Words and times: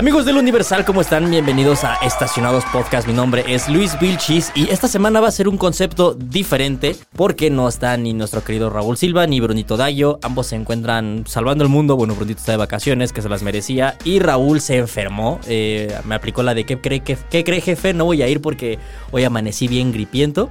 Amigos 0.00 0.24
del 0.24 0.38
Universal, 0.38 0.86
¿cómo 0.86 1.02
están? 1.02 1.30
Bienvenidos 1.30 1.84
a 1.84 1.96
Estacionados 1.96 2.64
Podcast. 2.72 3.06
Mi 3.06 3.12
nombre 3.12 3.44
es 3.46 3.68
Luis 3.68 4.00
Vilchis 4.00 4.50
y 4.54 4.70
esta 4.70 4.88
semana 4.88 5.20
va 5.20 5.28
a 5.28 5.30
ser 5.30 5.46
un 5.46 5.58
concepto 5.58 6.14
diferente 6.14 6.96
porque 7.14 7.50
no 7.50 7.68
está 7.68 7.94
ni 7.98 8.14
nuestro 8.14 8.42
querido 8.42 8.70
Raúl 8.70 8.96
Silva 8.96 9.26
ni 9.26 9.40
Brunito 9.40 9.76
Dayo. 9.76 10.18
Ambos 10.22 10.46
se 10.46 10.56
encuentran 10.56 11.24
salvando 11.26 11.64
el 11.64 11.68
mundo. 11.68 11.96
Bueno, 11.96 12.14
Brunito 12.14 12.38
está 12.38 12.52
de 12.52 12.56
vacaciones, 12.56 13.12
que 13.12 13.20
se 13.20 13.28
las 13.28 13.42
merecía. 13.42 13.98
Y 14.02 14.20
Raúl 14.20 14.62
se 14.62 14.78
enfermó. 14.78 15.38
Eh, 15.46 15.94
me 16.06 16.14
aplicó 16.14 16.42
la 16.42 16.54
de 16.54 16.64
¿qué 16.64 16.80
cree, 16.80 17.00
qué, 17.00 17.18
qué 17.28 17.44
cree 17.44 17.60
jefe? 17.60 17.92
No 17.92 18.06
voy 18.06 18.22
a 18.22 18.28
ir 18.28 18.40
porque 18.40 18.78
hoy 19.10 19.24
amanecí 19.24 19.68
bien 19.68 19.92
gripiento. 19.92 20.50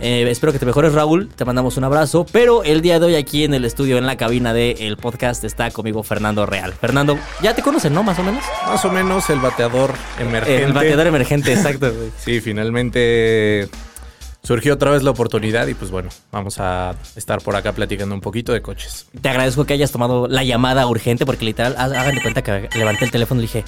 Eh, 0.00 0.26
espero 0.28 0.52
que 0.52 0.58
te 0.58 0.66
mejores, 0.66 0.92
Raúl. 0.92 1.28
Te 1.28 1.44
mandamos 1.44 1.76
un 1.76 1.84
abrazo. 1.84 2.26
Pero 2.30 2.64
el 2.64 2.80
día 2.80 2.98
de 2.98 3.06
hoy, 3.06 3.14
aquí 3.14 3.44
en 3.44 3.54
el 3.54 3.64
estudio, 3.64 3.98
en 3.98 4.06
la 4.06 4.16
cabina 4.16 4.52
del 4.52 4.96
podcast, 4.96 5.44
está 5.44 5.70
conmigo 5.70 6.02
Fernando 6.02 6.46
Real. 6.46 6.72
Fernando, 6.72 7.18
ya 7.42 7.54
te 7.54 7.62
conocen, 7.62 7.94
¿no? 7.94 8.02
Más 8.02 8.18
o 8.18 8.22
menos. 8.22 8.44
Más 8.66 8.84
o 8.84 8.90
menos 8.90 9.30
el 9.30 9.40
bateador 9.40 9.92
emergente. 10.18 10.64
El 10.64 10.72
bateador 10.72 11.06
emergente, 11.06 11.52
exacto. 11.52 11.92
sí, 12.18 12.40
finalmente 12.40 13.68
surgió 14.44 14.74
otra 14.74 14.90
vez 14.90 15.02
la 15.02 15.10
oportunidad 15.10 15.66
y 15.66 15.74
pues 15.74 15.90
bueno, 15.90 16.10
vamos 16.30 16.60
a 16.60 16.94
estar 17.16 17.40
por 17.40 17.56
acá 17.56 17.72
platicando 17.72 18.14
un 18.14 18.20
poquito 18.20 18.52
de 18.52 18.62
coches. 18.62 19.06
Te 19.20 19.28
agradezco 19.28 19.64
que 19.64 19.72
hayas 19.72 19.90
tomado 19.90 20.28
la 20.28 20.44
llamada 20.44 20.86
urgente 20.86 21.26
porque 21.26 21.44
literal, 21.46 21.74
hagan 21.76 22.14
de 22.14 22.22
cuenta 22.22 22.42
que 22.42 22.68
levanté 22.78 23.06
el 23.06 23.10
teléfono 23.10 23.40
y 23.40 23.44
dije, 23.44 23.64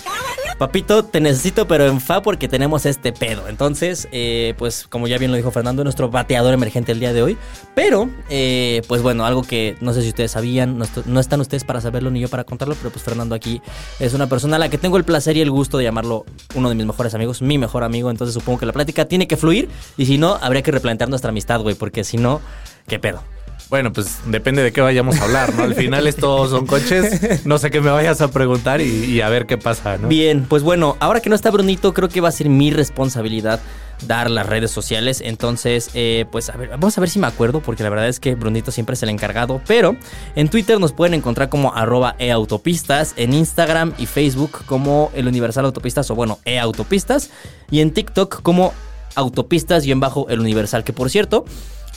papito, 0.58 1.04
te 1.04 1.20
necesito 1.20 1.66
pero 1.66 1.86
en 1.86 2.00
fa 2.00 2.22
porque 2.22 2.46
tenemos 2.46 2.86
este 2.86 3.12
pedo. 3.12 3.48
Entonces, 3.48 4.06
eh, 4.12 4.54
pues 4.58 4.86
como 4.86 5.08
ya 5.08 5.18
bien 5.18 5.30
lo 5.30 5.36
dijo 5.36 5.50
Fernando, 5.50 5.82
nuestro 5.82 6.10
bateador 6.10 6.52
emergente 6.52 6.92
el 6.92 7.00
día 7.00 7.12
de 7.12 7.22
hoy. 7.22 7.38
Pero, 7.74 8.10
eh, 8.28 8.82
pues 8.86 9.02
bueno, 9.02 9.24
algo 9.24 9.42
que 9.42 9.76
no 9.80 9.92
sé 9.94 10.02
si 10.02 10.08
ustedes 10.08 10.32
sabían, 10.32 10.78
no, 11.06 11.20
están 11.20 11.40
ustedes 11.40 11.64
para 11.64 11.80
saberlo 11.80 12.10
ni 12.10 12.20
yo 12.20 12.28
para 12.28 12.44
contarlo, 12.44 12.74
pero 12.74 12.90
pues 12.90 13.02
Fernando 13.02 13.34
aquí 13.34 13.62
es 13.98 14.12
una 14.14 14.28
persona 14.28 14.56
a 14.56 14.58
la 14.58 14.68
que 14.68 14.78
tengo 14.78 14.98
el 14.98 15.04
placer 15.04 15.36
y 15.36 15.40
el 15.40 15.50
gusto 15.50 15.78
de 15.78 15.84
llamarlo 15.84 16.24
uno 16.54 16.68
de 16.68 16.74
mis 16.74 16.86
mejores 16.86 17.14
amigos, 17.14 17.40
mi 17.40 17.56
mejor 17.56 17.82
amigo. 17.82 18.10
Entonces 18.10 18.34
supongo 18.34 18.58
que 18.58 18.66
la 18.66 18.72
plática 18.72 19.06
tiene 19.06 19.26
que 19.26 19.36
fluir 19.36 19.68
y 19.96 20.06
si 20.06 20.18
no, 20.18 20.38
habría 20.40 20.62
que 20.62 20.65
que 20.66 20.72
replantear 20.72 21.08
nuestra 21.08 21.30
amistad, 21.30 21.60
güey, 21.60 21.76
porque 21.76 22.02
si 22.02 22.16
no, 22.16 22.40
¿qué 22.88 22.98
pedo? 22.98 23.22
Bueno, 23.68 23.92
pues 23.92 24.18
depende 24.26 24.62
de 24.62 24.72
qué 24.72 24.80
vayamos 24.80 25.20
a 25.20 25.24
hablar, 25.24 25.54
¿no? 25.54 25.62
Al 25.64 25.74
final 25.74 26.06
estos 26.06 26.50
son 26.50 26.66
coches. 26.66 27.44
No 27.46 27.58
sé 27.58 27.70
qué 27.70 27.80
me 27.80 27.90
vayas 27.90 28.20
a 28.20 28.30
preguntar 28.30 28.80
y, 28.80 29.20
a 29.20 29.28
ver 29.28 29.46
qué 29.46 29.58
pasa, 29.58 29.96
¿no? 29.98 30.08
Bien, 30.08 30.44
pues 30.48 30.62
bueno, 30.62 30.96
ahora 31.00 31.20
que 31.20 31.30
no 31.30 31.36
está 31.36 31.50
Brunito, 31.50 31.92
creo 31.92 32.08
que 32.08 32.20
va 32.20 32.28
a 32.28 32.32
ser 32.32 32.48
mi 32.48 32.70
responsabilidad 32.70 33.60
dar 34.06 34.30
las 34.30 34.46
redes 34.46 34.70
sociales. 34.70 35.20
Entonces, 35.24 35.90
eh, 35.94 36.26
pues 36.30 36.48
a 36.48 36.56
ver, 36.56 36.70
vamos 36.70 36.96
a 36.96 37.00
ver 37.00 37.10
si 37.10 37.18
me 37.18 37.26
acuerdo, 37.26 37.60
porque 37.60 37.82
la 37.82 37.90
verdad 37.90 38.08
es 38.08 38.20
que 38.20 38.34
Brunito 38.34 38.70
siempre 38.70 38.94
es 38.94 39.02
el 39.02 39.08
encargado. 39.08 39.60
Pero 39.66 39.96
en 40.34 40.48
Twitter 40.48 40.78
nos 40.78 40.92
pueden 40.92 41.14
encontrar 41.14 41.48
como 41.48 41.74
arroba 41.74 42.14
eautopistas, 42.18 43.14
en 43.16 43.32
Instagram 43.32 43.94
y 43.98 44.06
Facebook 44.06 44.64
como 44.66 45.10
el 45.14 45.26
Universal 45.26 45.64
Autopistas 45.64 46.10
o 46.10 46.14
bueno, 46.14 46.38
eautopistas, 46.44 47.30
y 47.70 47.80
en 47.80 47.92
TikTok 47.92 48.42
como 48.42 48.74
autopistas 49.16 49.84
y 49.86 49.92
en 49.92 50.00
bajo 50.00 50.28
el 50.28 50.40
universal. 50.40 50.84
Que 50.84 50.92
por 50.92 51.10
cierto, 51.10 51.44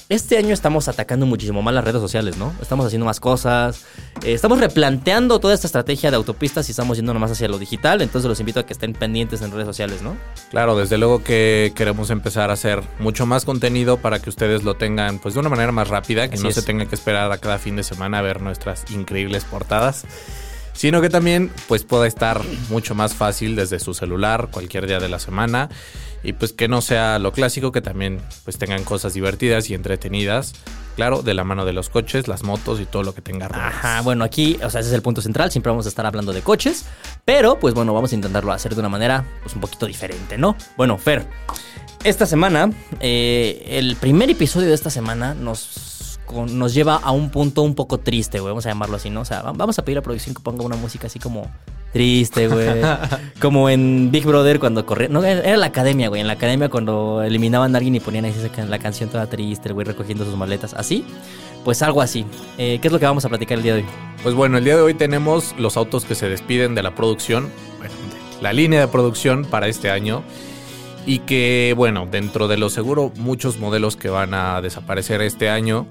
este 0.09 0.39
año 0.39 0.55
estamos 0.55 0.87
atacando 0.87 1.27
muchísimo 1.27 1.61
más 1.61 1.71
las 1.71 1.83
redes 1.83 2.01
sociales, 2.01 2.35
¿no? 2.35 2.51
Estamos 2.63 2.83
haciendo 2.83 3.05
más 3.05 3.19
cosas, 3.19 3.85
eh, 4.23 4.33
estamos 4.33 4.59
replanteando 4.59 5.39
toda 5.39 5.53
esta 5.53 5.67
estrategia 5.67 6.09
de 6.09 6.17
autopistas 6.17 6.67
y 6.67 6.71
estamos 6.71 6.97
yendo 6.97 7.13
nomás 7.13 7.29
hacia 7.29 7.47
lo 7.47 7.59
digital, 7.59 8.01
entonces 8.01 8.27
los 8.27 8.39
invito 8.39 8.59
a 8.59 8.65
que 8.65 8.73
estén 8.73 8.93
pendientes 8.93 9.43
en 9.43 9.51
redes 9.51 9.67
sociales, 9.67 10.01
¿no? 10.01 10.17
Claro, 10.49 10.75
desde 10.75 10.97
luego 10.97 11.23
que 11.23 11.73
queremos 11.75 12.09
empezar 12.09 12.49
a 12.49 12.53
hacer 12.53 12.81
mucho 12.97 13.27
más 13.27 13.45
contenido 13.45 13.97
para 13.97 14.17
que 14.17 14.31
ustedes 14.31 14.63
lo 14.63 14.73
tengan 14.73 15.19
pues 15.19 15.35
de 15.35 15.41
una 15.41 15.49
manera 15.49 15.71
más 15.71 15.89
rápida, 15.89 16.27
que 16.27 16.37
no 16.37 16.49
se 16.49 16.63
tengan 16.63 16.87
que 16.87 16.95
esperar 16.95 17.31
a 17.31 17.37
cada 17.37 17.59
fin 17.59 17.75
de 17.75 17.83
semana 17.83 18.17
a 18.17 18.21
ver 18.23 18.41
nuestras 18.41 18.89
increíbles 18.89 19.45
portadas 19.45 20.05
sino 20.73 21.01
que 21.01 21.09
también 21.09 21.51
pues 21.67 21.83
pueda 21.83 22.07
estar 22.07 22.41
mucho 22.69 22.95
más 22.95 23.13
fácil 23.13 23.55
desde 23.55 23.79
su 23.79 23.93
celular 23.93 24.49
cualquier 24.51 24.87
día 24.87 24.99
de 24.99 25.09
la 25.09 25.19
semana 25.19 25.69
y 26.23 26.33
pues 26.33 26.53
que 26.53 26.67
no 26.67 26.81
sea 26.81 27.19
lo 27.19 27.31
clásico, 27.31 27.71
que 27.71 27.81
también 27.81 28.19
pues 28.43 28.57
tengan 28.57 28.83
cosas 28.83 29.13
divertidas 29.13 29.69
y 29.69 29.73
entretenidas. 29.73 30.53
Claro, 30.95 31.21
de 31.21 31.33
la 31.33 31.45
mano 31.45 31.63
de 31.63 31.71
los 31.71 31.87
coches, 31.87 32.27
las 32.27 32.43
motos 32.43 32.81
y 32.81 32.85
todo 32.85 33.03
lo 33.03 33.15
que 33.15 33.21
tenga 33.21 33.45
Ajá, 33.45 34.01
bueno, 34.01 34.25
aquí, 34.25 34.59
o 34.61 34.69
sea, 34.69 34.81
ese 34.81 34.89
es 34.89 34.95
el 34.95 35.01
punto 35.01 35.21
central, 35.21 35.49
siempre 35.49 35.69
vamos 35.69 35.85
a 35.85 35.89
estar 35.89 36.05
hablando 36.05 36.33
de 36.33 36.41
coches, 36.41 36.83
pero 37.23 37.57
pues 37.57 37.73
bueno, 37.73 37.93
vamos 37.93 38.11
a 38.11 38.15
intentarlo 38.15 38.51
hacer 38.51 38.75
de 38.75 38.81
una 38.81 38.89
manera 38.89 39.23
pues 39.41 39.55
un 39.55 39.61
poquito 39.61 39.85
diferente, 39.85 40.37
¿no? 40.37 40.57
Bueno, 40.75 40.97
Fer, 40.97 41.25
esta 42.03 42.25
semana, 42.25 42.71
eh, 42.99 43.65
el 43.69 43.95
primer 43.95 44.29
episodio 44.29 44.67
de 44.67 44.73
esta 44.73 44.89
semana 44.89 45.33
nos 45.33 45.88
nos 46.31 46.73
lleva 46.73 46.95
a 46.95 47.11
un 47.11 47.29
punto 47.29 47.61
un 47.61 47.75
poco 47.75 47.99
triste, 47.99 48.39
güey. 48.39 48.51
Vamos 48.51 48.65
a 48.65 48.69
llamarlo 48.69 48.95
así, 48.97 49.09
¿no? 49.09 49.21
O 49.21 49.25
sea, 49.25 49.41
vamos 49.41 49.77
a 49.79 49.85
pedir 49.85 49.97
a 49.97 50.01
producción 50.01 50.35
que 50.35 50.41
ponga 50.41 50.63
una 50.63 50.75
música 50.75 51.07
así 51.07 51.19
como 51.19 51.49
triste, 51.91 52.47
güey. 52.47 52.81
como 53.41 53.69
en 53.69 54.11
Big 54.11 54.25
Brother 54.25 54.59
cuando 54.59 54.85
corría. 54.85 55.09
No, 55.09 55.23
era 55.23 55.57
la 55.57 55.67
academia, 55.67 56.09
güey. 56.09 56.21
En 56.21 56.27
la 56.27 56.33
academia 56.33 56.69
cuando 56.69 57.23
eliminaban 57.23 57.73
a 57.75 57.77
alguien 57.77 57.95
y 57.95 57.99
ponían 57.99 58.25
ahí 58.25 58.33
la 58.67 58.79
canción 58.79 59.09
toda 59.09 59.27
triste, 59.27 59.71
güey, 59.73 59.85
recogiendo 59.85 60.25
sus 60.25 60.35
maletas. 60.35 60.73
Así. 60.73 61.05
Pues 61.63 61.81
algo 61.81 62.01
así. 62.01 62.25
Eh, 62.57 62.79
¿Qué 62.81 62.87
es 62.87 62.91
lo 62.91 62.99
que 62.99 63.05
vamos 63.05 63.25
a 63.25 63.29
platicar 63.29 63.57
el 63.57 63.63
día 63.63 63.75
de 63.75 63.81
hoy? 63.81 63.87
Pues 64.23 64.35
bueno, 64.35 64.57
el 64.57 64.63
día 64.63 64.75
de 64.75 64.81
hoy 64.81 64.93
tenemos 64.93 65.55
los 65.57 65.77
autos 65.77 66.05
que 66.05 66.15
se 66.15 66.29
despiden 66.29 66.75
de 66.75 66.83
la 66.83 66.95
producción. 66.95 67.49
Bueno, 67.79 67.93
la 68.41 68.53
línea 68.53 68.79
de 68.79 68.87
producción 68.87 69.45
para 69.45 69.67
este 69.67 69.89
año 69.89 70.23
y 71.05 71.19
que 71.19 71.73
bueno, 71.75 72.07
dentro 72.09 72.47
de 72.47 72.57
lo 72.57 72.69
seguro 72.69 73.11
muchos 73.17 73.57
modelos 73.57 73.95
que 73.95 74.09
van 74.09 74.33
a 74.33 74.61
desaparecer 74.61 75.21
este 75.21 75.49
año 75.49 75.87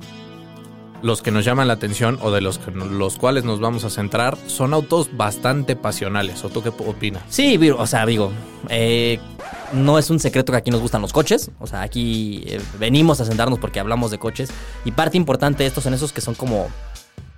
los 1.02 1.22
que 1.22 1.30
nos 1.30 1.44
llaman 1.44 1.68
la 1.68 1.74
atención 1.74 2.18
o 2.22 2.30
de 2.30 2.40
los, 2.40 2.60
los 2.74 3.16
cuales 3.16 3.44
nos 3.44 3.60
vamos 3.60 3.84
a 3.84 3.90
centrar 3.90 4.36
son 4.46 4.74
autos 4.74 5.16
bastante 5.16 5.76
pasionales. 5.76 6.44
¿O 6.44 6.48
tú 6.48 6.62
qué 6.62 6.70
opinas? 6.70 7.22
Sí, 7.28 7.58
o 7.70 7.86
sea, 7.86 8.06
digo, 8.06 8.32
eh, 8.68 9.18
no 9.72 9.98
es 9.98 10.10
un 10.10 10.18
secreto 10.18 10.52
que 10.52 10.58
aquí 10.58 10.70
nos 10.70 10.80
gustan 10.80 11.02
los 11.02 11.12
coches. 11.12 11.50
O 11.58 11.66
sea, 11.66 11.82
aquí 11.82 12.42
eh, 12.46 12.60
venimos 12.78 13.20
a 13.20 13.24
sentarnos 13.24 13.58
porque 13.58 13.80
hablamos 13.80 14.10
de 14.10 14.18
coches. 14.18 14.50
Y 14.84 14.92
parte 14.92 15.16
importante 15.16 15.62
de 15.62 15.68
estos 15.68 15.84
son 15.84 15.94
esos 15.94 16.12
que 16.12 16.20
son 16.20 16.34
como 16.34 16.68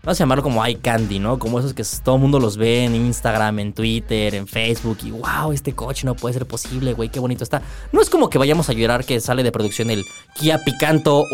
vamos 0.02 0.18
a 0.18 0.24
llamarlo 0.24 0.42
como 0.42 0.64
eye 0.64 0.78
candy, 0.78 1.18
¿no? 1.18 1.38
Como 1.38 1.58
esos 1.58 1.74
que 1.74 1.84
todo 2.02 2.14
el 2.16 2.20
mundo 2.22 2.40
los 2.40 2.56
ve 2.56 2.84
en 2.84 2.94
Instagram, 2.94 3.58
en 3.58 3.72
Twitter, 3.72 4.34
en 4.34 4.46
Facebook 4.46 4.98
y 5.04 5.10
wow, 5.10 5.52
este 5.52 5.74
coche 5.74 6.06
no 6.06 6.14
puede 6.14 6.34
ser 6.34 6.46
posible, 6.46 6.94
güey, 6.94 7.10
qué 7.10 7.20
bonito 7.20 7.44
está. 7.44 7.60
No 7.92 8.00
es 8.00 8.08
como 8.08 8.30
que 8.30 8.38
vayamos 8.38 8.68
a 8.70 8.72
llorar 8.72 9.04
que 9.04 9.20
sale 9.20 9.42
de 9.42 9.52
producción 9.52 9.90
el 9.90 10.04
Kia 10.34 10.58
Picanto 10.64 11.24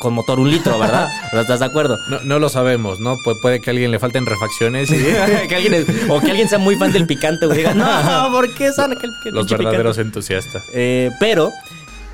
con, 0.00 0.12
motor 0.14 0.38
un 0.38 0.50
litro, 0.50 0.78
¿verdad? 0.78 1.10
¿Estás 1.32 1.60
de 1.60 1.66
acuerdo? 1.66 1.98
No, 2.24 2.38
lo 2.38 2.48
sabemos, 2.48 3.00
¿no? 3.00 3.16
puede 3.42 3.60
que 3.60 3.70
a 3.70 3.72
alguien 3.72 3.90
le 3.90 3.98
falten 3.98 4.26
refacciones 4.26 4.90
o 6.08 6.20
que 6.20 6.30
alguien 6.30 6.48
sea 6.48 6.58
muy 6.58 6.76
fan 6.76 6.92
del 6.92 7.06
picante, 7.06 7.46
güey, 7.46 7.58
diga, 7.58 7.74
no, 7.74 8.30
¿por 8.32 8.52
qué 8.54 8.72
sale 8.72 8.96
Los 9.32 9.48
verdaderos 9.48 9.98
entusiastas. 9.98 10.62
Eh, 10.74 11.10
pero 11.18 11.50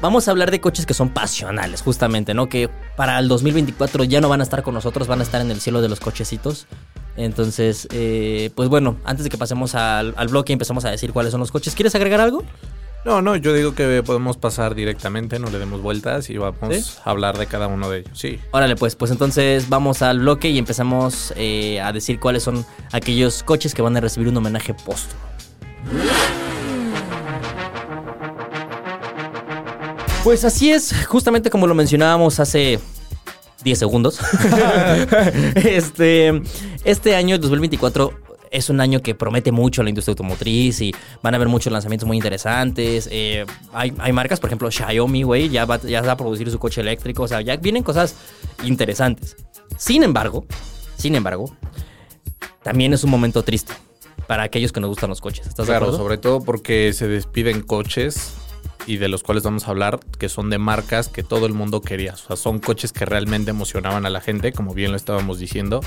vamos 0.01 0.29
a 0.29 0.31
hablar 0.31 0.51
de 0.51 0.61
coches 0.61 0.87
que 0.87 0.95
son 0.95 1.11
pasionales, 1.11 1.83
justamente, 1.83 2.35
¿no? 2.35 2.49
Que 2.49 2.71
para 2.97 3.19
el 3.19 3.29
2024 3.29 4.05
ya 4.05 4.21
no 4.21 4.29
van 4.29 4.41
a 4.41 4.43
estar 4.43 4.63
con 4.63 4.75
nosotros, 4.75 5.09
van 5.09 5.21
a 5.21 5.23
estar 5.23 5.41
en 5.41 5.51
el 5.51 5.61
cielo 5.61 5.81
de 5.81 5.89
los 5.89 6.01
cochecitos. 6.01 6.67
Entonces, 7.17 7.89
eh, 7.93 8.51
pues 8.55 8.69
bueno, 8.69 8.97
antes 9.05 9.25
de 9.25 9.31
que 9.31 9.39
pasemos 9.39 9.75
al, 9.75 10.13
bloque 10.29 10.53
y 10.53 10.55
empezamos 10.55 10.85
a 10.85 10.91
decir 10.91 11.13
cuáles 11.13 11.33
son 11.33 11.41
los 11.41 11.51
coches, 11.51 11.75
¿quieres 11.75 11.95
agregar 11.95 12.21
algo? 12.21 12.45
No, 13.05 13.23
no, 13.23 13.37
yo 13.37 13.55
digo 13.55 13.75
que 13.75 14.03
podemos 14.05 14.37
pasar 14.37 14.75
directamente, 14.75 15.39
no 15.39 15.51
le 15.51 15.59
demos 15.59 15.81
vueltas 15.81 16.31
y 16.31 16.37
vamos 16.37 17.01
a 17.05 17.11
hablar 17.11 17.39
de 17.39 17.47
cada 17.47 17.67
uno 17.67 17.89
de 17.89 18.01
ellos. 18.01 18.19
Sí. 18.19 18.39
Órale, 18.51 18.77
pues, 18.77 18.97
pues 18.97 19.11
entonces 19.11 19.69
vamos 19.69 20.03
al 20.03 20.21
bloque 20.21 20.51
y 20.51 20.59
empezamos 20.59 21.33
eh, 21.37 21.81
a 21.81 21.93
decir 21.93 22.21
cuáles 22.21 22.43
son 22.43 22.67
aquellos 22.93 23.43
coches 23.43 23.75
que 23.75 23.83
van 23.83 23.97
a 23.97 24.01
recibir 24.01 24.29
un 24.29 24.37
homenaje 24.37 24.75
póstumo. 24.75 25.21
Pues 30.29 30.45
así 30.45 30.71
es, 30.71 30.95
justamente 31.07 31.49
como 31.49 31.67
lo 31.67 31.75
mencionábamos 31.75 32.39
hace 32.39 32.79
10 33.65 33.79
segundos. 33.79 34.21
este, 35.55 36.43
este 36.85 37.17
año, 37.17 37.39
2024, 37.39 38.13
es 38.51 38.69
un 38.69 38.83
año 38.83 39.01
que 39.01 39.15
promete 39.15 39.53
mucho 39.53 39.81
a 39.81 39.85
la 39.85 39.89
industria 39.89 40.13
automotriz 40.13 40.83
y 40.83 40.95
van 41.23 41.33
a 41.33 41.37
haber 41.37 41.49
muchos 41.49 41.73
lanzamientos 41.73 42.07
muy 42.07 42.19
interesantes. 42.19 43.09
Eh, 43.11 43.47
hay, 43.73 44.13
marcas, 44.13 44.39
por 44.39 44.51
ejemplo, 44.51 44.71
Xiaomi, 44.71 45.23
güey, 45.23 45.49
ya 45.49 45.65
va, 45.65 45.81
ya 45.81 46.03
va 46.03 46.13
a 46.13 46.17
producir 46.19 46.51
su 46.51 46.59
coche 46.59 46.83
eléctrico. 46.83 47.23
O 47.23 47.29
sea, 47.29 47.41
ya 47.41 47.57
vienen 47.57 47.83
cosas 47.83 48.15
interesantes. 48.65 49.35
Sin 49.79 50.03
embargo, 50.03 50.45
sin 50.99 51.15
embargo, 51.15 51.57
también 52.63 52.93
es 52.93 53.03
un 53.03 53.09
momento 53.09 53.45
triste 53.45 53.73
para 54.27 54.43
aquellos 54.43 54.73
que 54.73 54.81
nos 54.81 54.91
gustan 54.91 55.09
los 55.09 55.23
coches. 55.23 55.47
¿Estás 55.47 55.65
claro, 55.65 55.97
sobre 55.97 56.19
todo 56.19 56.43
porque 56.43 56.93
se 56.93 57.09
despiden 57.09 57.63
coches 57.63 58.35
y 58.89 58.97
de 58.97 59.09
los 59.09 59.23
cuales 59.23 59.45
vamos 59.45 59.69
a 59.69 59.71
hablar, 59.71 60.01
que 60.19 60.31
son 60.31 60.49
de 60.49 60.57
marcas 60.57 61.09
que 61.09 61.23
todo 61.23 61.45
el 61.45 61.53
mundo 61.53 61.83
quería. 61.83 62.15
O 62.15 62.17
sea, 62.17 62.37
son 62.37 62.59
coches 62.59 62.91
que 62.91 63.05
realmente 63.05 63.51
emocionaban 63.51 64.07
a 64.07 64.11
la 64.11 64.23
gente, 64.23 64.51
como 64.53 64.73
bien 64.73 64.93
lo 64.93 64.97
estábamos 64.97 65.39
diciendo, 65.39 65.83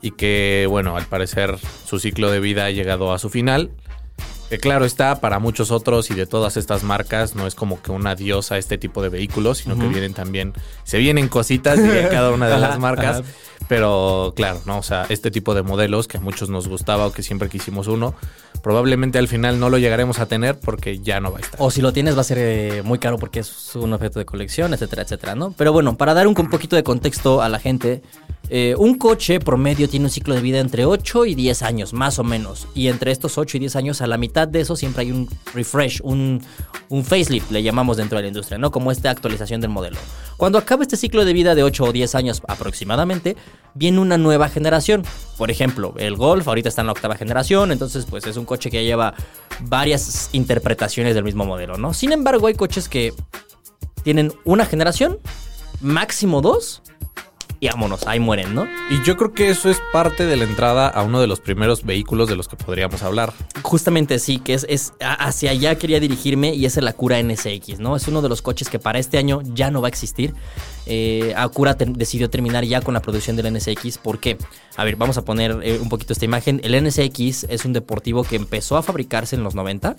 y 0.00 0.12
que, 0.12 0.66
bueno, 0.70 0.96
al 0.96 1.06
parecer 1.06 1.58
su 1.84 1.98
ciclo 1.98 2.30
de 2.30 2.38
vida 2.38 2.66
ha 2.66 2.70
llegado 2.70 3.12
a 3.12 3.18
su 3.18 3.30
final. 3.30 3.72
Que 4.48 4.58
claro 4.58 4.84
está, 4.84 5.20
para 5.20 5.40
muchos 5.40 5.72
otros 5.72 6.12
y 6.12 6.14
de 6.14 6.26
todas 6.26 6.56
estas 6.56 6.84
marcas, 6.84 7.34
no 7.34 7.48
es 7.48 7.56
como 7.56 7.82
que 7.82 7.90
un 7.90 8.06
adiós 8.06 8.52
a 8.52 8.58
este 8.58 8.78
tipo 8.78 9.02
de 9.02 9.08
vehículos, 9.08 9.58
sino 9.58 9.76
que 9.76 9.88
vienen 9.88 10.14
también, 10.14 10.52
se 10.84 10.98
vienen 10.98 11.26
cositas 11.26 11.82
de 11.82 12.08
cada 12.12 12.30
una 12.30 12.46
de 12.46 12.58
las 12.58 12.78
marcas. 12.78 13.24
Pero 13.68 14.32
claro, 14.36 14.60
¿no? 14.66 14.78
O 14.78 14.82
sea, 14.82 15.06
este 15.08 15.30
tipo 15.30 15.54
de 15.54 15.62
modelos 15.62 16.06
que 16.06 16.18
a 16.18 16.20
muchos 16.20 16.50
nos 16.50 16.68
gustaba 16.68 17.06
o 17.06 17.12
que 17.12 17.22
siempre 17.22 17.48
quisimos 17.48 17.86
uno, 17.86 18.14
probablemente 18.62 19.18
al 19.18 19.28
final 19.28 19.58
no 19.58 19.70
lo 19.70 19.78
llegaremos 19.78 20.18
a 20.18 20.26
tener 20.26 20.58
porque 20.58 20.98
ya 20.98 21.20
no 21.20 21.32
va 21.32 21.38
a 21.38 21.40
estar. 21.40 21.60
O 21.62 21.70
si 21.70 21.80
lo 21.80 21.92
tienes 21.92 22.16
va 22.16 22.20
a 22.20 22.24
ser 22.24 22.38
eh, 22.40 22.82
muy 22.84 22.98
caro 22.98 23.18
porque 23.18 23.40
es 23.40 23.74
un 23.76 23.92
objeto 23.92 24.18
de 24.18 24.26
colección, 24.26 24.74
etcétera, 24.74 25.02
etcétera, 25.02 25.34
¿no? 25.34 25.52
Pero 25.56 25.72
bueno, 25.72 25.96
para 25.96 26.14
dar 26.14 26.26
un, 26.26 26.34
poquito 26.34 26.76
de 26.76 26.82
contexto 26.82 27.42
a 27.42 27.48
la 27.48 27.58
gente, 27.58 28.02
eh, 28.50 28.74
un 28.76 28.98
coche 28.98 29.40
promedio 29.40 29.88
tiene 29.88 30.06
un 30.06 30.10
ciclo 30.10 30.34
de 30.34 30.40
vida 30.40 30.58
entre 30.58 30.84
8 30.84 31.24
y 31.26 31.34
10 31.34 31.62
años, 31.62 31.92
más 31.92 32.18
o 32.18 32.24
menos. 32.24 32.68
Y 32.74 32.88
entre 32.88 33.10
estos 33.10 33.38
8 33.38 33.56
y 33.56 33.60
10 33.60 33.76
años, 33.76 34.00
a 34.02 34.06
la 34.06 34.18
mitad 34.18 34.46
de 34.46 34.60
eso 34.60 34.76
siempre 34.76 35.02
hay 35.02 35.12
un 35.12 35.28
refresh, 35.54 36.00
un, 36.02 36.42
un 36.90 37.04
facelift, 37.04 37.50
le 37.50 37.62
llamamos 37.62 37.96
dentro 37.96 38.16
de 38.18 38.22
la 38.22 38.28
industria, 38.28 38.58
¿no? 38.58 38.70
Como 38.70 38.92
esta 38.92 39.10
actualización 39.10 39.60
del 39.60 39.70
modelo. 39.70 39.96
Cuando 40.36 40.58
acaba 40.58 40.82
este 40.82 40.96
ciclo 40.96 41.24
de 41.24 41.32
vida 41.32 41.54
de 41.54 41.62
8 41.62 41.84
o 41.84 41.92
10 41.92 42.14
años 42.14 42.42
aproximadamente, 42.46 43.36
viene 43.74 44.00
una 44.00 44.18
nueva 44.18 44.48
generación. 44.48 45.04
Por 45.38 45.50
ejemplo, 45.50 45.94
el 45.96 46.16
Golf 46.16 46.46
ahorita 46.46 46.68
está 46.68 46.82
en 46.82 46.86
la 46.88 46.92
octava 46.92 47.16
generación, 47.16 47.72
entonces 47.72 48.06
pues 48.08 48.26
es 48.26 48.36
un 48.36 48.44
coche 48.44 48.70
que 48.70 48.84
lleva 48.84 49.14
varias 49.60 50.28
interpretaciones 50.32 51.14
del 51.14 51.24
mismo 51.24 51.44
modelo, 51.44 51.78
¿no? 51.78 51.94
Sin 51.94 52.12
embargo, 52.12 52.46
hay 52.46 52.54
coches 52.54 52.88
que 52.88 53.14
tienen 54.02 54.32
una 54.44 54.66
generación, 54.66 55.18
máximo 55.80 56.42
dos, 56.42 56.82
y 57.64 57.68
vámonos, 57.68 58.06
ahí 58.06 58.20
mueren, 58.20 58.54
¿no? 58.54 58.66
Y 58.90 59.02
yo 59.06 59.16
creo 59.16 59.32
que 59.32 59.48
eso 59.48 59.70
es 59.70 59.80
parte 59.90 60.26
de 60.26 60.36
la 60.36 60.44
entrada 60.44 60.86
a 60.86 61.02
uno 61.02 61.18
de 61.18 61.26
los 61.26 61.40
primeros 61.40 61.82
vehículos 61.82 62.28
de 62.28 62.36
los 62.36 62.46
que 62.46 62.56
podríamos 62.56 63.02
hablar. 63.02 63.32
Justamente 63.62 64.18
sí, 64.18 64.36
que 64.36 64.52
es, 64.52 64.66
es 64.68 64.92
hacia 65.00 65.52
allá 65.52 65.74
quería 65.76 65.98
dirigirme 65.98 66.54
y 66.54 66.66
es 66.66 66.76
el 66.76 66.86
Acura 66.86 67.22
NSX, 67.22 67.78
¿no? 67.78 67.96
Es 67.96 68.06
uno 68.06 68.20
de 68.20 68.28
los 68.28 68.42
coches 68.42 68.68
que 68.68 68.78
para 68.78 68.98
este 68.98 69.16
año 69.16 69.40
ya 69.54 69.70
no 69.70 69.80
va 69.80 69.88
a 69.88 69.90
existir. 69.90 70.34
Eh, 70.84 71.32
Acura 71.38 71.72
decidió 71.72 72.28
terminar 72.28 72.64
ya 72.64 72.82
con 72.82 72.92
la 72.92 73.00
producción 73.00 73.34
del 73.34 73.50
NSX. 73.54 73.96
¿Por 73.96 74.18
qué? 74.18 74.36
A 74.76 74.84
ver, 74.84 74.96
vamos 74.96 75.16
a 75.16 75.24
poner 75.24 75.58
eh, 75.62 75.78
un 75.80 75.88
poquito 75.88 76.12
esta 76.12 76.26
imagen. 76.26 76.60
El 76.64 76.84
NSX 76.84 77.44
es 77.44 77.64
un 77.64 77.72
deportivo 77.72 78.24
que 78.24 78.36
empezó 78.36 78.76
a 78.76 78.82
fabricarse 78.82 79.36
en 79.36 79.42
los 79.42 79.54
90 79.54 79.96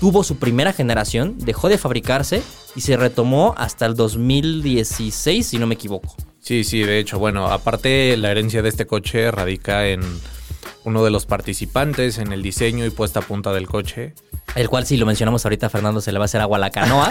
tuvo 0.00 0.24
su 0.24 0.36
primera 0.36 0.72
generación, 0.72 1.36
dejó 1.38 1.68
de 1.68 1.78
fabricarse 1.78 2.42
y 2.74 2.80
se 2.82 2.96
retomó 2.96 3.54
hasta 3.56 3.86
el 3.86 3.94
2016, 3.94 5.46
si 5.46 5.58
no 5.58 5.66
me 5.66 5.74
equivoco. 5.74 6.14
Sí, 6.46 6.62
sí, 6.62 6.84
de 6.84 7.00
hecho, 7.00 7.18
bueno, 7.18 7.48
aparte 7.48 8.16
la 8.16 8.30
herencia 8.30 8.62
de 8.62 8.68
este 8.68 8.86
coche 8.86 9.32
radica 9.32 9.88
en 9.88 10.00
uno 10.86 11.02
de 11.02 11.10
los 11.10 11.26
participantes 11.26 12.18
en 12.18 12.32
el 12.32 12.42
diseño 12.42 12.86
y 12.86 12.90
puesta 12.90 13.18
a 13.18 13.22
punta 13.22 13.52
del 13.52 13.66
coche. 13.66 14.14
El 14.54 14.68
cual, 14.68 14.86
si 14.86 14.96
lo 14.96 15.04
mencionamos 15.04 15.44
ahorita, 15.44 15.68
Fernando 15.68 16.00
se 16.00 16.12
le 16.12 16.18
va 16.18 16.24
a 16.24 16.26
hacer 16.26 16.40
agua 16.40 16.56
a 16.56 16.60
la 16.60 16.70
canoa, 16.70 17.08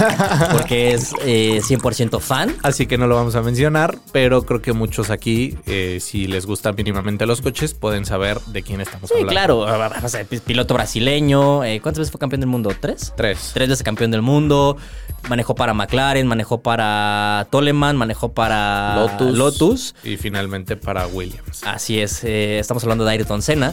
porque 0.54 0.94
es 0.94 1.14
100% 1.14 2.18
eh, 2.18 2.22
fan. 2.22 2.56
Así 2.64 2.88
que 2.88 2.98
no 2.98 3.06
lo 3.06 3.16
vamos 3.16 3.36
a 3.36 3.42
mencionar, 3.42 4.00
pero 4.14 4.44
creo 4.44 4.62
que 4.62 4.72
muchos 4.72 5.10
aquí, 5.10 5.58
eh, 5.68 6.00
si 6.02 6.26
les 6.26 6.46
gustan 6.46 6.74
mínimamente 6.76 7.26
los 7.26 7.42
coches, 7.42 7.74
pueden 7.74 8.06
saber 8.06 8.40
de 8.48 8.64
quién 8.64 8.80
estamos 8.80 9.10
sí, 9.10 9.16
hablando. 9.16 9.66
claro. 9.66 10.00
O 10.04 10.10
sea, 10.10 10.24
piloto 10.24 10.74
brasileño. 10.74 11.66
Eh, 11.66 11.82
¿Cuántas 11.82 12.00
veces 12.00 12.12
fue 12.12 12.20
campeón 12.20 12.40
del 12.40 12.50
mundo? 12.50 12.72
¿Tres? 12.80 13.14
Tres. 13.18 13.52
Tres 13.54 13.68
veces 13.68 13.84
campeón 13.84 14.10
del 14.10 14.22
mundo. 14.22 14.78
Manejó 15.28 15.54
para 15.54 15.74
McLaren, 15.74 16.28
manejó 16.28 16.62
para 16.62 17.48
Toleman, 17.52 17.98
manejó 17.98 18.32
para 18.32 18.96
Lotus. 18.96 19.38
Lotus. 19.38 19.96
Y 20.04 20.18
finalmente 20.18 20.78
para 20.78 21.08
Williams. 21.08 21.64
Así 21.66 22.00
es. 22.00 22.24
estamos 22.24 22.84
hablando 22.84 23.04
de 23.04 23.12
Ayrton 23.12 23.42
Senna 23.42 23.65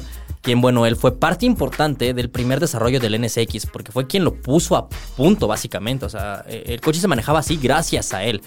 quien, 0.43 0.61
bueno, 0.61 0.87
él 0.87 0.97
fue 0.97 1.19
parte 1.19 1.47
importante 1.47 2.15
del 2.15 2.29
primer 2.29 2.59
desarrollo 2.59 2.99
del 2.99 3.21
NSX, 3.21 3.67
porque 3.67 3.93
fue 3.93 4.07
quien 4.07 4.25
lo 4.25 4.35
puso 4.35 4.77
a 4.77 4.89
punto, 5.17 5.47
básicamente. 5.47 6.05
O 6.05 6.09
sea, 6.09 6.45
eh, 6.49 6.65
el 6.67 6.81
coche 6.81 7.01
se 7.01 7.09
manejaba 7.09 7.39
así 7.39 7.59
gracias 7.63 8.13
a 8.13 8.25
él. 8.25 8.43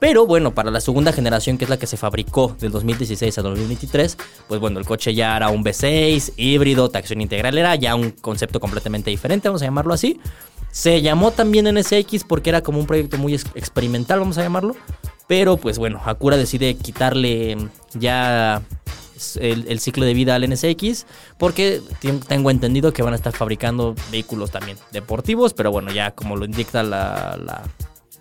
Pero 0.00 0.26
bueno, 0.26 0.52
para 0.54 0.70
la 0.70 0.80
segunda 0.80 1.12
generación, 1.12 1.58
que 1.58 1.64
es 1.64 1.70
la 1.70 1.78
que 1.78 1.86
se 1.86 1.98
fabricó 1.98 2.56
del 2.58 2.72
2016 2.72 3.38
a 3.38 3.42
2023, 3.42 4.16
pues 4.48 4.60
bueno, 4.60 4.78
el 4.78 4.86
coche 4.86 5.14
ya 5.14 5.36
era 5.36 5.50
un 5.50 5.62
V6, 5.62 6.32
híbrido, 6.36 6.88
tracción 6.88 7.20
integral, 7.20 7.58
era 7.58 7.74
ya 7.74 7.94
un 7.94 8.10
concepto 8.10 8.60
completamente 8.60 9.10
diferente, 9.10 9.48
vamos 9.48 9.60
a 9.60 9.66
llamarlo 9.66 9.92
así. 9.92 10.18
Se 10.72 11.02
llamó 11.02 11.32
también 11.32 11.66
NSX 11.74 12.24
porque 12.24 12.48
era 12.48 12.62
como 12.62 12.78
un 12.78 12.86
proyecto 12.86 13.18
muy 13.18 13.34
experimental, 13.34 14.20
vamos 14.20 14.38
a 14.38 14.42
llamarlo. 14.42 14.74
Pero 15.26 15.58
pues 15.58 15.78
bueno, 15.78 16.00
Acura 16.04 16.36
decide 16.36 16.74
quitarle 16.76 17.58
ya 17.92 18.62
el, 19.40 19.80
ciclo 19.80 20.04
de 20.04 20.14
vida 20.14 20.34
al 20.34 20.48
NSX, 20.48 21.06
porque 21.38 21.80
tengo 22.28 22.50
entendido 22.50 22.92
que 22.92 23.02
van 23.02 23.12
a 23.12 23.16
estar 23.16 23.34
fabricando 23.34 23.94
vehículos 24.10 24.50
también 24.50 24.78
deportivos, 24.92 25.54
pero 25.54 25.70
bueno, 25.70 25.92
ya 25.92 26.12
como 26.12 26.36
lo 26.36 26.44
indica 26.44 26.82
la, 26.82 27.38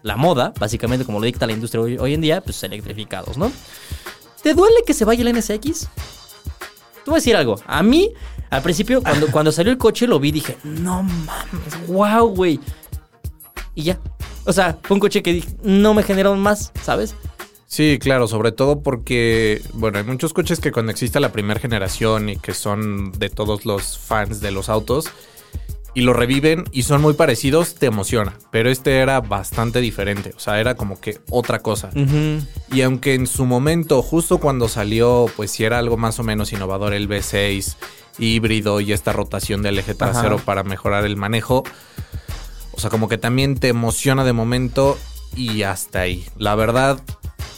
la, 0.03 0.15
moda, 0.15 0.53
básicamente 0.59 1.05
como 1.05 1.19
lo 1.19 1.25
dicta 1.25 1.45
la 1.45 1.53
industria 1.53 1.81
hoy, 1.81 2.13
en 2.13 2.21
día, 2.21 2.41
pues 2.41 2.61
electrificados, 2.63 3.37
¿no? 3.37 3.51
¿Te 4.43 4.53
duele 4.53 4.77
que 4.85 4.93
se 4.93 5.05
vaya 5.05 5.21
el 5.21 5.37
NSX? 5.37 5.87
Te 7.03 7.05
voy 7.05 7.15
a 7.15 7.15
decir 7.15 7.35
algo. 7.35 7.55
A 7.65 7.83
mí, 7.83 8.11
al 8.49 8.61
principio, 8.61 9.01
cuando, 9.03 9.31
cuando 9.31 9.51
salió 9.51 9.71
el 9.71 9.77
coche, 9.77 10.07
lo 10.07 10.19
vi 10.19 10.29
y 10.29 10.33
dije, 10.33 10.57
no 10.63 11.03
mames, 11.03 11.87
wow, 11.87 12.27
güey. 12.27 12.59
Y 13.75 13.83
ya. 13.83 13.99
O 14.45 14.53
sea, 14.53 14.77
fue 14.81 14.95
un 14.95 15.01
coche 15.01 15.21
que 15.21 15.33
dije, 15.33 15.49
no 15.61 15.93
me 15.93 16.03
generó 16.03 16.35
más, 16.35 16.71
¿sabes? 16.81 17.15
Sí, 17.69 17.99
claro, 18.01 18.27
sobre 18.27 18.51
todo 18.51 18.81
porque, 18.81 19.61
bueno, 19.73 19.99
hay 19.99 20.03
muchos 20.03 20.33
coches 20.33 20.59
que 20.59 20.71
cuando 20.71 20.91
existe 20.91 21.19
la 21.19 21.31
primera 21.31 21.59
generación 21.59 22.29
y 22.29 22.35
que 22.35 22.55
son 22.55 23.11
de 23.11 23.29
todos 23.29 23.63
los 23.63 23.99
fans 23.99 24.41
de 24.41 24.49
los 24.49 24.69
autos 24.69 25.05
y 25.93 26.01
lo 26.01 26.13
reviven 26.13 26.63
y 26.71 26.81
son 26.81 26.99
muy 26.99 27.13
parecidos, 27.13 27.75
te 27.75 27.85
emociona. 27.85 28.33
Pero 28.49 28.71
este 28.71 28.97
era 28.97 29.21
bastante 29.21 29.81
diferente, 29.81 30.33
o 30.35 30.39
sea, 30.39 30.59
era 30.59 30.73
como 30.73 30.99
que 30.99 31.19
otra 31.29 31.59
cosa. 31.59 31.91
Y 32.73 32.81
aunque 32.81 33.13
en 33.13 33.27
su 33.27 33.45
momento, 33.45 34.01
justo 34.01 34.39
cuando 34.39 34.67
salió, 34.67 35.27
pues 35.35 35.51
sí 35.51 35.63
era 35.63 35.77
algo 35.77 35.95
más 35.95 36.17
o 36.17 36.23
menos 36.23 36.51
innovador 36.51 36.95
el 36.95 37.07
V6 37.07 37.75
híbrido 38.17 38.81
y 38.81 38.93
esta 38.93 39.13
rotación 39.13 39.61
del 39.61 39.77
eje 39.77 39.93
trasero 39.93 40.39
para 40.39 40.63
mejorar 40.63 41.05
el 41.05 41.17
manejo. 41.17 41.63
O 42.71 42.79
sea, 42.79 42.89
como 42.89 43.07
que 43.07 43.19
también 43.19 43.59
te 43.59 43.67
emociona 43.67 44.23
de 44.23 44.33
momento 44.33 44.97
y 45.35 45.61
hasta 45.61 45.99
ahí. 45.99 46.25
La 46.37 46.55
verdad, 46.55 46.99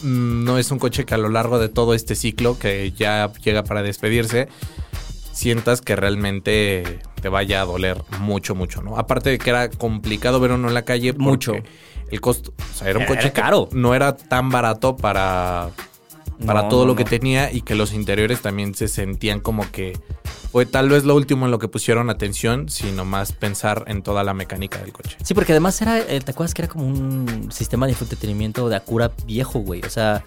no 0.02 0.58
es 0.58 0.70
un 0.70 0.78
coche 0.78 1.04
que 1.04 1.14
a 1.14 1.18
lo 1.18 1.28
largo 1.28 1.58
de 1.58 1.68
todo 1.68 1.94
este 1.94 2.14
ciclo, 2.14 2.58
que 2.58 2.92
ya 2.92 3.32
llega 3.44 3.64
para 3.64 3.82
despedirse, 3.82 4.48
sientas 5.32 5.80
que 5.80 5.96
realmente 5.96 7.00
te 7.20 7.28
vaya 7.28 7.62
a 7.62 7.64
doler 7.64 8.02
mucho, 8.20 8.54
mucho, 8.54 8.82
¿no? 8.82 8.98
Aparte 8.98 9.30
de 9.30 9.38
que 9.38 9.50
era 9.50 9.70
complicado 9.70 10.40
ver 10.40 10.52
uno 10.52 10.68
en 10.68 10.74
la 10.74 10.82
calle. 10.82 11.12
Mucho. 11.12 11.54
El 12.10 12.20
costo, 12.20 12.52
o 12.58 12.74
sea, 12.76 12.90
era 12.90 12.98
un 12.98 13.06
coche 13.06 13.32
caro. 13.32 13.68
No 13.72 13.94
era 13.94 14.16
tan 14.16 14.50
barato 14.50 14.96
para, 14.96 15.70
para 16.44 16.68
todo 16.68 16.84
lo 16.84 16.94
que 16.94 17.04
tenía 17.04 17.50
y 17.50 17.62
que 17.62 17.74
los 17.74 17.94
interiores 17.94 18.42
también 18.42 18.74
se 18.74 18.88
sentían 18.88 19.40
como 19.40 19.70
que 19.70 19.98
fue 20.52 20.66
tal 20.66 20.90
vez 20.90 21.04
lo 21.04 21.16
último 21.16 21.46
en 21.46 21.50
lo 21.50 21.58
que 21.58 21.66
pusieron 21.66 22.10
atención, 22.10 22.68
sino 22.68 23.06
más 23.06 23.32
pensar 23.32 23.84
en 23.86 24.02
toda 24.02 24.22
la 24.22 24.34
mecánica 24.34 24.78
del 24.80 24.92
coche. 24.92 25.16
Sí, 25.24 25.32
porque 25.32 25.52
además 25.52 25.80
era, 25.80 25.98
eh, 25.98 26.20
¿te 26.20 26.32
acuerdas 26.32 26.52
que 26.52 26.60
era 26.60 26.68
como 26.70 26.86
un 26.86 27.50
sistema 27.50 27.86
de 27.86 27.92
entretenimiento 27.98 28.68
de 28.68 28.76
Acura 28.76 29.10
viejo, 29.24 29.60
güey? 29.60 29.80
O 29.80 29.88
sea, 29.88 30.22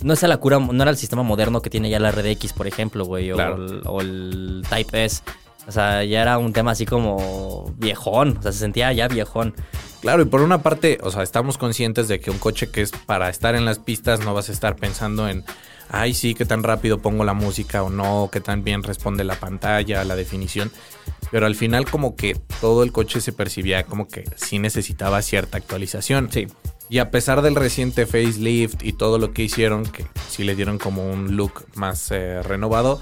no 0.00 0.12
es 0.12 0.22
el 0.22 0.30
Acura, 0.30 0.60
no 0.60 0.80
era 0.80 0.92
el 0.92 0.96
sistema 0.96 1.24
moderno 1.24 1.60
que 1.60 1.70
tiene 1.70 1.90
ya 1.90 1.98
la 1.98 2.12
RDX, 2.12 2.52
por 2.52 2.68
ejemplo, 2.68 3.04
güey, 3.04 3.32
o, 3.32 4.00
el, 4.00 4.62
Type 4.70 5.04
S. 5.04 5.22
O 5.68 5.72
sea, 5.72 6.02
ya 6.02 6.22
era 6.22 6.38
un 6.38 6.52
tema 6.54 6.70
así 6.70 6.86
como 6.86 7.72
viejón, 7.76 8.38
o 8.38 8.42
sea, 8.42 8.52
se 8.52 8.58
sentía 8.58 8.90
ya 8.94 9.06
viejón. 9.06 9.54
Claro, 10.00 10.22
y 10.22 10.24
por 10.24 10.40
una 10.40 10.62
parte, 10.62 10.98
o 11.02 11.10
sea, 11.10 11.22
estamos 11.22 11.58
conscientes 11.58 12.08
de 12.08 12.20
que 12.20 12.30
un 12.30 12.38
coche 12.38 12.70
que 12.70 12.80
es 12.80 12.90
para 12.90 13.28
estar 13.28 13.54
en 13.54 13.66
las 13.66 13.78
pistas 13.78 14.20
no 14.20 14.32
vas 14.32 14.48
a 14.48 14.52
estar 14.52 14.76
pensando 14.76 15.28
en 15.28 15.44
ay 15.90 16.14
sí, 16.14 16.34
qué 16.34 16.44
tan 16.44 16.62
rápido 16.62 16.98
pongo 16.98 17.24
la 17.24 17.34
música 17.34 17.82
o 17.82 17.90
no, 17.90 18.28
qué 18.32 18.40
tan 18.40 18.64
bien 18.64 18.82
responde 18.82 19.24
la 19.24 19.34
pantalla, 19.34 20.04
la 20.04 20.16
definición. 20.16 20.70
Pero 21.30 21.46
al 21.46 21.54
final 21.54 21.90
como 21.90 22.16
que 22.16 22.36
todo 22.60 22.82
el 22.82 22.92
coche 22.92 23.20
se 23.20 23.32
percibía 23.32 23.84
como 23.84 24.08
que 24.08 24.24
sí 24.36 24.58
necesitaba 24.58 25.20
cierta 25.22 25.58
actualización. 25.58 26.30
Sí. 26.32 26.46
Y 26.90 26.98
a 26.98 27.10
pesar 27.10 27.42
del 27.42 27.54
reciente 27.54 28.06
facelift 28.06 28.82
y 28.82 28.92
todo 28.92 29.18
lo 29.18 29.32
que 29.32 29.42
hicieron, 29.42 29.84
que 29.84 30.06
sí 30.28 30.44
le 30.44 30.54
dieron 30.54 30.78
como 30.78 31.10
un 31.10 31.36
look 31.36 31.66
más 31.74 32.10
eh, 32.10 32.42
renovado, 32.42 33.00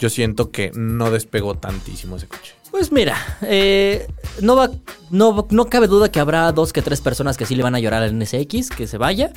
yo 0.00 0.08
siento 0.08 0.50
que 0.50 0.72
no 0.74 1.10
despegó 1.10 1.54
tantísimo 1.54 2.16
ese 2.16 2.26
coche. 2.26 2.54
Pues 2.70 2.92
mira, 2.92 3.16
eh, 3.42 4.06
no, 4.40 4.56
va, 4.56 4.70
no, 5.10 5.46
no 5.50 5.66
cabe 5.66 5.86
duda 5.88 6.10
que 6.10 6.20
habrá 6.20 6.50
dos 6.52 6.72
que 6.72 6.82
tres 6.82 7.00
personas 7.00 7.36
que 7.36 7.46
sí 7.46 7.54
le 7.54 7.62
van 7.62 7.74
a 7.74 7.80
llorar 7.80 8.02
al 8.02 8.16
NSX, 8.16 8.70
que 8.70 8.86
se 8.86 8.96
vaya. 8.96 9.32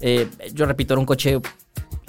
Eh, 0.00 0.28
yo 0.52 0.64
repito, 0.66 0.94
era 0.94 1.00
un 1.00 1.06
coche 1.06 1.40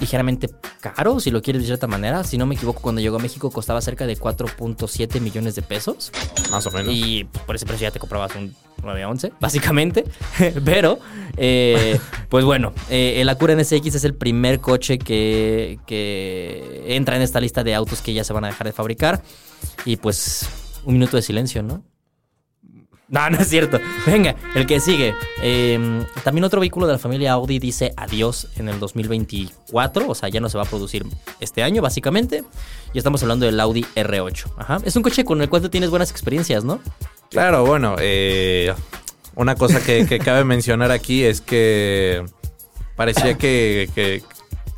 ligeramente 0.00 0.50
caro, 0.80 1.20
si 1.20 1.30
lo 1.30 1.42
quieres 1.42 1.62
de 1.62 1.66
cierta 1.66 1.86
manera. 1.86 2.24
Si 2.24 2.38
no 2.38 2.46
me 2.46 2.54
equivoco, 2.54 2.80
cuando 2.80 3.00
llegó 3.00 3.16
a 3.16 3.20
México 3.20 3.50
costaba 3.50 3.80
cerca 3.80 4.06
de 4.06 4.18
4.7 4.18 5.20
millones 5.20 5.54
de 5.54 5.62
pesos. 5.62 6.10
Más 6.50 6.66
o 6.66 6.70
menos. 6.70 6.92
Y 6.92 7.24
por 7.46 7.54
ese 7.54 7.66
precio 7.66 7.86
ya 7.86 7.90
te 7.90 7.98
comprabas 7.98 8.34
un 8.34 8.54
911, 8.82 9.32
básicamente. 9.40 10.04
Pero, 10.64 10.98
eh, 11.36 12.00
pues 12.28 12.44
bueno, 12.44 12.72
eh, 12.88 13.20
el 13.20 13.28
Acura 13.28 13.54
NSX 13.54 13.94
es 13.94 14.04
el 14.04 14.14
primer 14.14 14.60
coche 14.60 14.98
que, 14.98 15.78
que 15.86 16.96
entra 16.96 17.16
en 17.16 17.22
esta 17.22 17.40
lista 17.40 17.62
de 17.62 17.74
autos 17.74 18.00
que 18.00 18.14
ya 18.14 18.24
se 18.24 18.32
van 18.32 18.44
a 18.44 18.48
dejar 18.48 18.66
de 18.66 18.72
fabricar. 18.72 19.22
Y 19.84 19.96
pues 19.96 20.48
Un 20.84 20.94
minuto 20.94 21.16
de 21.16 21.22
silencio, 21.22 21.62
¿no? 21.62 21.84
No, 23.20 23.28
no 23.28 23.38
es 23.38 23.48
cierto. 23.48 23.80
Venga, 24.06 24.36
el 24.54 24.66
que 24.66 24.78
sigue. 24.78 25.14
Eh, 25.42 26.04
también 26.22 26.44
otro 26.44 26.60
vehículo 26.60 26.86
de 26.86 26.92
la 26.92 26.98
familia 26.98 27.32
Audi 27.32 27.58
dice 27.58 27.92
adiós 27.96 28.46
en 28.56 28.68
el 28.68 28.78
2024. 28.78 30.08
O 30.08 30.14
sea, 30.14 30.28
ya 30.28 30.40
no 30.40 30.48
se 30.48 30.56
va 30.56 30.62
a 30.62 30.66
producir 30.66 31.04
este 31.40 31.64
año, 31.64 31.82
básicamente. 31.82 32.44
Y 32.94 32.98
estamos 32.98 33.20
hablando 33.22 33.46
del 33.46 33.58
Audi 33.58 33.84
R8. 33.96 34.52
Ajá. 34.56 34.78
Es 34.84 34.94
un 34.94 35.02
coche 35.02 35.24
con 35.24 35.42
el 35.42 35.48
cual 35.48 35.62
tú 35.62 35.68
tienes 35.68 35.90
buenas 35.90 36.12
experiencias, 36.12 36.62
¿no? 36.62 36.80
Claro, 37.30 37.66
bueno, 37.66 37.96
eh, 37.98 38.72
una 39.34 39.56
cosa 39.56 39.82
que, 39.82 40.18
cabe 40.24 40.44
mencionar 40.44 40.92
aquí 40.92 41.24
es 41.24 41.40
que 41.40 42.24
parecía 42.94 43.36
que, 43.36 43.90
que, 43.92 44.22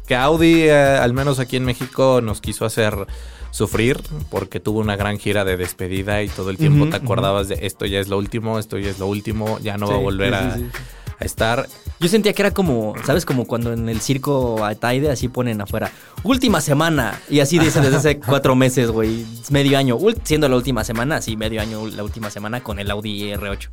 que 0.06 0.16
Audi, 0.16 0.62
eh, 0.62 0.72
al 0.72 1.12
menos 1.12 1.38
aquí 1.38 1.56
en 1.56 1.64
México, 1.66 2.20
nos 2.22 2.40
quiso 2.40 2.64
hacer 2.64 3.06
sufrir 3.52 4.00
porque 4.30 4.58
tuvo 4.58 4.80
una 4.80 4.96
gran 4.96 5.18
gira 5.18 5.44
de 5.44 5.56
despedida 5.56 6.22
y 6.22 6.28
todo 6.28 6.50
el 6.50 6.56
tiempo 6.56 6.88
te 6.88 6.96
acordabas 6.96 7.48
de 7.48 7.58
esto 7.62 7.86
ya 7.86 8.00
es 8.00 8.08
lo 8.08 8.18
último, 8.18 8.58
esto 8.58 8.78
ya 8.78 8.90
es 8.90 8.98
lo 8.98 9.06
último, 9.06 9.60
ya 9.60 9.76
no 9.76 9.88
va 9.88 9.94
a 9.94 9.98
volver 9.98 10.34
a, 10.34 10.54
sí, 10.56 10.60
sí. 10.62 10.78
a 11.20 11.24
estar. 11.24 11.68
Yo 12.00 12.08
sentía 12.08 12.32
que 12.32 12.42
era 12.42 12.50
como, 12.50 12.94
¿sabes? 13.04 13.24
Como 13.24 13.46
cuando 13.46 13.72
en 13.72 13.88
el 13.88 14.00
circo 14.00 14.64
Ataide 14.64 15.10
así 15.10 15.28
ponen 15.28 15.60
afuera, 15.60 15.92
última 16.24 16.60
semana. 16.60 17.20
Y 17.28 17.38
así 17.38 17.58
dicen 17.60 17.82
desde 17.82 17.96
hace 17.96 18.18
cuatro 18.26 18.56
meses, 18.56 18.90
güey. 18.90 19.24
Medio 19.50 19.78
año. 19.78 19.98
Siendo 20.24 20.48
la 20.48 20.56
última 20.56 20.82
semana, 20.82 21.22
sí, 21.22 21.36
medio 21.36 21.60
año 21.60 21.86
la 21.86 22.02
última 22.02 22.30
semana 22.30 22.62
con 22.64 22.80
el 22.80 22.90
Audi 22.90 23.30
R8. 23.32 23.68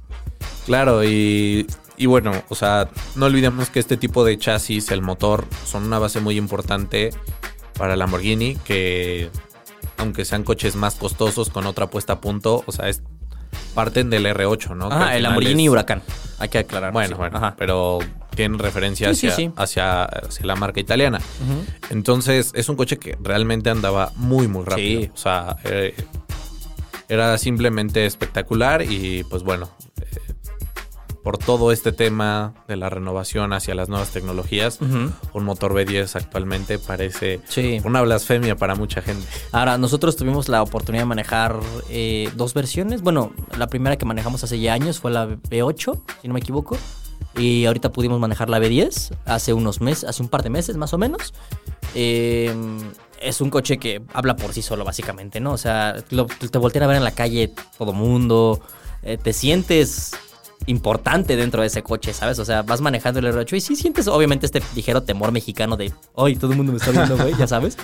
Claro, 0.67 1.03
y, 1.03 1.65
y 1.97 2.05
bueno, 2.05 2.31
o 2.49 2.55
sea, 2.55 2.89
no 3.15 3.25
olvidemos 3.25 3.69
que 3.69 3.79
este 3.79 3.97
tipo 3.97 4.23
de 4.23 4.37
chasis, 4.37 4.91
el 4.91 5.01
motor, 5.01 5.47
son 5.65 5.85
una 5.85 5.97
base 5.97 6.19
muy 6.19 6.37
importante 6.37 7.11
para 7.75 7.95
Lamborghini, 7.95 8.57
que 8.57 9.31
aunque 9.99 10.25
sean 10.25 10.43
coches 10.43 10.75
más 10.75 10.95
costosos 10.95 11.49
con 11.49 11.65
otra 11.65 11.87
puesta 11.87 12.13
a 12.13 12.21
punto, 12.21 12.63
o 12.65 12.71
sea, 12.71 12.89
es 12.89 13.01
parten 13.75 14.09
del 14.09 14.25
R8, 14.25 14.75
¿no? 14.75 14.89
Ah, 14.91 15.15
el 15.15 15.23
Lamborghini 15.23 15.65
es- 15.65 15.69
Huracán. 15.71 16.01
Hay 16.39 16.49
que 16.49 16.59
aclarar. 16.59 16.91
Bueno, 16.93 17.09
sí. 17.09 17.13
bueno, 17.15 17.37
Ajá. 17.37 17.55
pero 17.57 17.99
tienen 18.35 18.59
referencia 18.59 19.13
Sí, 19.13 19.27
hacia, 19.27 19.35
sí. 19.35 19.51
Hacia, 19.57 20.03
hacia 20.05 20.45
la 20.45 20.55
marca 20.55 20.79
italiana. 20.79 21.19
Entonces, 21.89 22.51
es 22.55 22.69
un 22.69 22.75
coche 22.77 22.97
que 22.97 23.17
realmente 23.21 23.69
andaba 23.69 24.11
muy, 24.15 24.47
muy 24.47 24.63
rápido. 24.65 25.01
Sí. 25.01 25.11
O 25.13 25.17
sea, 25.17 25.57
eh, 25.65 25.95
era 27.09 27.37
simplemente 27.37 28.05
espectacular 28.05 28.83
y 28.83 29.23
pues 29.25 29.43
bueno, 29.43 29.69
por 31.23 31.37
todo 31.37 31.71
este 31.71 31.91
tema 31.91 32.53
de 32.67 32.75
la 32.77 32.89
renovación 32.89 33.51
hacia 33.53 33.75
las 33.75 33.89
nuevas 33.89 34.09
tecnologías, 34.11 34.79
un 34.81 35.43
motor 35.43 35.73
B10 35.73 36.15
actualmente 36.15 36.79
parece 36.79 37.41
Sí. 37.49 37.81
una 37.83 38.01
blasfemia 38.01 38.55
para 38.55 38.75
mucha 38.75 39.01
gente. 39.01 39.25
Ahora, 39.51 39.77
nosotros 39.77 40.15
tuvimos 40.15 40.47
la 40.49 40.61
oportunidad 40.63 41.03
de 41.03 41.07
manejar 41.07 41.59
eh, 41.89 42.29
dos 42.35 42.53
versiones. 42.53 43.01
Bueno, 43.01 43.31
la 43.57 43.67
primera 43.67 43.97
que 43.97 44.05
manejamos 44.05 44.43
hace 44.43 44.59
ya 44.59 44.73
años 44.73 44.99
fue 44.99 45.11
la 45.11 45.27
B8, 45.27 45.99
si 46.21 46.27
no 46.27 46.33
me 46.33 46.39
equivoco. 46.39 46.77
Y 47.35 47.65
ahorita 47.65 47.91
pudimos 47.91 48.19
manejar 48.19 48.49
la 48.49 48.59
B10 48.59 49.13
hace 49.25 49.53
unos 49.53 49.81
meses, 49.81 50.03
hace 50.09 50.23
un 50.23 50.29
par 50.29 50.41
de 50.43 50.49
meses 50.49 50.77
más 50.77 50.93
o 50.93 50.97
menos. 50.97 51.33
Eh, 51.95 52.53
es 53.21 53.41
un 53.41 53.49
coche 53.49 53.77
que 53.77 54.01
habla 54.13 54.35
por 54.35 54.53
sí 54.53 54.61
solo, 54.61 54.85
básicamente, 54.85 55.39
¿no? 55.39 55.51
O 55.51 55.57
sea, 55.57 55.95
lo- 56.11 56.25
te 56.27 56.57
voltean 56.57 56.83
a 56.83 56.87
ver 56.87 56.97
en 56.97 57.03
la 57.03 57.11
calle 57.11 57.53
todo 57.77 57.93
mundo. 57.93 58.61
eh, 59.01 59.17
te 59.17 59.31
sientes 59.31 60.11
importante 60.67 61.35
dentro 61.35 61.61
de 61.61 61.67
ese 61.67 61.81
coche, 61.83 62.13
¿sabes? 62.13 62.37
O 62.39 62.45
sea, 62.45 62.61
vas 62.63 62.81
manejando 62.81 63.19
el 63.19 63.25
R8 63.33 63.57
y 63.57 63.61
sí 63.61 63.75
sientes 63.75 64.07
obviamente 64.07 64.45
este 64.45 64.61
ligero 64.75 65.01
temor 65.03 65.31
mexicano 65.31 65.77
de, 65.77 65.91
¡ay, 66.15 66.35
todo 66.35 66.51
el 66.51 66.57
mundo 66.57 66.71
me 66.71 66.77
está 66.77 66.91
viendo, 66.91 67.17
güey! 67.17 67.33
Ya 67.37 67.47
sabes. 67.47 67.77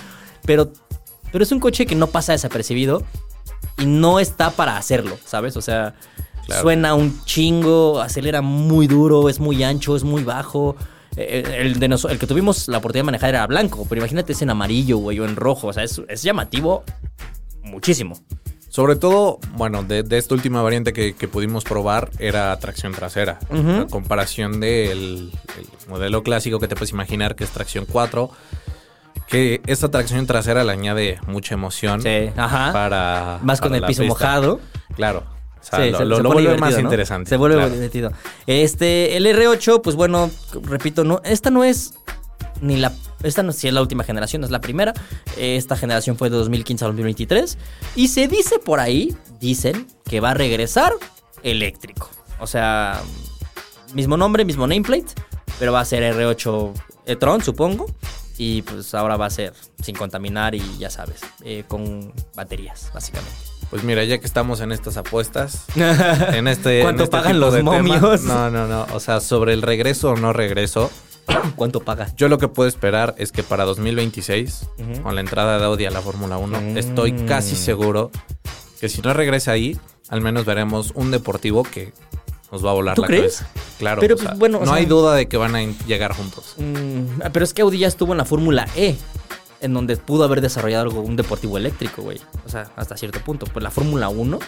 Pero, 0.44 0.72
pero 1.32 1.42
es 1.42 1.50
un 1.52 1.58
coche 1.60 1.86
que 1.86 1.94
no 1.94 2.06
pasa 2.08 2.32
desapercibido 2.32 3.02
y 3.78 3.86
no 3.86 4.20
está 4.20 4.50
para 4.50 4.76
hacerlo, 4.76 5.18
¿sabes? 5.24 5.56
O 5.56 5.62
sea, 5.62 5.94
Claro. 6.46 6.62
suena 6.62 6.94
un 6.94 7.24
chingo, 7.24 8.00
acelera 8.00 8.40
muy 8.40 8.86
duro, 8.86 9.28
es 9.28 9.40
muy 9.40 9.64
ancho, 9.64 9.96
es 9.96 10.04
muy 10.04 10.22
bajo. 10.22 10.76
Eh, 11.16 11.42
El, 11.62 11.80
de 11.80 11.88
nos- 11.88 12.04
el 12.04 12.20
que 12.20 12.26
tuvimos 12.28 12.68
la 12.68 12.78
oportunidad 12.78 13.00
de 13.02 13.06
manejar 13.06 13.30
era 13.30 13.46
blanco, 13.48 13.84
pero 13.88 14.00
imagínate 14.02 14.32
es 14.32 14.42
en 14.42 14.50
amarillo, 14.50 14.98
güey, 14.98 15.18
o 15.18 15.24
en 15.24 15.34
rojo. 15.34 15.66
O 15.68 15.72
sea, 15.72 15.82
es, 15.82 16.00
es 16.08 16.22
llamativo 16.22 16.84
muchísimo. 17.64 18.14
Sobre 18.76 18.94
todo, 18.96 19.38
bueno, 19.54 19.82
de, 19.84 20.02
de 20.02 20.18
esta 20.18 20.34
última 20.34 20.60
variante 20.60 20.92
que, 20.92 21.14
que 21.14 21.28
pudimos 21.28 21.64
probar 21.64 22.10
era 22.18 22.54
tracción 22.58 22.92
trasera. 22.92 23.38
A 23.50 23.86
comparación 23.86 24.60
del 24.60 25.32
el 25.56 25.88
modelo 25.88 26.22
clásico 26.22 26.60
que 26.60 26.68
te 26.68 26.74
puedes 26.74 26.90
imaginar 26.90 27.36
que 27.36 27.44
es 27.44 27.50
tracción 27.50 27.86
4. 27.90 28.28
Que 29.28 29.62
esta 29.66 29.88
tracción 29.90 30.26
trasera 30.26 30.62
le 30.62 30.72
añade 30.72 31.18
mucha 31.26 31.54
emoción 31.54 32.02
Sí, 32.02 32.30
ajá. 32.36 32.70
para. 32.74 33.38
Más 33.42 33.62
con 33.62 33.74
el 33.74 33.82
piso 33.84 34.02
pista. 34.02 34.12
mojado. 34.12 34.60
Claro. 34.94 35.24
O 35.58 35.64
sea, 35.64 35.82
Sí, 35.82 35.90
lo, 35.92 35.98
se- 35.98 36.04
lo- 36.04 36.16
se 36.18 36.22
lo 36.22 36.28
pone 36.28 36.42
vuelve 36.46 36.60
más 36.60 36.78
interesante. 36.78 37.30
Se 37.30 37.36
vuelve 37.38 37.56
claro. 37.56 37.70
divertido. 37.72 38.12
Este, 38.46 39.16
el 39.16 39.24
R8, 39.24 39.80
pues 39.80 39.96
bueno, 39.96 40.30
repito, 40.64 41.02
no, 41.02 41.22
esta 41.24 41.48
no 41.50 41.64
es 41.64 41.94
ni 42.60 42.76
la. 42.76 42.92
Esta 43.22 43.42
no 43.42 43.52
sí 43.52 43.66
es 43.68 43.74
la 43.74 43.80
última 43.80 44.04
generación, 44.04 44.44
es 44.44 44.50
la 44.50 44.60
primera. 44.60 44.92
Esta 45.36 45.76
generación 45.76 46.16
fue 46.16 46.30
de 46.30 46.36
2015 46.36 46.84
a 46.84 46.88
2023. 46.88 47.58
Y 47.96 48.08
se 48.08 48.28
dice 48.28 48.58
por 48.58 48.78
ahí, 48.80 49.16
dicen, 49.40 49.86
que 50.04 50.20
va 50.20 50.30
a 50.30 50.34
regresar 50.34 50.92
eléctrico. 51.42 52.10
O 52.38 52.46
sea, 52.46 53.00
mismo 53.94 54.16
nombre, 54.16 54.44
mismo 54.44 54.66
nameplate, 54.66 55.06
pero 55.58 55.72
va 55.72 55.80
a 55.80 55.84
ser 55.84 56.02
R8 56.14 56.72
e-tron, 57.06 57.42
supongo. 57.42 57.86
Y 58.38 58.60
pues 58.62 58.94
ahora 58.94 59.16
va 59.16 59.26
a 59.26 59.30
ser 59.30 59.54
sin 59.82 59.96
contaminar 59.96 60.54
y 60.54 60.62
ya 60.78 60.90
sabes, 60.90 61.20
eh, 61.42 61.64
con 61.66 62.12
baterías, 62.34 62.90
básicamente. 62.92 63.32
Pues 63.70 63.82
mira, 63.82 64.04
ya 64.04 64.18
que 64.18 64.26
estamos 64.26 64.60
en 64.60 64.70
estas 64.72 64.98
apuestas, 64.98 65.64
en 65.74 66.46
este. 66.46 66.82
¿Cuánto 66.82 67.02
en 67.02 67.04
este 67.04 67.16
pagan 67.16 67.40
los 67.40 67.54
tema- 67.54 67.72
momios? 67.72 68.22
no, 68.24 68.50
no, 68.50 68.66
no. 68.68 68.86
O 68.92 69.00
sea, 69.00 69.20
sobre 69.20 69.54
el 69.54 69.62
regreso 69.62 70.10
o 70.10 70.16
no 70.16 70.32
regreso, 70.34 70.90
¿Cuánto 71.56 71.80
paga? 71.80 72.08
yo 72.16 72.28
lo 72.28 72.38
que 72.38 72.48
puedo 72.48 72.68
esperar 72.68 73.14
es 73.18 73.32
que 73.32 73.42
para 73.42 73.64
2026, 73.64 74.66
Ujú. 74.78 75.02
con 75.02 75.14
la 75.14 75.20
entrada 75.20 75.58
de 75.58 75.64
Audi 75.64 75.86
a 75.86 75.90
la 75.90 76.00
Fórmula 76.02 76.38
1, 76.38 76.60
Mm. 76.60 76.76
estoy 76.78 77.12
casi 77.12 77.56
seguro 77.56 78.10
que 78.80 78.88
si 78.88 79.00
no 79.02 79.12
regresa 79.12 79.52
ahí, 79.52 79.78
al 80.08 80.20
menos 80.20 80.44
veremos 80.44 80.92
un 80.94 81.10
deportivo 81.10 81.62
que 81.64 81.92
nos 82.52 82.64
va 82.64 82.70
a 82.70 82.74
volar 82.74 82.94
¿Tú 82.94 83.02
la 83.02 83.08
crees? 83.08 83.38
cabeza. 83.38 83.48
Claro, 83.78 84.00
Pero, 84.00 84.14
o 84.14 84.18
sea, 84.18 84.28
pues, 84.28 84.38
bueno, 84.38 84.58
no 84.60 84.66
sea- 84.66 84.74
hay 84.76 84.86
duda 84.86 85.14
de 85.14 85.26
que 85.26 85.36
van 85.36 85.54
a 85.56 85.62
llegar 85.86 86.12
juntos. 86.14 86.54
Mm, 86.58 87.20
pero 87.32 87.44
es 87.44 87.52
que 87.52 87.62
Audi 87.62 87.78
ya 87.78 87.88
estuvo 87.88 88.12
en 88.12 88.18
la 88.18 88.24
Fórmula 88.24 88.66
E, 88.76 88.96
en 89.60 89.74
donde 89.74 89.96
pudo 89.96 90.24
haber 90.24 90.40
desarrollado 90.40 90.84
algo, 90.84 91.00
un 91.00 91.16
deportivo 91.16 91.56
eléctrico, 91.58 92.02
güey. 92.02 92.20
O 92.44 92.48
sea, 92.48 92.70
hasta 92.76 92.96
cierto 92.96 93.20
punto. 93.20 93.46
Pues 93.46 93.62
la 93.62 93.70
Fórmula 93.70 94.08
1, 94.08 94.38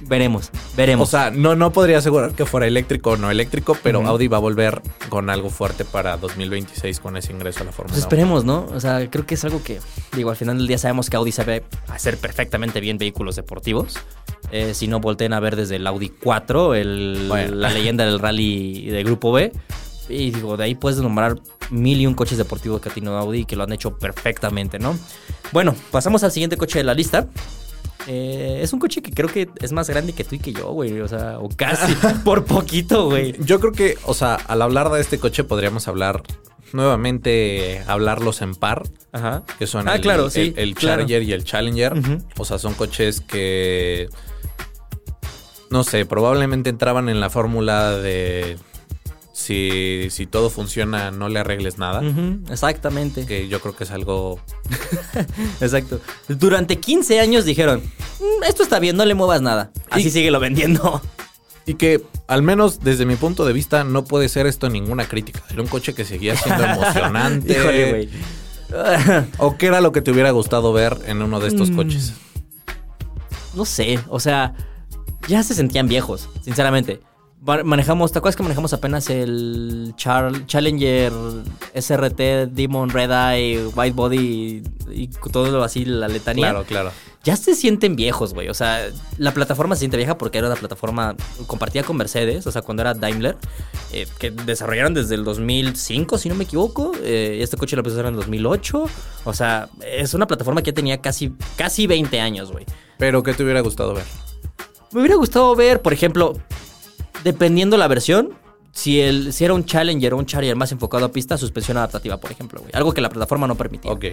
veremos, 0.00 0.50
O 0.54 0.76
veremos. 0.76 1.08
sea, 1.10 1.30
no, 1.30 1.56
no 1.56 1.72
podría 1.72 1.98
asegurar 1.98 2.32
que 2.32 2.46
fuera 2.46 2.66
eléctrico 2.66 3.10
o 3.10 3.16
no 3.16 3.30
eléctrico, 3.30 3.76
pero. 3.82 4.06
Audi 4.06 4.28
va 4.28 4.36
a 4.36 4.40
volver 4.40 4.80
con 5.08 5.28
algo 5.30 5.50
fuerte 5.50 5.84
para 5.84 6.16
2026 6.16 7.00
con 7.00 7.16
ese 7.16 7.32
ingreso 7.32 7.60
a 7.62 7.64
la 7.64 7.72
Fórmula 7.72 7.94
pues 7.94 8.04
1. 8.04 8.08
esperemos, 8.08 8.44
¿no? 8.44 8.66
O 8.74 8.80
sea, 8.80 9.08
creo 9.10 9.26
que 9.26 9.34
es 9.34 9.44
algo 9.44 9.62
que, 9.62 9.80
digo, 10.14 10.30
al 10.30 10.36
final 10.36 10.58
del 10.58 10.66
día 10.66 10.78
sabemos 10.78 11.10
que 11.10 11.16
Audi 11.16 11.32
sabe 11.32 11.64
hacer 11.88 12.16
perfectamente 12.18 12.80
bien 12.80 12.98
vehículos 12.98 13.36
deportivos. 13.36 13.98
Eh, 14.50 14.72
si 14.74 14.86
no, 14.88 15.00
volteen 15.00 15.32
a 15.32 15.40
ver 15.40 15.56
desde 15.56 15.76
el 15.76 15.86
Audi 15.86 16.08
4, 16.10 16.74
el- 16.74 17.26
Bueno. 17.28 17.54
la 17.56 17.70
leyenda 17.70 18.04
del 18.06 18.18
rally 18.18 18.86
de 18.86 19.02
Grupo 19.04 19.32
B. 19.32 19.52
Y 20.08 20.30
digo, 20.30 20.56
de 20.56 20.64
ahí 20.64 20.74
puedes 20.74 20.98
nombrar 21.00 21.36
mil 21.70 22.00
y 22.00 22.06
un 22.06 22.14
coches 22.14 22.38
deportivos 22.38 22.80
que 22.80 22.88
ha 22.88 22.92
tenido 22.94 23.18
Audi 23.18 23.40
y 23.40 23.44
que 23.44 23.56
lo 23.56 23.64
han 23.64 23.72
hecho 23.72 23.98
perfectamente, 23.98 24.78
¿no? 24.78 24.96
Bueno, 25.52 25.74
pasamos 25.90 26.24
al 26.24 26.32
siguiente 26.32 26.56
coche 26.56 26.78
de 26.78 26.84
la 26.84 26.94
lista. 26.94 27.26
Eh, 28.06 28.60
es 28.62 28.72
un 28.72 28.78
coche 28.78 29.02
que 29.02 29.10
creo 29.12 29.28
que 29.28 29.48
es 29.60 29.72
más 29.72 29.88
grande 29.90 30.12
que 30.12 30.24
tú 30.24 30.36
y 30.36 30.38
que 30.38 30.52
yo, 30.52 30.70
güey. 30.72 31.00
O 31.00 31.08
sea, 31.08 31.38
o 31.40 31.48
casi, 31.48 31.92
por 32.24 32.44
poquito, 32.44 33.06
güey. 33.06 33.34
Yo 33.40 33.60
creo 33.60 33.72
que, 33.72 33.96
o 34.04 34.14
sea, 34.14 34.34
al 34.34 34.62
hablar 34.62 34.90
de 34.90 35.00
este 35.00 35.18
coche 35.18 35.44
podríamos 35.44 35.88
hablar 35.88 36.22
nuevamente, 36.72 37.82
hablarlos 37.86 38.42
en 38.42 38.54
par, 38.54 38.82
Ajá. 39.12 39.42
que 39.58 39.66
son 39.66 39.88
Ah, 39.88 39.96
el, 39.96 40.00
claro, 40.00 40.30
sí, 40.30 40.52
el 40.56 40.74
claro. 40.74 41.02
Charger 41.02 41.22
y 41.22 41.32
el 41.32 41.44
Challenger. 41.44 41.94
O 42.38 42.44
sea, 42.44 42.58
son 42.58 42.74
coches 42.74 43.20
que, 43.20 44.08
no 45.70 45.82
sé, 45.84 46.06
probablemente 46.06 46.70
entraban 46.70 47.08
en 47.08 47.20
la 47.20 47.30
fórmula 47.30 47.92
de 47.92 48.58
si, 49.38 50.08
si 50.10 50.26
todo 50.26 50.50
funciona 50.50 51.12
no 51.12 51.28
le 51.28 51.38
arregles 51.38 51.78
nada. 51.78 52.02
Exactamente. 52.50 53.24
Que 53.24 53.46
yo 53.48 53.60
creo 53.60 53.76
que 53.76 53.84
es 53.84 53.90
algo 53.92 54.40
Exacto. 55.60 56.00
Durante 56.28 56.78
15 56.80 57.20
años 57.20 57.44
dijeron, 57.44 57.80
"Mm, 58.20 58.42
esto 58.48 58.64
está 58.64 58.80
bien, 58.80 58.96
no 58.96 59.04
le 59.04 59.14
muevas 59.14 59.40
nada. 59.40 59.70
Así 59.90 60.08
Y- 60.08 60.10
síguelo 60.10 60.40
vendiendo. 60.40 61.00
Y 61.66 61.74
que, 61.74 62.02
al 62.26 62.42
menos 62.42 62.80
desde 62.80 63.06
mi 63.06 63.14
punto 63.14 63.44
de 63.44 63.52
vista, 63.52 63.84
no 63.84 64.02
puede 64.04 64.28
ser 64.28 64.46
esto 64.46 64.68
ninguna 64.70 65.06
crítica. 65.06 65.42
Era 65.50 65.62
un 65.62 65.68
coche 65.68 65.94
que 65.94 66.04
seguía 66.04 66.34
siendo 66.34 66.64
emocionante. 66.64 67.52
Híjole, 67.52 67.90
güey. 67.90 68.08
¿O 69.38 69.56
qué 69.56 69.66
era 69.66 69.80
lo 69.80 69.92
que 69.92 70.02
te 70.02 70.10
hubiera 70.10 70.30
gustado 70.32 70.72
ver 70.72 70.98
en 71.06 71.22
uno 71.22 71.38
de 71.40 71.48
estos 71.48 71.70
Mm. 71.70 71.76
coches? 71.76 72.12
no 73.54 73.64
sé, 73.64 73.98
o 74.08 74.20
sea, 74.20 74.54
ya 75.26 75.42
se 75.42 75.54
sentían 75.54 75.88
viejos, 75.88 76.28
sinceramente. 76.44 77.00
Manejamos, 77.40 78.12
¿te 78.12 78.18
acuerdas 78.18 78.36
que 78.36 78.42
manejamos 78.42 78.72
apenas 78.72 79.08
el 79.10 79.94
Char- 79.96 80.44
Challenger 80.46 81.12
SRT, 81.74 82.48
Demon 82.50 82.90
Red 82.90 83.10
Eye, 83.10 83.66
White 83.74 83.94
Body 83.94 84.18
y, 84.18 85.02
y 85.02 85.08
todo 85.08 85.50
lo 85.50 85.62
así, 85.62 85.84
la 85.84 86.08
letanía? 86.08 86.50
Claro, 86.50 86.64
claro. 86.64 86.90
ya 87.22 87.36
se 87.36 87.54
sienten 87.54 87.94
viejos, 87.94 88.34
güey. 88.34 88.48
O 88.48 88.54
sea, 88.54 88.88
la 89.18 89.32
plataforma 89.32 89.76
se 89.76 89.80
siente 89.80 89.96
vieja 89.96 90.18
porque 90.18 90.38
era 90.38 90.48
una 90.48 90.56
plataforma 90.56 91.14
compartida 91.46 91.84
con 91.84 91.96
Mercedes, 91.96 92.44
o 92.46 92.50
sea, 92.52 92.62
cuando 92.62 92.82
era 92.82 92.92
Daimler, 92.92 93.36
eh, 93.92 94.06
que 94.18 94.30
desarrollaron 94.32 94.92
desde 94.92 95.14
el 95.14 95.22
2005, 95.24 96.18
si 96.18 96.28
no 96.28 96.34
me 96.34 96.42
equivoco. 96.44 96.90
Eh, 97.02 97.38
este 97.40 97.56
coche 97.56 97.76
lo 97.76 97.80
empezaron 97.80 98.06
en 98.08 98.14
el 98.14 98.20
2008. 98.20 98.84
O 99.24 99.32
sea, 99.32 99.68
es 99.86 100.12
una 100.12 100.26
plataforma 100.26 100.60
que 100.62 100.72
ya 100.72 100.74
tenía 100.74 101.00
casi, 101.00 101.32
casi 101.56 101.86
20 101.86 102.20
años, 102.20 102.50
güey. 102.50 102.66
Pero, 102.98 103.22
¿qué 103.22 103.32
te 103.32 103.44
hubiera 103.44 103.60
gustado 103.60 103.94
ver? 103.94 104.04
Me 104.92 105.00
hubiera 105.00 105.16
gustado 105.16 105.54
ver, 105.54 105.80
por 105.82 105.92
ejemplo, 105.92 106.34
dependiendo 107.24 107.76
la 107.76 107.88
versión, 107.88 108.30
si, 108.72 109.00
el, 109.00 109.32
si 109.32 109.44
era 109.44 109.54
un 109.54 109.64
Challenger 109.64 110.14
o 110.14 110.18
un 110.18 110.26
Charger 110.26 110.54
más 110.54 110.70
enfocado 110.72 111.04
a 111.06 111.10
pista, 111.10 111.36
suspensión 111.36 111.76
adaptativa, 111.78 112.16
por 112.18 112.30
ejemplo, 112.30 112.60
güey. 112.60 112.70
Algo 112.74 112.92
que 112.92 113.00
la 113.00 113.08
plataforma 113.08 113.46
no 113.48 113.56
permitía. 113.56 113.90
Ok. 113.90 114.06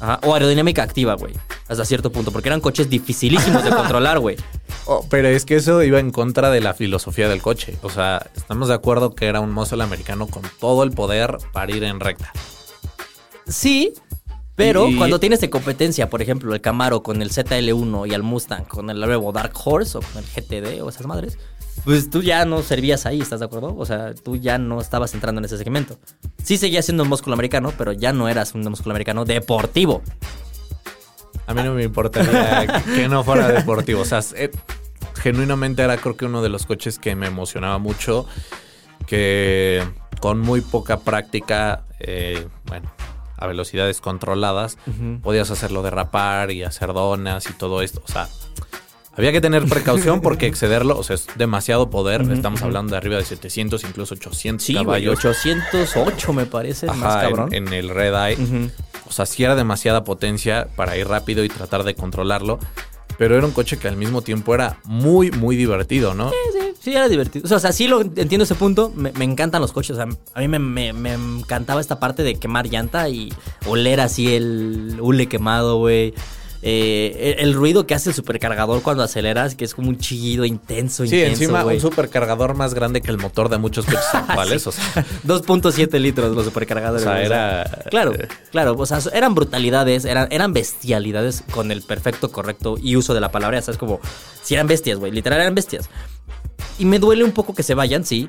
Ajá. 0.00 0.18
O 0.24 0.34
aerodinámica 0.34 0.82
activa, 0.82 1.14
güey. 1.14 1.32
Hasta 1.68 1.84
cierto 1.84 2.10
punto, 2.12 2.30
porque 2.32 2.48
eran 2.48 2.60
coches 2.60 2.90
dificilísimos 2.90 3.64
de 3.64 3.70
controlar, 3.74 4.18
güey. 4.18 4.36
Oh, 4.86 5.06
pero 5.08 5.28
es 5.28 5.44
que 5.46 5.56
eso 5.56 5.82
iba 5.82 6.00
en 6.00 6.10
contra 6.10 6.50
de 6.50 6.60
la 6.60 6.74
filosofía 6.74 7.28
del 7.28 7.40
coche. 7.40 7.76
O 7.82 7.88
sea, 7.90 8.26
estamos 8.36 8.68
de 8.68 8.74
acuerdo 8.74 9.14
que 9.14 9.26
era 9.26 9.40
un 9.40 9.52
muscle 9.52 9.82
americano 9.82 10.26
con 10.26 10.42
todo 10.58 10.82
el 10.82 10.90
poder 10.90 11.38
para 11.52 11.74
ir 11.74 11.84
en 11.84 12.00
recta. 12.00 12.32
Sí, 13.46 13.94
pero 14.56 14.88
Y- 14.88 14.96
cuando 14.96 15.18
tienes 15.18 15.40
de 15.40 15.48
competencia, 15.50 16.10
por 16.10 16.20
ejemplo, 16.22 16.52
el 16.54 16.60
Camaro 16.60 17.02
con 17.02 17.22
el 17.22 17.30
ZL1 17.30 18.06
y 18.08 18.12
el 18.14 18.22
Mustang 18.22 18.64
con 18.64 18.90
el 18.90 19.00
nuevo 19.00 19.32
Dark 19.32 19.52
Horse 19.64 19.98
o 19.98 20.00
con 20.02 20.22
el 20.22 20.24
GTD 20.24 20.82
o 20.82 20.88
esas 20.88 21.06
madres, 21.06 21.38
pues 21.84 22.10
tú 22.10 22.22
ya 22.22 22.44
no 22.44 22.62
servías 22.62 23.06
ahí, 23.06 23.20
¿estás 23.20 23.40
de 23.40 23.46
acuerdo? 23.46 23.74
O 23.76 23.86
sea, 23.86 24.14
tú 24.14 24.36
ya 24.36 24.58
no 24.58 24.80
estabas 24.80 25.14
entrando 25.14 25.40
en 25.40 25.44
ese 25.44 25.58
segmento. 25.58 25.98
Sí 26.42 26.56
seguías 26.56 26.84
siendo 26.84 27.02
un 27.02 27.08
músculo 27.08 27.34
americano, 27.34 27.72
pero 27.76 27.92
ya 27.92 28.12
no 28.12 28.28
eras 28.28 28.54
un 28.54 28.62
músculo 28.62 28.92
americano 28.92 29.24
deportivo. 29.24 30.02
A 31.46 31.54
mí 31.54 31.62
no 31.62 31.74
me 31.74 31.84
importaría 31.84 32.66
que 32.94 33.08
no 33.08 33.24
fuera 33.24 33.48
deportivo. 33.48 34.02
O 34.02 34.04
sea, 34.04 34.20
eh, 34.36 34.50
genuinamente 35.16 35.82
era 35.82 35.96
creo 35.96 36.16
que 36.16 36.26
uno 36.26 36.42
de 36.42 36.48
los 36.48 36.66
coches 36.66 36.98
que 36.98 37.16
me 37.16 37.26
emocionaba 37.26 37.78
mucho. 37.78 38.26
Que 39.06 39.82
con 40.20 40.38
muy 40.38 40.60
poca 40.60 41.00
práctica, 41.00 41.84
eh, 41.98 42.46
bueno, 42.66 42.92
a 43.36 43.46
velocidades 43.46 44.00
controladas, 44.00 44.76
podías 45.22 45.50
hacerlo 45.50 45.82
derrapar 45.82 46.50
y 46.50 46.62
hacer 46.62 46.92
donas 46.92 47.48
y 47.48 47.54
todo 47.54 47.80
esto. 47.80 48.02
O 48.06 48.12
sea, 48.12 48.28
había 49.20 49.32
que 49.32 49.40
tener 49.40 49.64
precaución 49.66 50.20
porque 50.22 50.46
excederlo, 50.46 50.98
o 50.98 51.02
sea, 51.02 51.14
es 51.14 51.26
demasiado 51.36 51.90
poder. 51.90 52.22
Estamos 52.32 52.62
hablando 52.62 52.92
de 52.92 52.96
arriba 52.98 53.16
de 53.16 53.24
700, 53.24 53.84
incluso 53.84 54.14
800 54.14 54.64
Sí, 54.64 54.74
caballos. 54.74 55.24
808 55.24 56.32
me 56.32 56.46
parece, 56.46 56.86
más 56.86 57.02
Ajá, 57.16 57.20
cabrón. 57.28 57.52
en, 57.54 57.72
el 57.72 57.88
Red 57.90 58.14
Eye. 58.14 58.70
O 59.08 59.12
sea, 59.12 59.26
sí 59.26 59.42
era 59.44 59.54
demasiada 59.56 60.04
potencia 60.04 60.68
para 60.76 60.96
ir 60.96 61.06
rápido 61.08 61.44
y 61.44 61.48
tratar 61.48 61.84
de 61.84 61.94
controlarlo. 61.94 62.58
Pero 63.18 63.36
era 63.36 63.44
un 63.44 63.52
coche 63.52 63.76
que 63.76 63.86
al 63.86 63.96
mismo 63.98 64.22
tiempo 64.22 64.54
era 64.54 64.78
muy, 64.84 65.30
muy 65.30 65.54
divertido, 65.54 66.14
¿no? 66.14 66.30
Sí, 66.30 66.58
sí, 66.80 66.94
era 66.94 67.06
divertido. 67.06 67.54
O 67.54 67.58
sea, 67.58 67.70
sí 67.72 67.86
lo 67.86 68.00
entiendo 68.00 68.44
ese 68.44 68.54
punto. 68.54 68.90
Me, 68.96 69.12
me 69.12 69.26
encantan 69.26 69.60
los 69.60 69.72
coches. 69.72 69.90
O 69.90 69.94
sea, 69.96 70.08
a 70.32 70.40
mí 70.40 70.48
me, 70.48 70.58
me- 70.58 70.94
me 70.94 71.12
encantaba 71.12 71.82
esta 71.82 72.00
parte 72.00 72.22
de 72.22 72.36
quemar 72.36 72.68
llanta 72.70 73.10
y 73.10 73.30
oler 73.66 74.00
así 74.00 74.34
el 74.34 74.96
hule 75.00 75.26
quemado, 75.26 75.76
güey. 75.76 76.14
Eh, 76.62 77.36
el, 77.38 77.48
el 77.48 77.54
ruido 77.54 77.86
que 77.86 77.94
hace 77.94 78.10
el 78.10 78.14
supercargador 78.14 78.82
cuando 78.82 79.02
aceleras, 79.02 79.54
que 79.54 79.64
es 79.64 79.74
como 79.74 79.88
un 79.88 79.98
chillido 79.98 80.44
intenso, 80.44 81.06
Sí, 81.06 81.16
intenso, 81.16 81.42
encima 81.44 81.64
un 81.64 81.80
supercargador 81.80 82.54
más 82.54 82.74
grande 82.74 83.00
que 83.00 83.10
el 83.10 83.16
motor 83.16 83.48
de 83.48 83.56
muchos 83.58 83.86
coches 83.86 84.04
actuales. 84.12 84.66
O 84.66 84.72
sea, 84.72 85.04
2.7 85.26 85.98
litros 85.98 86.34
los 86.34 86.44
supercargadores. 86.44 87.06
o 87.06 87.10
sea, 87.10 87.22
era. 87.22 87.64
Claro, 87.90 88.14
eh, 88.14 88.28
claro, 88.50 88.74
o 88.76 88.86
sea, 88.86 88.98
eran 89.14 89.34
brutalidades, 89.34 90.04
eran, 90.04 90.28
eran 90.30 90.52
bestialidades 90.52 91.44
con 91.50 91.70
el 91.70 91.82
perfecto, 91.82 92.30
correcto 92.30 92.76
y 92.80 92.96
uso 92.96 93.14
de 93.14 93.20
la 93.20 93.30
palabra, 93.30 93.58
ya 93.58 93.62
sabes, 93.62 93.78
como 93.78 94.00
si 94.42 94.54
eran 94.54 94.66
bestias, 94.66 94.98
güey, 94.98 95.12
literal 95.12 95.40
eran 95.40 95.54
bestias. 95.54 95.88
Y 96.78 96.84
me 96.84 96.98
duele 96.98 97.24
un 97.24 97.32
poco 97.32 97.54
que 97.54 97.62
se 97.62 97.74
vayan, 97.74 98.04
sí. 98.04 98.28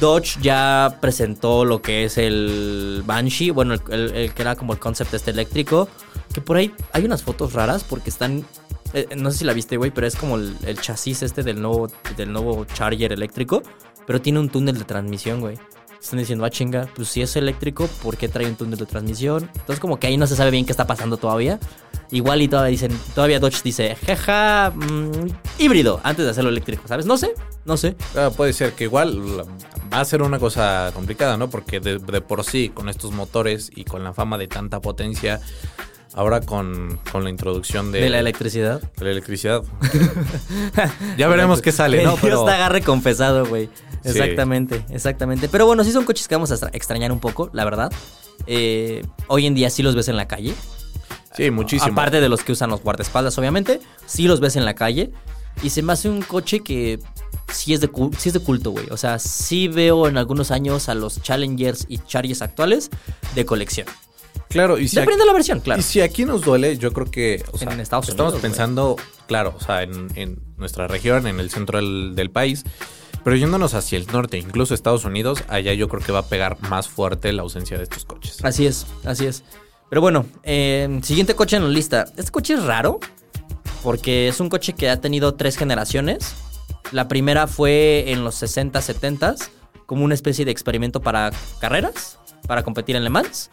Dodge 0.00 0.38
ya 0.40 0.98
presentó 1.00 1.64
lo 1.64 1.82
que 1.82 2.04
es 2.04 2.18
el 2.18 3.02
Banshee, 3.04 3.50
bueno, 3.50 3.74
el, 3.74 4.32
que 4.32 4.42
era 4.42 4.54
como 4.54 4.72
el 4.72 4.78
concept 4.78 5.14
este 5.14 5.30
eléctrico, 5.30 5.88
que 6.32 6.40
por 6.40 6.56
ahí 6.56 6.72
hay 6.92 7.04
unas 7.04 7.22
fotos 7.22 7.52
raras 7.52 7.84
porque 7.84 8.10
están, 8.10 8.44
eh, 8.92 9.08
no 9.16 9.30
sé 9.30 9.38
si 9.38 9.44
la 9.44 9.52
viste, 9.52 9.76
güey, 9.76 9.90
pero 9.90 10.06
es 10.06 10.16
como 10.16 10.36
el, 10.36 10.56
el 10.64 10.80
chasis 10.80 11.22
este 11.22 11.42
del 11.42 11.60
nuevo, 11.60 11.88
del 12.16 12.32
nuevo 12.32 12.64
Charger 12.64 13.12
eléctrico, 13.12 13.62
pero 14.06 14.20
tiene 14.20 14.38
un 14.38 14.48
túnel 14.48 14.78
de 14.78 14.84
transmisión, 14.84 15.40
güey. 15.40 15.58
Están 16.00 16.20
diciendo, 16.20 16.44
ah, 16.44 16.50
chinga, 16.50 16.88
pues 16.94 17.08
si 17.08 17.22
es 17.22 17.34
eléctrico, 17.36 17.88
¿por 18.02 18.16
qué 18.16 18.28
trae 18.28 18.46
un 18.46 18.54
túnel 18.54 18.78
de 18.78 18.86
transmisión? 18.86 19.50
Entonces 19.52 19.80
como 19.80 19.98
que 19.98 20.06
ahí 20.06 20.16
no 20.16 20.26
se 20.26 20.36
sabe 20.36 20.50
bien 20.50 20.64
qué 20.64 20.72
está 20.72 20.86
pasando 20.86 21.16
todavía. 21.16 21.58
Igual 22.10 22.40
y 22.40 22.48
todavía 22.48 22.70
dicen, 22.70 22.98
todavía 23.14 23.38
Dodge 23.40 23.62
dice, 23.62 23.94
jaja, 24.06 24.72
mm, 24.74 25.26
híbrido, 25.58 26.00
antes 26.04 26.24
de 26.24 26.30
hacerlo 26.30 26.50
eléctrico, 26.50 26.86
¿sabes? 26.86 27.04
No 27.04 27.18
sé, 27.18 27.34
no 27.64 27.76
sé. 27.76 27.96
ah, 28.16 28.30
puede 28.34 28.52
ser 28.54 28.72
que 28.72 28.84
igual 28.84 29.42
va 29.92 30.00
a 30.00 30.04
ser 30.04 30.22
una 30.22 30.38
cosa 30.38 30.90
complicada, 30.94 31.36
¿no? 31.36 31.50
Porque 31.50 31.80
de, 31.80 31.98
de 31.98 32.20
por 32.20 32.44
sí, 32.44 32.70
con 32.70 32.88
estos 32.88 33.12
motores 33.12 33.70
y 33.74 33.84
con 33.84 34.04
la 34.04 34.14
fama 34.14 34.38
de 34.38 34.48
tanta 34.48 34.80
potencia, 34.80 35.40
ahora 36.18 36.40
con, 36.40 36.98
con 37.12 37.22
la 37.24 37.30
introducción 37.30 37.92
de, 37.92 38.00
De 38.00 38.10
la 38.10 38.18
electricidad. 38.18 38.80
de 38.96 39.04
la 39.04 39.10
electricidad. 39.12 39.62
ya 41.16 41.28
veremos 41.28 41.62
qué 41.62 41.72
sale, 41.72 41.98
¿no? 42.02 42.10
Dios 42.10 42.20
Pero 42.22 42.44
te 42.44 42.50
agarre 42.50 42.82
confesado, 42.82 43.46
güey. 43.46 43.66
Sí. 44.02 44.10
Exactamente, 44.10 44.84
exactamente. 44.90 45.48
Pero 45.48 45.66
bueno, 45.66 45.84
sí 45.84 45.92
son 45.92 46.04
coches 46.04 46.26
que 46.28 46.34
vamos 46.34 46.50
a 46.50 46.54
extra- 46.54 46.70
extrañar 46.72 47.12
un 47.12 47.20
poco, 47.20 47.50
la 47.52 47.64
verdad. 47.64 47.92
Eh, 48.46 49.02
hoy 49.28 49.46
en 49.46 49.54
día 49.54 49.70
sí 49.70 49.82
los 49.82 49.94
ves 49.94 50.08
en 50.08 50.16
la 50.16 50.26
calle. 50.28 50.54
sí, 51.36 51.50
muchísimo. 51.50 51.92
Aparte 51.92 52.20
de 52.20 52.28
los 52.28 52.42
que 52.42 52.52
usan 52.52 52.70
los 52.70 52.82
guardaespaldas, 52.82 53.36
obviamente, 53.38 53.80
sí 54.06 54.26
los 54.26 54.40
ves 54.40 54.56
en 54.56 54.64
la 54.64 54.74
calle. 54.74 55.12
Y 55.62 55.70
se 55.70 55.82
me 55.82 55.92
hace 55.92 56.08
un 56.08 56.22
coche 56.22 56.60
que 56.60 57.00
sí 57.52 57.74
es 57.74 57.80
de, 57.80 57.90
sí 58.18 58.28
es 58.28 58.32
de 58.32 58.40
culto, 58.40 58.70
güey. 58.70 58.86
O 58.90 58.96
sea, 58.96 59.18
sí 59.18 59.66
veo 59.68 60.06
en 60.08 60.16
algunos 60.16 60.50
años 60.52 60.88
a 60.88 60.94
los 60.94 61.20
Challengers 61.22 61.86
y 61.88 61.98
Chargers 61.98 62.42
actuales 62.42 62.90
de 63.34 63.44
colección. 63.44 63.86
Claro, 64.48 64.78
y 64.78 64.88
si 64.88 64.96
Depende 64.96 65.20
de 65.20 65.26
la 65.26 65.32
versión, 65.32 65.60
claro. 65.60 65.80
Y 65.80 65.82
si 65.82 66.00
aquí 66.00 66.24
nos 66.24 66.42
duele, 66.42 66.78
yo 66.78 66.92
creo 66.92 67.10
que 67.10 67.44
o 67.52 67.58
sea, 67.58 67.72
En 67.72 67.80
Estados 67.80 68.08
estamos 68.08 68.34
pensando, 68.36 68.96
claro, 69.26 69.54
o 69.56 69.60
sea, 69.60 69.82
en, 69.82 70.08
en 70.14 70.40
nuestra 70.56 70.88
región, 70.88 71.26
en 71.26 71.38
el 71.38 71.50
centro 71.50 71.78
del, 71.78 72.14
del 72.14 72.30
país, 72.30 72.64
pero 73.24 73.36
yéndonos 73.36 73.74
hacia 73.74 73.98
el 73.98 74.06
norte, 74.06 74.38
incluso 74.38 74.74
Estados 74.74 75.04
Unidos, 75.04 75.44
allá 75.48 75.74
yo 75.74 75.88
creo 75.88 76.02
que 76.02 76.12
va 76.12 76.20
a 76.20 76.26
pegar 76.26 76.58
más 76.62 76.88
fuerte 76.88 77.32
la 77.32 77.42
ausencia 77.42 77.76
de 77.76 77.82
estos 77.82 78.04
coches. 78.04 78.42
Así 78.42 78.66
es, 78.66 78.86
así 79.04 79.26
es. 79.26 79.44
Pero 79.90 80.00
bueno, 80.00 80.26
eh, 80.42 81.00
siguiente 81.02 81.34
coche 81.34 81.56
en 81.56 81.64
la 81.64 81.68
lista. 81.68 82.06
Este 82.16 82.30
coche 82.30 82.54
es 82.54 82.64
raro 82.64 83.00
porque 83.82 84.28
es 84.28 84.40
un 84.40 84.48
coche 84.48 84.74
que 84.74 84.90
ha 84.90 85.00
tenido 85.00 85.34
tres 85.34 85.56
generaciones. 85.56 86.34
La 86.92 87.08
primera 87.08 87.46
fue 87.46 88.04
en 88.12 88.24
los 88.24 88.34
60, 88.36 88.80
70 88.80 89.34
como 89.86 90.04
una 90.04 90.14
especie 90.14 90.44
de 90.44 90.50
experimento 90.50 91.00
para 91.00 91.30
carreras, 91.60 92.18
para 92.46 92.62
competir 92.62 92.96
en 92.96 93.04
Le 93.04 93.10
Mans. 93.10 93.50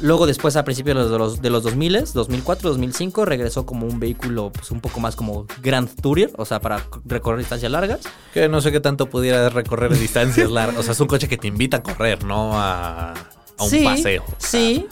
Luego 0.00 0.26
después 0.26 0.56
a 0.56 0.64
principios 0.64 1.10
de 1.10 1.18
los, 1.18 1.40
de 1.40 1.48
los 1.50 1.62
2000, 1.62 2.12
2004, 2.12 2.68
2005, 2.70 3.24
regresó 3.24 3.64
como 3.64 3.86
un 3.86 3.98
vehículo 3.98 4.50
pues, 4.52 4.70
un 4.70 4.80
poco 4.80 5.00
más 5.00 5.16
como 5.16 5.46
Grand 5.62 5.88
Tourer, 6.00 6.32
o 6.36 6.44
sea, 6.44 6.60
para 6.60 6.82
recorrer 7.04 7.38
distancias 7.38 7.72
largas. 7.72 8.00
Que 8.34 8.48
no 8.48 8.60
sé 8.60 8.72
qué 8.72 8.80
tanto 8.80 9.06
pudiera 9.06 9.48
recorrer 9.48 9.96
distancias 9.98 10.50
largas. 10.50 10.80
O 10.80 10.82
sea, 10.82 10.92
es 10.92 11.00
un 11.00 11.06
coche 11.06 11.28
que 11.28 11.38
te 11.38 11.48
invita 11.48 11.78
a 11.78 11.82
correr, 11.82 12.24
no 12.24 12.52
a, 12.60 13.12
a 13.12 13.64
un 13.64 13.70
Sí, 13.70 13.84
paseo. 13.84 14.24
Sí, 14.38 14.86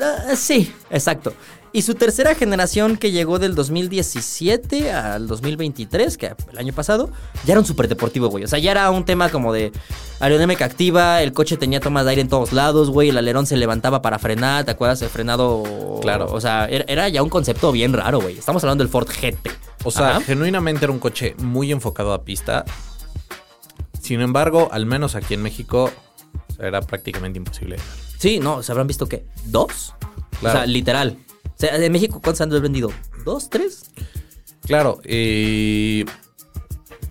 ah, 0.00 0.34
sí, 0.34 0.74
exacto. 0.90 1.34
Y 1.72 1.82
su 1.82 1.94
tercera 1.94 2.34
generación 2.34 2.96
que 2.96 3.10
llegó 3.10 3.38
del 3.38 3.54
2017 3.54 4.90
al 4.90 5.26
2023, 5.26 6.16
que 6.16 6.34
el 6.50 6.58
año 6.58 6.72
pasado, 6.72 7.10
ya 7.44 7.52
era 7.52 7.60
un 7.60 7.66
superdeportivo, 7.66 8.28
güey. 8.28 8.44
O 8.44 8.48
sea, 8.48 8.58
ya 8.58 8.70
era 8.70 8.90
un 8.90 9.04
tema 9.04 9.28
como 9.28 9.52
de 9.52 9.72
aerodinámica 10.20 10.64
activa, 10.64 11.22
el 11.22 11.32
coche 11.32 11.56
tenía 11.56 11.80
tomas 11.80 12.04
de 12.04 12.10
aire 12.10 12.22
en 12.22 12.28
todos 12.28 12.52
lados, 12.52 12.90
güey, 12.90 13.10
el 13.10 13.18
alerón 13.18 13.46
se 13.46 13.56
levantaba 13.56 14.02
para 14.02 14.18
frenar, 14.18 14.64
¿te 14.64 14.70
acuerdas? 14.70 15.02
El 15.02 15.10
frenado... 15.10 15.62
Claro. 16.00 16.26
O 16.32 16.40
sea, 16.40 16.66
era, 16.66 16.84
era 16.88 17.08
ya 17.08 17.22
un 17.22 17.28
concepto 17.28 17.70
bien 17.70 17.92
raro, 17.92 18.20
güey. 18.20 18.38
Estamos 18.38 18.62
hablando 18.64 18.82
del 18.82 18.90
Ford 18.90 19.08
GT. 19.08 19.50
O 19.84 19.90
sea, 19.90 20.16
Ajá. 20.16 20.20
genuinamente 20.22 20.84
era 20.84 20.92
un 20.92 20.98
coche 20.98 21.34
muy 21.38 21.70
enfocado 21.70 22.12
a 22.12 22.24
pista. 22.24 22.64
Sin 24.00 24.20
embargo, 24.20 24.68
al 24.72 24.86
menos 24.86 25.14
aquí 25.14 25.34
en 25.34 25.42
México, 25.42 25.90
era 26.58 26.80
prácticamente 26.80 27.38
imposible. 27.38 27.76
Sí, 28.18 28.40
no, 28.40 28.62
¿se 28.62 28.72
habrán 28.72 28.86
visto 28.86 29.06
qué? 29.06 29.26
¿Dos? 29.44 29.94
Claro. 30.40 30.58
O 30.58 30.62
sea, 30.62 30.66
literal. 30.66 31.18
O 31.58 31.60
sea, 31.60 31.74
en 31.74 31.90
México, 31.90 32.20
¿cuántos 32.22 32.40
han 32.40 32.50
vendido? 32.62 32.92
¿Dos? 33.24 33.50
¿Tres? 33.50 33.90
Claro, 34.64 35.00
y 35.04 36.04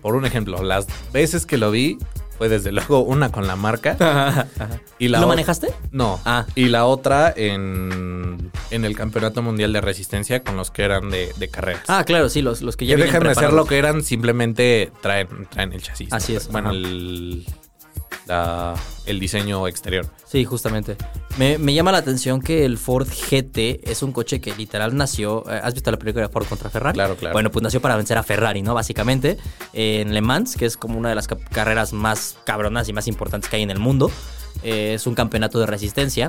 por 0.00 0.14
un 0.14 0.24
ejemplo, 0.24 0.62
las 0.62 0.86
veces 1.12 1.44
que 1.44 1.58
lo 1.58 1.70
vi 1.70 1.98
fue 2.38 2.48
desde 2.48 2.72
luego 2.72 3.00
una 3.00 3.30
con 3.30 3.46
la 3.46 3.56
marca 3.56 4.46
y 4.98 5.08
la 5.08 5.20
¿Lo 5.20 5.28
manejaste? 5.28 5.68
No. 5.90 6.18
Ah. 6.24 6.46
Y 6.54 6.68
la 6.68 6.86
otra 6.86 7.30
en, 7.36 8.50
en 8.70 8.84
el 8.86 8.96
Campeonato 8.96 9.42
Mundial 9.42 9.70
de 9.74 9.82
Resistencia 9.82 10.42
con 10.42 10.56
los 10.56 10.70
que 10.70 10.82
eran 10.82 11.10
de, 11.10 11.30
de 11.36 11.48
carreras. 11.48 11.82
Ah, 11.88 12.04
claro, 12.04 12.30
sí, 12.30 12.40
los, 12.40 12.62
los 12.62 12.78
que 12.78 12.86
ya 12.86 12.96
que 12.96 13.02
dejan 13.02 13.20
de 13.20 13.26
ser 13.26 13.34
preparados. 13.34 13.54
lo 13.56 13.66
que 13.66 13.76
eran, 13.76 14.02
simplemente 14.02 14.90
traen, 15.02 15.46
traen 15.50 15.74
el 15.74 15.82
chasis. 15.82 16.10
Así 16.10 16.34
es, 16.34 16.48
Bueno, 16.48 16.70
ajá. 16.70 16.78
El, 18.28 18.74
el 19.06 19.20
diseño 19.20 19.66
exterior. 19.66 20.06
Sí, 20.26 20.44
justamente. 20.44 20.96
Me, 21.38 21.56
llama 21.72 21.92
la 21.92 21.98
atención 21.98 22.40
que 22.40 22.64
el 22.64 22.78
Ford 22.78 23.06
GT 23.08 23.88
es 23.88 24.02
un 24.02 24.12
coche 24.12 24.40
que 24.40 24.54
literal 24.54 24.96
nació. 24.96 25.44
Eh, 25.48 25.60
¿Has 25.62 25.72
visto 25.72 25.90
la 25.90 25.98
película 25.98 26.26
de 26.26 26.32
Ford 26.32 26.46
contra 26.46 26.68
Ferrari? 26.68 26.94
Claro, 26.94 27.16
claro. 27.16 27.32
Bueno, 27.32 27.50
pues 27.50 27.62
nació 27.62 27.80
para 27.80 27.96
vencer 27.96 28.18
a 28.18 28.22
Ferrari, 28.22 28.60
¿no? 28.60 28.74
Básicamente, 28.74 29.38
en 29.72 30.12
Le 30.12 30.20
Mans, 30.20 30.56
que 30.56 30.66
es 30.66 30.76
como 30.76 30.98
una 30.98 31.08
de 31.10 31.14
las 31.14 31.28
carreras 31.28 31.92
más 31.92 32.38
cabronas 32.44 32.88
y 32.88 32.92
más 32.92 33.06
importantes 33.06 33.48
que 33.48 33.56
hay 33.56 33.62
en 33.62 33.70
el 33.70 33.78
mundo. 33.78 34.10
Eh, 34.62 34.94
es 34.94 35.06
un 35.06 35.14
campeonato 35.14 35.58
de 35.58 35.66
resistencia. 35.66 36.28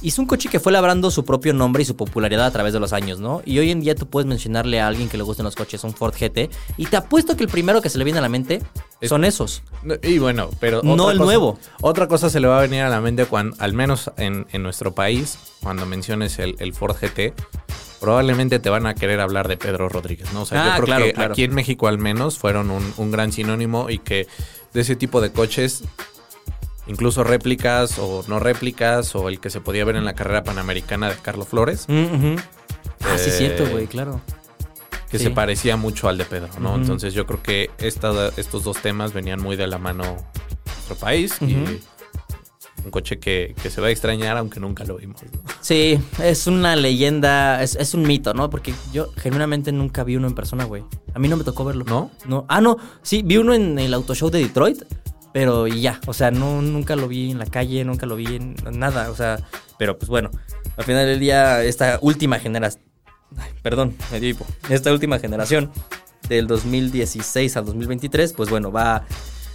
Y 0.00 0.08
es 0.08 0.18
un 0.18 0.26
coche 0.26 0.48
que 0.48 0.60
fue 0.60 0.72
labrando 0.72 1.10
su 1.10 1.24
propio 1.24 1.52
nombre 1.52 1.82
y 1.82 1.86
su 1.86 1.96
popularidad 1.96 2.46
a 2.46 2.50
través 2.50 2.72
de 2.72 2.80
los 2.80 2.92
años, 2.92 3.20
¿no? 3.20 3.42
Y 3.44 3.58
hoy 3.58 3.70
en 3.70 3.80
día 3.80 3.94
tú 3.94 4.06
puedes 4.06 4.26
mencionarle 4.26 4.80
a 4.80 4.86
alguien 4.86 5.08
que 5.08 5.16
le 5.16 5.22
gusten 5.22 5.44
los 5.44 5.54
coches 5.54 5.82
un 5.84 5.92
Ford 5.92 6.14
GT 6.14 6.50
y 6.76 6.86
te 6.86 6.96
apuesto 6.96 7.36
que 7.36 7.44
el 7.44 7.48
primero 7.48 7.82
que 7.82 7.88
se 7.88 7.98
le 7.98 8.04
viene 8.04 8.18
a 8.18 8.22
la 8.22 8.28
mente 8.28 8.62
son 9.02 9.24
esos. 9.24 9.62
Y 10.02 10.18
bueno, 10.18 10.50
pero... 10.60 10.82
No 10.82 11.10
el 11.10 11.18
nuevo. 11.18 11.58
Otra 11.80 12.08
cosa 12.08 12.30
se 12.30 12.40
le 12.40 12.48
va 12.48 12.58
a 12.58 12.62
venir 12.62 12.82
a 12.82 12.88
la 12.88 13.00
mente 13.00 13.26
cuando, 13.26 13.56
al 13.58 13.72
menos 13.72 14.10
en, 14.16 14.46
nuestro 14.62 14.94
país, 14.94 15.38
cuando 15.62 15.86
menciones 15.86 16.38
el, 16.38 16.74
Ford 16.74 16.96
GT, 16.96 17.32
probablemente 18.00 18.58
te 18.58 18.70
van 18.70 18.86
a 18.86 18.94
querer 18.94 19.20
hablar 19.20 19.48
de 19.48 19.56
Pedro 19.56 19.88
Rodríguez, 19.88 20.32
¿no? 20.32 20.42
O 20.42 20.46
sea, 20.46 20.64
yo 20.64 20.72
ah, 20.72 20.80
creo 20.80 21.14
que 21.14 21.20
aquí 21.20 21.44
en 21.44 21.54
México 21.54 21.88
al 21.88 21.98
menos 21.98 22.38
fueron 22.38 22.70
un, 22.70 22.92
un, 22.96 23.10
gran 23.10 23.32
sinónimo 23.32 23.90
y 23.90 23.98
que 23.98 24.26
de 24.72 24.80
ese 24.80 24.96
tipo 24.96 25.20
de 25.20 25.32
coches 25.32 25.84
incluso 26.88 27.22
réplicas 27.22 27.98
o 27.98 28.24
no 28.26 28.40
réplicas 28.40 29.14
o 29.14 29.28
el 29.28 29.40
que 29.40 29.50
se 29.50 29.60
podía 29.60 29.84
ver 29.84 29.96
en 29.96 30.04
la 30.04 30.14
carrera 30.14 30.42
panamericana 30.42 31.10
de 31.10 31.16
Carlos 31.16 31.48
Flores. 31.48 31.84
Mm, 31.88 32.36
ah, 33.00 33.18
sí, 33.18 33.30
cierto, 33.30 33.66
güey, 33.70 33.86
claro. 33.86 34.20
Que 35.10 35.18
se 35.18 35.30
parecía 35.30 35.76
mucho 35.76 36.08
al 36.08 36.18
de 36.18 36.24
Pedro, 36.24 36.50
¿no? 36.60 36.74
Entonces 36.74 37.14
yo 37.14 37.26
creo 37.26 37.42
que 37.42 37.70
estos 37.78 38.64
dos 38.64 38.82
temas 38.82 39.12
venían 39.12 39.40
muy 39.40 39.56
de 39.56 39.66
la 39.66 39.78
mano 39.78 40.04
nuestro 40.66 40.96
país 40.96 41.34
y 41.40 41.56
un 42.84 42.90
coche 42.90 43.18
que, 43.18 43.54
se 43.68 43.80
va 43.80 43.88
a 43.88 43.90
extrañar 43.90 44.36
aunque 44.36 44.60
nunca 44.60 44.84
lo 44.84 44.96
vimos. 44.96 45.20
Sí, 45.60 45.98
es 46.22 46.46
una 46.46 46.76
leyenda, 46.76 47.62
es, 47.62 47.74
es, 47.76 47.94
un 47.94 48.02
mito, 48.02 48.34
¿no? 48.34 48.50
Porque 48.50 48.74
yo 48.92 49.12
genuinamente 49.16 49.72
nunca 49.72 50.04
vi 50.04 50.16
uno 50.16 50.28
en 50.28 50.34
persona, 50.34 50.64
güey. 50.64 50.84
A 51.14 51.18
mí 51.18 51.28
no 51.28 51.36
me 51.36 51.44
tocó 51.44 51.64
verlo. 51.64 51.84
¿No? 51.86 52.10
No. 52.26 52.44
Ah, 52.48 52.60
no, 52.60 52.76
sí, 53.02 53.22
vi 53.24 53.36
uno 53.36 53.54
en 53.54 53.78
el 53.78 53.92
Auto 53.94 54.14
Show 54.14 54.30
de 54.30 54.40
Detroit. 54.40 54.82
Pero 55.38 55.68
ya, 55.68 56.00
o 56.08 56.12
sea, 56.12 56.32
no, 56.32 56.60
nunca 56.62 56.96
lo 56.96 57.06
vi 57.06 57.30
en 57.30 57.38
la 57.38 57.46
calle, 57.46 57.84
nunca 57.84 58.06
lo 58.06 58.16
vi 58.16 58.26
en 58.26 58.56
nada, 58.72 59.08
o 59.08 59.14
sea, 59.14 59.38
pero 59.78 59.96
pues 59.96 60.08
bueno, 60.08 60.32
al 60.76 60.82
final 60.82 61.06
del 61.06 61.20
día, 61.20 61.62
esta 61.62 62.00
última 62.02 62.40
generación, 62.40 62.82
perdón, 63.62 63.94
me 64.10 64.18
dio 64.18 64.36
esta 64.68 64.92
última 64.92 65.20
generación 65.20 65.70
del 66.28 66.48
2016 66.48 67.56
al 67.56 67.66
2023, 67.66 68.32
pues 68.32 68.50
bueno, 68.50 68.72
va, 68.72 69.06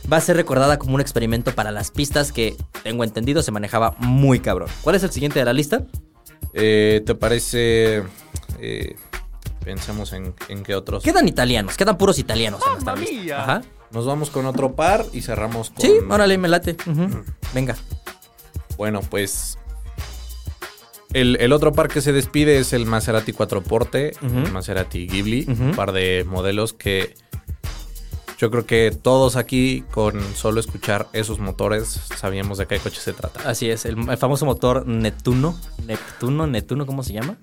va 0.10 0.16
a 0.16 0.22
ser 0.22 0.38
recordada 0.38 0.80
como 0.80 0.96
un 0.96 1.02
experimento 1.02 1.54
para 1.54 1.70
las 1.70 1.92
pistas 1.92 2.32
que, 2.32 2.56
tengo 2.84 3.04
entendido, 3.04 3.42
se 3.42 3.52
manejaba 3.52 3.94
muy 4.00 4.40
cabrón. 4.40 4.70
¿Cuál 4.84 4.96
es 4.96 5.04
el 5.04 5.12
siguiente 5.12 5.40
de 5.40 5.44
la 5.44 5.52
lista? 5.52 5.84
Eh, 6.54 7.04
¿Te 7.06 7.14
parece... 7.14 8.04
Eh, 8.62 8.96
pensemos 9.66 10.14
en, 10.14 10.34
en 10.48 10.64
qué 10.64 10.76
otros... 10.76 11.04
Quedan 11.04 11.28
italianos, 11.28 11.76
quedan 11.76 11.98
puros 11.98 12.20
italianos 12.20 12.62
en 12.72 12.78
esta 12.78 12.96
lista. 12.96 13.44
Ajá. 13.44 13.62
Nos 13.94 14.08
vamos 14.08 14.32
con 14.32 14.48
otro 14.48 14.76
par 14.76 15.06
y 15.14 15.22
cerramos 15.22 15.70
con. 15.70 15.86
Sí, 15.86 15.94
órale, 16.10 16.38
me 16.40 16.48
late. 16.48 16.76
Venga. 17.54 17.76
Bueno, 18.76 19.02
pues. 19.02 19.60
El, 21.14 21.54
otro 21.54 21.74
par 21.74 21.90
que 21.90 22.02
se 22.02 22.12
despide 22.12 22.58
es 22.58 22.74
el 22.74 22.88
Maserati 22.88 23.34
4 23.34 23.62
Porte, 23.62 24.14
el 24.24 24.52
Maserati 24.52 25.06
Ghibli, 25.06 25.46
un 25.48 25.74
par 25.76 25.92
de 25.92 26.26
modelos 26.28 26.74
que 26.74 27.14
yo 28.40 28.50
creo 28.50 28.66
que 28.66 28.90
todos 28.90 29.36
aquí, 29.36 29.84
con 29.92 30.20
solo 30.34 30.60
escuchar 30.60 31.08
esos 31.14 31.38
motores, 31.38 31.88
sabíamos 32.18 32.58
de 32.58 32.66
qué 32.66 32.80
coche 32.80 33.00
se 33.00 33.14
trata. 33.14 33.48
Así 33.48 33.70
es, 33.70 33.86
el, 33.86 34.10
el 34.10 34.18
famoso 34.18 34.48
motor 34.48 34.88
Neptuno. 34.88 35.56
Neptuno, 35.86 36.48
Neptuno, 36.48 36.88
¿cómo 36.88 37.04
se 37.04 37.14
llama? 37.14 37.38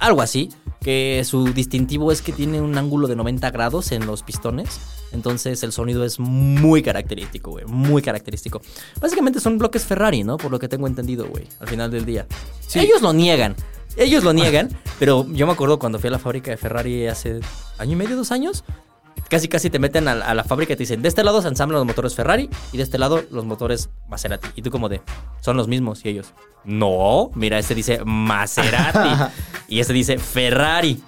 Algo 0.00 0.20
así, 0.20 0.48
que 0.80 1.22
su 1.24 1.52
distintivo 1.52 2.10
es 2.10 2.20
que 2.20 2.32
tiene 2.32 2.60
un 2.60 2.76
ángulo 2.76 3.06
de 3.06 3.14
90 3.14 3.48
grados 3.52 3.92
en 3.92 4.06
los 4.06 4.24
pistones 4.24 4.80
entonces 5.12 5.62
el 5.62 5.72
sonido 5.72 6.04
es 6.04 6.18
muy 6.18 6.82
característico, 6.82 7.52
güey. 7.52 7.64
Muy 7.66 8.02
característico. 8.02 8.60
Básicamente 9.00 9.40
son 9.40 9.58
bloques 9.58 9.84
Ferrari, 9.84 10.24
¿no? 10.24 10.36
Por 10.36 10.50
lo 10.50 10.58
que 10.58 10.68
tengo 10.68 10.86
entendido, 10.86 11.26
güey. 11.28 11.46
Al 11.60 11.68
final 11.68 11.90
del 11.90 12.04
día. 12.04 12.26
Ellos 12.74 13.02
lo 13.02 13.12
niegan. 13.12 13.54
Ellos 13.96 14.24
lo 14.24 14.32
niegan. 14.32 14.70
pero 14.98 15.26
yo 15.30 15.46
me 15.46 15.52
acuerdo 15.52 15.78
cuando 15.78 15.98
fui 15.98 16.08
a 16.08 16.12
la 16.12 16.18
fábrica 16.18 16.50
de 16.50 16.56
Ferrari 16.56 17.06
hace 17.06 17.40
año 17.78 17.92
y 17.92 17.96
medio, 17.96 18.16
dos 18.16 18.32
años. 18.32 18.64
Casi 19.28 19.48
casi 19.48 19.70
te 19.70 19.78
meten 19.78 20.08
a, 20.08 20.34
la 20.34 20.44
fábrica 20.44 20.74
y 20.74 20.76
te 20.76 20.82
dicen, 20.82 21.00
de 21.00 21.08
este 21.08 21.24
lado 21.24 21.40
se 21.40 21.48
ensamblan 21.48 21.78
los 21.78 21.86
motores 21.86 22.14
Ferrari 22.14 22.50
y 22.70 22.76
de 22.76 22.82
este 22.82 22.98
lado 22.98 23.22
los 23.30 23.46
motores 23.46 23.88
Maserati. 24.08 24.48
Y 24.56 24.62
tú 24.62 24.70
como 24.70 24.90
de, 24.90 25.00
son 25.40 25.56
los 25.56 25.68
mismos. 25.68 26.04
Y 26.04 26.10
ellos, 26.10 26.34
no, 26.64 27.30
mira, 27.34 27.58
este 27.58 27.74
dice 27.74 28.00
Maserati 28.04 29.32
y 29.68 29.80
este 29.80 29.92
dice 29.92 30.18
Ferrari. 30.18 31.02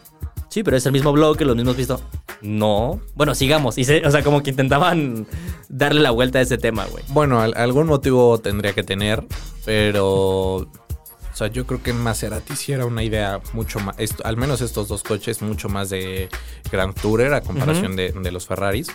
Sí, 0.55 0.63
pero 0.63 0.77
es 0.77 0.87
el 0.87 0.93
mismo 0.93 1.13
bloque, 1.13 1.45
los 1.45 1.57
mismos 1.57 1.77
visto. 1.77 2.01
No. 2.41 3.01
Bueno, 3.17 3.35
sigamos. 3.35 3.77
o 3.77 3.83
sea, 3.83 4.23
como 4.23 4.41
que 4.45 4.51
intentaban 4.51 5.27
darle 5.69 6.01
la 6.01 6.13
vuelta 6.13 6.39
a 6.39 6.43
ese 6.43 6.59
tema, 6.59 6.85
güey. 6.85 7.03
Bueno, 7.09 7.41
algún 7.41 7.89
motivo 7.89 8.39
tendría 8.39 8.73
que 8.73 8.85
tener, 8.85 9.25
pero. 9.65 10.59
O 10.59 11.37
sea, 11.37 11.49
yo 11.49 11.67
creo 11.67 11.83
que 11.83 11.93
Maserati 11.93 12.55
sí 12.55 12.71
era 12.71 12.87
una 12.87 13.03
idea 13.03 13.41
mucho 13.53 13.81
más. 13.81 13.97
al 14.23 14.37
menos 14.37 14.61
estos 14.61 14.87
dos 14.87 15.03
coches, 15.03 15.43
mucho 15.43 15.69
más 15.69 15.91
de 15.91 16.29
Grand 16.71 16.95
Tourer 16.95 17.35
a 17.35 17.41
comparación 17.41 17.97
de, 17.97 18.13
los 18.31 18.47
Ferraris. 18.47 18.87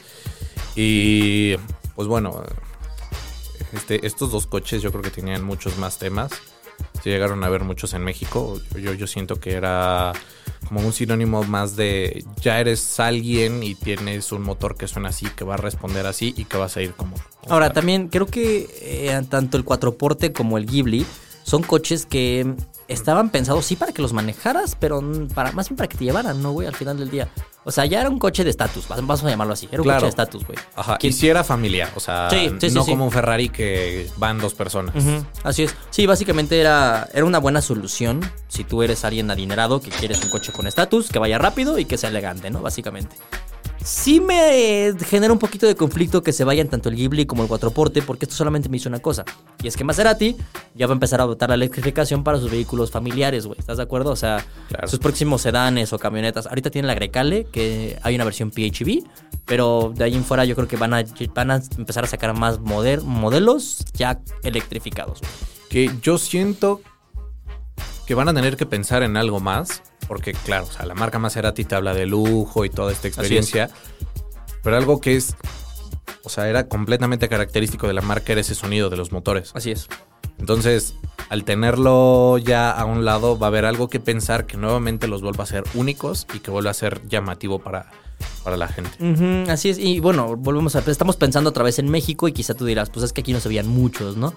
Y. 0.77 1.57
Pues 1.93 2.07
bueno. 2.07 2.41
Este, 3.73 4.07
estos 4.07 4.31
dos 4.31 4.47
coches 4.47 4.81
yo 4.81 4.91
creo 4.91 5.03
que 5.03 5.11
tenían 5.11 5.43
muchos 5.43 5.77
más 5.77 5.99
temas. 5.99 6.31
Si 7.03 7.09
llegaron 7.09 7.43
a 7.43 7.49
ver 7.49 7.65
muchos 7.65 7.93
en 7.93 8.05
México. 8.05 8.61
Yo, 8.81 8.93
yo 8.93 9.07
siento 9.07 9.41
que 9.41 9.55
era 9.55 10.13
como 10.69 10.85
un 10.85 10.93
sinónimo 10.93 11.43
más 11.43 11.75
de 11.75 12.23
ya 12.41 12.59
eres 12.59 12.99
alguien 12.99 13.63
y 13.63 13.73
tienes 13.73 14.31
un 14.31 14.43
motor 14.43 14.77
que 14.77 14.87
suena 14.87 15.09
así, 15.09 15.25
que 15.35 15.43
va 15.43 15.55
a 15.55 15.57
responder 15.57 16.05
así 16.05 16.33
y 16.37 16.45
que 16.45 16.57
vas 16.57 16.77
a 16.77 16.81
ir 16.81 16.93
como... 16.93 17.15
Ahora, 17.49 17.73
también 17.73 18.07
creo 18.07 18.27
que 18.27 18.69
eh, 18.81 19.19
tanto 19.29 19.57
el 19.57 19.65
cuatroporte 19.65 20.31
como 20.31 20.59
el 20.59 20.67
Ghibli 20.67 21.07
son 21.41 21.63
coches 21.63 22.05
que 22.05 22.53
estaban 22.89 23.29
pensados 23.29 23.65
sí 23.65 23.75
para 23.75 23.93
que 23.93 24.01
los 24.01 24.11
manejaras, 24.11 24.75
pero 24.77 25.01
para 25.33 25.51
más 25.53 25.69
bien 25.69 25.77
para 25.77 25.87
que 25.87 25.97
te 25.97 26.03
llevaran, 26.03 26.41
¿no, 26.41 26.51
güey? 26.51 26.67
Al 26.67 26.75
final 26.75 26.97
del 26.97 27.09
día. 27.09 27.29
O 27.63 27.71
sea, 27.71 27.85
ya 27.85 28.01
era 28.01 28.09
un 28.09 28.19
coche 28.19 28.43
de 28.43 28.49
estatus, 28.49 28.87
vamos 28.87 29.23
a 29.23 29.29
llamarlo 29.29 29.53
así. 29.53 29.69
Era 29.71 29.81
un 29.81 29.87
coche 29.87 30.01
de 30.01 30.09
estatus, 30.09 30.45
güey. 30.45 30.57
Ajá. 30.75 30.97
Si 30.99 31.27
era 31.27 31.43
familiar, 31.43 31.89
o 31.95 31.99
sea, 31.99 32.29
no 32.73 32.85
como 32.85 33.05
un 33.05 33.11
Ferrari 33.11 33.49
que 33.49 34.09
van 34.17 34.39
dos 34.39 34.53
personas. 34.53 34.95
Así 35.43 35.63
es. 35.63 35.75
Sí, 35.91 36.05
básicamente 36.05 36.59
era, 36.59 37.07
era 37.13 37.25
una 37.25 37.39
buena 37.39 37.61
solución 37.61 38.21
si 38.47 38.63
tú 38.63 38.83
eres 38.83 39.05
alguien 39.05 39.29
adinerado 39.29 39.79
que 39.79 39.89
quieres 39.89 40.23
un 40.23 40.29
coche 40.29 40.51
con 40.51 40.67
estatus, 40.67 41.09
que 41.09 41.19
vaya 41.19 41.37
rápido 41.37 41.77
y 41.77 41.85
que 41.85 41.97
sea 41.97 42.09
elegante, 42.09 42.49
¿no? 42.49 42.61
Básicamente 42.61 43.15
sí 43.89 44.19
me 44.19 44.93
genera 45.05 45.33
un 45.33 45.39
poquito 45.39 45.65
de 45.65 45.75
conflicto 45.75 46.21
que 46.21 46.31
se 46.31 46.43
vayan 46.43 46.67
tanto 46.67 46.89
el 46.89 46.95
Ghibli 46.95 47.25
como 47.25 47.41
el 47.41 47.49
Cuatroporte, 47.49 48.03
porque 48.03 48.25
esto 48.25 48.35
solamente 48.35 48.69
me 48.69 48.77
hizo 48.77 48.87
una 48.87 48.99
cosa. 48.99 49.25
Y 49.63 49.67
es 49.67 49.75
que 49.75 49.83
Maserati 49.83 50.37
ya 50.75 50.85
va 50.85 50.93
a 50.93 50.95
empezar 50.95 51.19
a 51.19 51.23
adoptar 51.23 51.49
la 51.49 51.55
electrificación 51.55 52.23
para 52.23 52.39
sus 52.39 52.51
vehículos 52.51 52.91
familiares, 52.91 53.47
güey. 53.47 53.59
¿Estás 53.59 53.77
de 53.77 53.83
acuerdo? 53.83 54.11
O 54.11 54.15
sea, 54.15 54.45
sus 54.85 54.99
próximos 54.99 55.41
sedanes 55.41 55.91
o 55.91 55.97
camionetas. 55.97 56.45
Ahorita 56.45 56.69
tiene 56.69 56.87
la 56.87 56.93
Grecale, 56.93 57.45
que 57.45 57.97
hay 58.03 58.13
una 58.13 58.25
versión 58.25 58.51
PHEV, 58.51 59.03
pero 59.45 59.91
de 59.95 60.03
ahí 60.03 60.13
en 60.13 60.23
fuera 60.23 60.45
yo 60.45 60.55
creo 60.55 60.67
que 60.67 60.77
van 60.77 60.93
a, 60.93 61.03
van 61.33 61.51
a 61.51 61.61
empezar 61.77 62.03
a 62.03 62.07
sacar 62.07 62.37
más 62.37 62.59
modelos 62.59 63.85
ya 63.93 64.21
electrificados. 64.43 65.19
Que 65.67 65.89
yo 66.01 66.19
siento 66.19 66.81
que 68.05 68.13
van 68.13 68.29
a 68.29 68.33
tener 68.33 68.55
que 68.55 68.67
pensar 68.67 69.01
en 69.01 69.17
algo 69.17 69.39
más 69.39 69.81
porque 70.09 70.33
claro, 70.33 70.65
o 70.65 70.71
sea, 70.71 70.87
la 70.87 70.95
marca 70.95 71.19
Maserati 71.19 71.65
te 71.65 71.75
habla 71.75 71.93
de 71.93 72.07
lujo 72.07 72.65
y 72.65 72.71
toda 72.71 72.91
esta 72.91 73.07
experiencia, 73.07 73.69
pero 74.63 74.75
algo 74.75 74.99
que 74.99 75.15
es, 75.15 75.35
o 76.23 76.29
sea, 76.29 76.49
era 76.49 76.67
completamente 76.67 77.29
característico 77.29 77.87
de 77.87 77.93
la 77.93 78.01
marca 78.01 78.31
era 78.31 78.41
ese 78.41 78.55
sonido 78.55 78.89
de 78.89 78.97
los 78.97 79.11
motores. 79.11 79.51
Así 79.53 79.69
es. 79.69 79.87
Entonces, 80.39 80.95
al 81.29 81.43
tenerlo 81.43 82.39
ya 82.39 82.71
a 82.71 82.85
un 82.85 83.05
lado, 83.05 83.37
va 83.37 83.47
a 83.47 83.49
haber 83.49 83.65
algo 83.65 83.87
que 83.87 83.99
pensar 83.99 84.47
que 84.47 84.57
nuevamente 84.57 85.07
los 85.07 85.21
vuelva 85.21 85.43
a 85.43 85.47
ser 85.47 85.63
únicos 85.75 86.25
y 86.33 86.39
que 86.39 86.49
vuelva 86.49 86.71
a 86.71 86.73
ser 86.73 87.07
llamativo 87.07 87.59
para, 87.59 87.91
para 88.43 88.57
la 88.57 88.67
gente. 88.67 88.91
así 89.49 89.69
es, 89.69 89.77
y 89.77 89.99
bueno, 89.99 90.35
volvemos 90.35 90.75
a... 90.75 90.79
Estamos 90.79 91.15
pensando 91.15 91.49
otra 91.49 91.63
vez 91.63 91.79
en 91.79 91.89
México 91.89 92.27
y 92.27 92.31
quizá 92.31 92.53
tú 92.53 92.65
dirás, 92.65 92.89
pues 92.89 93.03
es 93.05 93.13
que 93.13 93.21
aquí 93.21 93.33
no 93.33 93.39
se 93.39 93.49
veían 93.49 93.67
muchos, 93.67 94.17
¿no? 94.17 94.33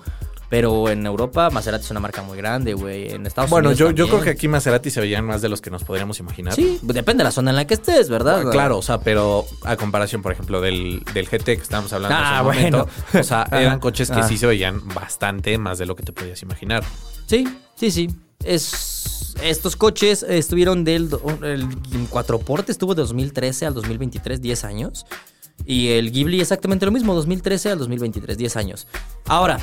Pero 0.53 0.91
en 0.91 1.07
Europa, 1.07 1.49
Maserati 1.49 1.87
es 1.87 1.91
una 1.91 2.01
marca 2.01 2.21
muy 2.21 2.37
grande, 2.37 2.75
güey. 2.75 3.11
En 3.11 3.25
Estados 3.25 3.49
bueno, 3.49 3.71
Unidos. 3.71 3.87
Bueno, 3.87 3.97
yo, 3.97 4.05
yo 4.05 4.11
creo 4.11 4.23
que 4.23 4.29
aquí 4.29 4.49
Maserati 4.49 4.91
se 4.91 5.01
veían 5.01 5.25
más 5.25 5.41
de 5.41 5.49
los 5.49 5.63
que 5.63 5.71
nos 5.71 5.83
podríamos 5.83 6.21
imaginar. 6.21 6.53
Sí, 6.53 6.79
depende 6.83 7.23
de 7.23 7.25
la 7.25 7.31
zona 7.31 7.53
en 7.53 7.57
la 7.57 7.67
que 7.67 7.73
estés, 7.73 8.11
¿verdad? 8.11 8.51
claro, 8.51 8.77
o 8.77 8.83
sea, 8.83 9.01
pero 9.01 9.47
a 9.65 9.77
comparación, 9.77 10.21
por 10.21 10.31
ejemplo, 10.31 10.61
del, 10.61 11.03
del 11.15 11.27
GT 11.27 11.45
que 11.45 11.53
estábamos 11.55 11.91
hablando 11.95 12.19
ah, 12.19 12.41
hace 12.41 12.41
un 12.41 12.55
momento, 12.55 12.89
o 13.19 13.23
sea, 13.23 13.49
eran 13.51 13.81
coches 13.81 14.11
que 14.11 14.23
sí 14.25 14.37
se 14.37 14.47
veían 14.47 14.87
bastante 14.89 15.57
más 15.57 15.79
de 15.79 15.87
lo 15.87 15.97
que 15.97 16.03
te 16.03 16.13
podías 16.13 16.43
imaginar. 16.43 16.85
Sí, 17.25 17.49
sí, 17.75 17.91
sí. 17.91 18.11
Es, 18.45 19.35
estos 19.43 19.77
coches 19.77 20.23
estuvieron 20.23 20.85
del 20.85 21.11
el 21.43 21.69
cuatro 22.11 22.39
porte 22.39 22.73
estuvo 22.73 22.95
de 22.95 23.03
2013 23.03 23.67
al 23.67 23.75
2023, 23.75 24.41
10 24.41 24.65
años. 24.65 25.07
Y 25.65 25.89
el 25.91 26.11
Ghibli 26.11 26.41
exactamente 26.41 26.87
lo 26.87 26.93
mismo, 26.93 27.15
2013 27.15 27.71
al 27.71 27.79
2023, 27.79 28.37
10 28.37 28.57
años. 28.57 28.87
Ahora, 29.27 29.59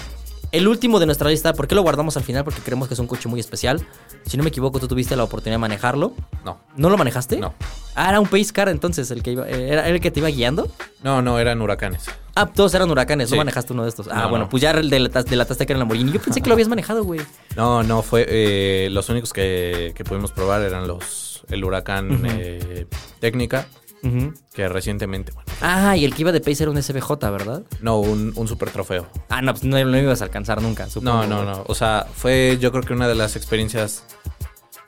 el 0.52 0.68
último 0.68 1.00
de 1.00 1.06
nuestra 1.06 1.30
lista, 1.30 1.54
¿por 1.54 1.68
qué 1.68 1.76
lo 1.76 1.84
guardamos 1.84 2.18
al 2.18 2.24
final? 2.24 2.44
Porque 2.44 2.62
creemos 2.62 2.88
que 2.88 2.96
es 2.96 3.00
un 3.00 3.08
coche 3.08 3.30
muy 3.30 3.40
especial. 3.40 3.86
Si 4.26 4.36
no 4.36 4.44
me 4.44 4.50
equivoco, 4.50 4.80
tú 4.80 4.88
tuviste 4.88 5.16
la 5.16 5.24
oportunidad 5.24 5.56
de 5.56 5.60
manejarlo. 5.60 6.14
No. 6.44 6.60
¿No 6.76 6.90
lo 6.90 6.98
manejaste? 6.98 7.38
No. 7.38 7.54
Ah, 7.96 8.10
era 8.10 8.20
un 8.20 8.28
Pace 8.28 8.52
Car 8.52 8.70
entonces, 8.70 9.12
el 9.12 9.22
que 9.22 9.34
iba, 9.34 9.48
eh, 9.48 9.70
¿era 9.70 9.88
el 9.88 10.00
que 10.00 10.10
te 10.10 10.20
iba 10.22 10.30
guiando? 10.30 10.72
No, 11.04 11.22
no, 11.22 11.38
eran 11.38 11.62
huracanes. 11.62 12.06
Ah, 12.42 12.46
todos 12.54 12.74
eran 12.74 12.90
huracanes, 12.90 13.30
no 13.30 13.36
Sí. 13.36 13.38
manejaste 13.38 13.74
uno 13.74 13.84
de 13.84 13.90
estos. 13.90 14.08
Ah, 14.10 14.24
No, 14.24 14.30
bueno, 14.30 14.46
no. 14.46 14.50
pues 14.50 14.62
ya 14.62 14.72
el 14.72 14.90
de 14.90 15.00
la, 15.00 15.10
de 15.24 15.36
la 15.36 15.46
que 15.46 15.54
era 15.64 15.74
el 15.74 15.80
Lamborghini. 15.80 16.12
Yo 16.12 16.22
pensé 16.22 16.42
que 16.42 16.48
lo 16.50 16.54
habías 16.54 16.68
manejado, 16.70 17.04
güey. 17.04 17.22
No, 17.56 17.84
no, 17.84 18.02
fue. 18.02 18.26
eh, 18.30 18.90
los 18.92 19.10
únicos 19.10 19.34
que, 19.34 19.94
que 19.96 20.04
pudimos 20.04 20.32
probar 20.32 20.62
eran 20.62 20.88
los. 20.88 21.44
El 21.50 21.64
huracán 21.64 22.22
eh, 22.26 22.86
técnica, 23.20 23.68
Ujú. 24.04 24.34
que 24.54 24.70
recientemente, 24.70 25.32
bueno, 25.32 25.50
Ah, 25.62 25.98
y 25.98 26.06
el 26.06 26.14
que 26.14 26.22
iba 26.22 26.32
de 26.32 26.42
Pace 26.42 26.62
era 26.64 26.72
un 26.72 26.78
SBJ, 26.82 27.10
¿verdad? 27.32 27.64
no, 27.82 28.00
un, 28.00 28.34
un 28.36 28.48
super 28.48 28.70
trofeo. 28.70 29.08
Ah, 29.30 29.42
no, 29.42 29.52
pues 29.54 29.64
no, 29.64 29.84
no 29.84 29.98
ibas 29.98 30.22
a 30.22 30.26
alcanzar 30.26 30.62
nunca, 30.62 30.88
supongo. 30.90 31.26
No, 31.26 31.28
no, 31.28 31.44
no. 31.44 31.64
O 31.68 31.74
sea, 31.74 32.06
fue 32.14 32.58
yo 32.62 32.72
creo 32.72 32.84
que 32.84 32.94
una 32.94 33.08
de 33.08 33.16
las 33.16 33.36
experiencias 33.36 34.04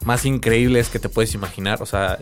más 0.05 0.23
increíbles 0.25 0.89
que 0.89 0.99
te 0.99 1.09
puedes 1.09 1.33
imaginar. 1.33 1.81
O 1.81 1.85
sea, 1.87 2.19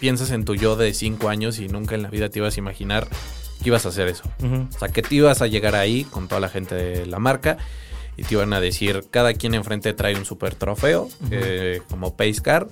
piensas 0.00 0.30
en 0.30 0.44
tu 0.44 0.54
yo 0.54 0.76
de 0.76 0.94
5 0.94 1.28
años 1.28 1.58
y 1.58 1.68
nunca 1.68 1.94
en 1.96 2.02
la 2.02 2.08
vida 2.10 2.28
te 2.28 2.38
ibas 2.38 2.56
a 2.56 2.58
imaginar 2.60 3.08
que 3.62 3.68
ibas 3.70 3.86
a 3.86 3.90
hacer 3.90 4.08
eso. 4.08 4.24
O 4.74 4.78
sea, 4.78 4.88
que 4.88 5.02
te 5.02 5.14
ibas 5.14 5.40
a 5.42 5.46
llegar 5.46 5.74
ahí 5.74 6.04
con 6.04 6.28
toda 6.28 6.40
la 6.40 6.48
gente 6.48 6.74
de 6.74 7.06
la 7.06 7.18
marca 7.18 7.56
y 8.16 8.24
te 8.24 8.34
iban 8.34 8.52
a 8.52 8.60
decir, 8.60 9.04
cada 9.10 9.32
quien 9.34 9.54
enfrente 9.54 9.92
trae 9.94 10.14
un 10.16 10.24
super 10.26 10.54
trofeo, 10.54 11.08
eh, 11.30 11.80
como 11.88 12.14
Pace 12.16 12.40
Car. 12.42 12.68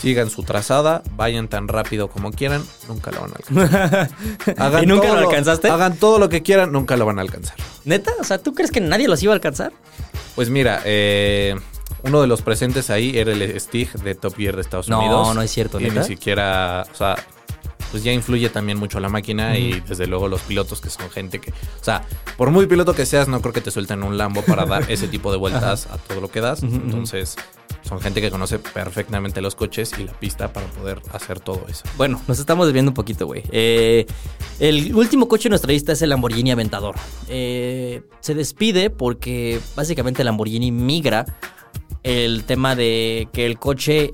Sigan 0.00 0.30
su 0.30 0.42
trazada, 0.42 1.02
vayan 1.16 1.48
tan 1.48 1.68
rápido 1.68 2.08
como 2.08 2.30
quieran, 2.32 2.64
nunca 2.88 3.10
lo 3.10 3.20
van 3.20 3.32
a 3.32 3.34
alcanzar. 3.36 4.08
Hagan 4.58 4.84
¿Y 4.84 4.86
nunca 4.86 5.08
todo 5.08 5.20
lo 5.20 5.28
alcanzaste? 5.28 5.68
Hagan 5.68 5.96
todo 5.98 6.18
lo 6.18 6.30
que 6.30 6.42
quieran, 6.42 6.72
nunca 6.72 6.96
lo 6.96 7.04
van 7.04 7.18
a 7.18 7.22
alcanzar. 7.22 7.56
¿Neta? 7.84 8.10
O 8.18 8.24
sea, 8.24 8.38
¿tú 8.38 8.54
crees 8.54 8.70
que 8.70 8.80
nadie 8.80 9.06
los 9.06 9.22
iba 9.22 9.34
a 9.34 9.36
alcanzar? 9.36 9.70
Pues 10.34 10.48
mira, 10.48 10.80
eh, 10.86 11.56
uno 12.04 12.22
de 12.22 12.26
los 12.26 12.40
presentes 12.40 12.88
ahí 12.88 13.18
era 13.18 13.32
el 13.32 13.60
Stig 13.60 13.92
de 14.02 14.14
Top 14.14 14.34
Gear 14.34 14.54
de 14.56 14.62
Estados 14.62 14.88
No, 14.88 15.00
Unidos. 15.00 15.34
no 15.34 15.42
es 15.42 15.50
cierto, 15.50 15.78
Y 15.78 15.84
¿neta? 15.84 16.00
ni 16.00 16.06
siquiera, 16.06 16.86
o 16.90 16.94
sea, 16.96 17.16
pues 17.92 18.02
ya 18.02 18.12
influye 18.12 18.48
también 18.48 18.78
mucho 18.78 18.98
la 18.98 19.08
máquina 19.08 19.56
y 19.56 19.80
desde 19.86 20.06
luego 20.08 20.26
los 20.26 20.40
pilotos 20.40 20.80
que 20.80 20.90
son 20.90 21.08
gente 21.10 21.38
que, 21.38 21.50
o 21.50 21.84
sea, 21.84 22.04
por 22.36 22.50
muy 22.50 22.66
piloto 22.66 22.94
que 22.94 23.06
seas, 23.06 23.28
no 23.28 23.40
creo 23.40 23.52
que 23.52 23.60
te 23.60 23.70
suelten 23.70 24.02
un 24.02 24.18
Lambo 24.18 24.42
para 24.42 24.64
dar 24.64 24.90
ese 24.90 25.06
tipo 25.06 25.30
de 25.30 25.36
vueltas 25.36 25.86
a 25.86 25.98
todo 25.98 26.20
lo 26.20 26.30
que 26.30 26.40
das. 26.40 26.62
Entonces, 26.62 27.36
son 27.82 28.00
gente 28.00 28.20
que 28.20 28.30
conoce 28.30 28.58
perfectamente 28.58 29.42
los 29.42 29.54
coches 29.54 29.92
y 29.98 30.04
la 30.04 30.12
pista 30.12 30.52
para 30.52 30.66
poder 30.68 31.02
hacer 31.12 31.40
todo 31.40 31.66
eso. 31.68 31.82
Bueno, 31.96 32.20
nos 32.26 32.38
estamos 32.38 32.66
desviando 32.66 32.90
un 32.90 32.94
poquito, 32.94 33.26
güey. 33.26 33.42
Eh, 33.52 34.06
el 34.58 34.94
último 34.94 35.28
coche 35.28 35.44
de 35.44 35.50
nuestra 35.50 35.70
lista 35.70 35.92
es 35.92 36.00
el 36.00 36.10
Lamborghini 36.10 36.50
Aventador. 36.50 36.94
Eh, 37.28 38.02
se 38.20 38.34
despide 38.34 38.88
porque 38.88 39.60
básicamente 39.76 40.22
el 40.22 40.26
Lamborghini 40.26 40.72
migra 40.72 41.26
el 42.02 42.44
tema 42.44 42.74
de 42.74 43.28
que 43.32 43.46
el 43.46 43.58
coche 43.58 44.12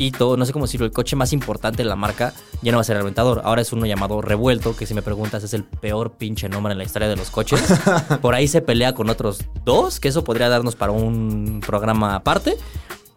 hito, 0.00 0.36
no 0.36 0.44
sé 0.46 0.52
cómo 0.52 0.66
decirlo, 0.66 0.86
el 0.86 0.92
coche 0.92 1.14
más 1.14 1.32
importante 1.32 1.82
de 1.82 1.88
la 1.88 1.96
marca 1.96 2.32
ya 2.62 2.72
no 2.72 2.78
va 2.78 2.82
a 2.82 2.84
ser 2.84 2.96
el 2.96 3.02
Aventador. 3.02 3.42
Ahora 3.44 3.62
es 3.62 3.72
uno 3.72 3.86
llamado 3.86 4.20
Revuelto, 4.20 4.76
que 4.76 4.86
si 4.86 4.94
me 4.94 5.02
preguntas 5.02 5.44
es 5.44 5.54
el 5.54 5.64
peor 5.64 6.12
pinche 6.12 6.48
nombre 6.48 6.72
en 6.72 6.78
la 6.78 6.84
historia 6.84 7.08
de 7.08 7.16
los 7.16 7.30
coches. 7.30 7.62
Por 8.22 8.34
ahí 8.34 8.48
se 8.48 8.62
pelea 8.62 8.94
con 8.94 9.10
otros 9.10 9.44
dos, 9.64 10.00
que 10.00 10.08
eso 10.08 10.24
podría 10.24 10.48
darnos 10.48 10.74
para 10.74 10.92
un 10.92 11.62
programa 11.64 12.16
aparte. 12.16 12.56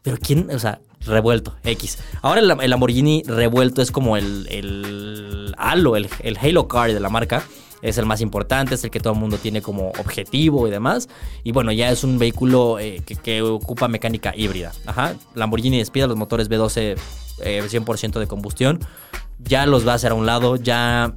Pero 0.02 0.18
quién, 0.22 0.52
o 0.54 0.60
sea, 0.60 0.82
revuelto, 1.06 1.56
X. 1.64 1.98
Ahora 2.22 2.42
el, 2.42 2.52
el 2.62 2.70
Lamborghini 2.70 3.24
revuelto 3.24 3.82
es 3.82 3.92
como 3.92 4.18
el, 4.18 4.48
el 4.50 5.56
halo, 5.58 5.96
el, 5.96 6.10
el 6.20 6.38
Halo 6.38 6.68
Car 6.68 6.94
de 6.94 7.00
la 7.00 7.10
marca. 7.10 7.44
Es 7.84 8.00
el 8.00 8.08
más 8.08 8.22
importante, 8.22 8.74
es 8.76 8.84
el 8.84 8.90
que 8.90 9.00
todo 9.00 9.14
el 9.14 9.20
mundo 9.20 9.38
tiene 9.38 9.62
como 9.62 9.90
objetivo 10.00 10.68
y 10.68 10.72
demás. 10.72 11.10
Y 11.44 11.52
bueno, 11.52 11.72
ya 11.72 11.92
es 11.92 12.04
un 12.04 12.18
vehículo 12.18 12.80
eh, 12.80 13.04
que, 13.04 13.42
ocupa 13.42 13.88
mecánica 13.88 14.34
híbrida. 14.36 14.72
Ajá. 14.86 15.16
Lamborghini 15.36 15.78
despide 15.78 16.08
los 16.08 16.18
motores 16.18 16.50
B12 16.50 16.98
eh, 17.44 17.64
100% 17.64 18.20
de 18.20 18.28
combustión. 18.28 18.80
Ya 19.40 19.66
los 19.66 19.86
va 19.86 19.92
a 19.92 19.96
hacer 19.96 20.14
a 20.14 20.16
un 20.16 20.26
lado, 20.26 20.56
ya 20.56 21.14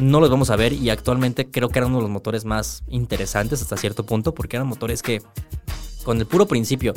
no 0.00 0.20
los 0.20 0.30
vamos 0.30 0.50
a 0.50 0.56
ver. 0.56 0.72
Y 0.72 0.90
actualmente 0.90 1.50
creo 1.50 1.68
que 1.68 1.78
eran 1.78 1.90
uno 1.90 1.98
de 1.98 2.04
los 2.04 2.10
motores 2.10 2.44
más 2.44 2.82
interesantes 2.88 3.60
hasta 3.62 3.76
cierto 3.76 4.04
punto, 4.04 4.34
porque 4.34 4.56
eran 4.56 4.66
motores 4.66 5.02
que 5.02 5.22
con 6.04 6.18
el 6.18 6.26
puro 6.26 6.46
principio 6.46 6.94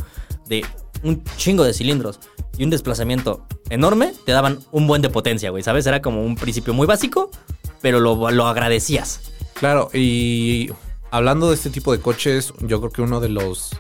de 0.47 0.65
un 1.04 1.24
chingo 1.36 1.63
de 1.63 1.74
cilindros 1.74 2.19
y 2.58 2.63
un 2.63 2.69
desplazamiento 2.69 3.45
enorme, 3.69 4.13
te 4.26 4.32
daban 4.32 4.60
un 4.71 4.88
buen 4.88 5.02
de 5.02 5.10
potencia, 5.10 5.50
güey. 5.50 5.63
¿Sabes? 5.63 5.86
Era 5.86 6.02
como 6.02 6.24
un 6.24 6.36
principio 6.36 6.74
muy 6.74 6.88
básico, 6.88 7.30
pero 7.82 8.00
lo, 8.00 8.32
lo 8.32 8.48
agradecías. 8.48 9.22
Claro, 9.54 9.89
y 9.94 10.72
hablando 11.12 11.50
de 11.50 11.56
este 11.56 11.70
tipo 11.70 11.91
de 11.91 12.00
coches, 12.00 12.54
yo 12.62 12.80
creo 12.80 12.91
que 12.91 13.02
uno 13.02 13.20
de 13.20 13.30
los. 13.30 13.72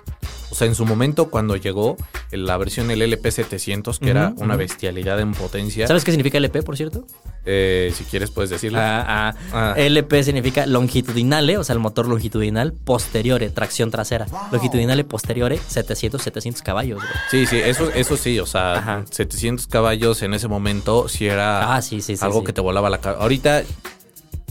O 0.51 0.55
sea, 0.55 0.67
en 0.67 0.75
su 0.75 0.85
momento, 0.85 1.29
cuando 1.29 1.55
llegó 1.55 1.95
la 2.31 2.57
versión 2.57 2.89
del 2.89 3.01
LP700, 3.01 3.99
que 3.99 4.09
era 4.09 4.33
una 4.35 4.57
bestialidad 4.57 5.19
en 5.21 5.31
potencia. 5.33 5.87
¿Sabes 5.87 6.03
qué 6.03 6.11
significa 6.11 6.37
LP, 6.37 6.61
por 6.61 6.75
cierto? 6.75 7.05
Eh, 7.45 7.91
si 7.95 8.03
quieres, 8.03 8.31
puedes 8.31 8.49
decirlo. 8.49 8.77
Ah, 8.79 9.05
ah. 9.07 9.35
Ah. 9.53 9.73
LP 9.77 10.23
significa 10.23 10.65
longitudinale, 10.65 11.57
o 11.57 11.63
sea, 11.63 11.73
el 11.73 11.79
motor 11.79 12.07
longitudinal, 12.07 12.73
posteriore, 12.73 13.49
tracción 13.49 13.91
trasera. 13.91 14.27
Longitudinale 14.51 15.05
posteriore, 15.05 15.57
700, 15.57 16.21
700 16.21 16.61
caballos, 16.61 16.99
güey. 16.99 17.13
Sí, 17.31 17.45
sí, 17.45 17.57
eso, 17.57 17.89
eso 17.91 18.17
sí, 18.17 18.37
o 18.39 18.45
sea, 18.45 18.73
Ajá. 18.73 19.05
700 19.09 19.67
caballos 19.67 20.21
en 20.21 20.33
ese 20.33 20.47
momento 20.49 21.07
sí 21.07 21.27
era 21.27 21.73
Ah, 21.75 21.81
sí, 21.81 22.01
sí, 22.01 22.17
sí, 22.17 22.25
algo 22.25 22.39
sí. 22.41 22.47
que 22.47 22.53
te 22.53 22.61
volaba 22.61 22.89
la 22.89 22.99
cabeza. 22.99 23.21
Ahorita 23.23 23.63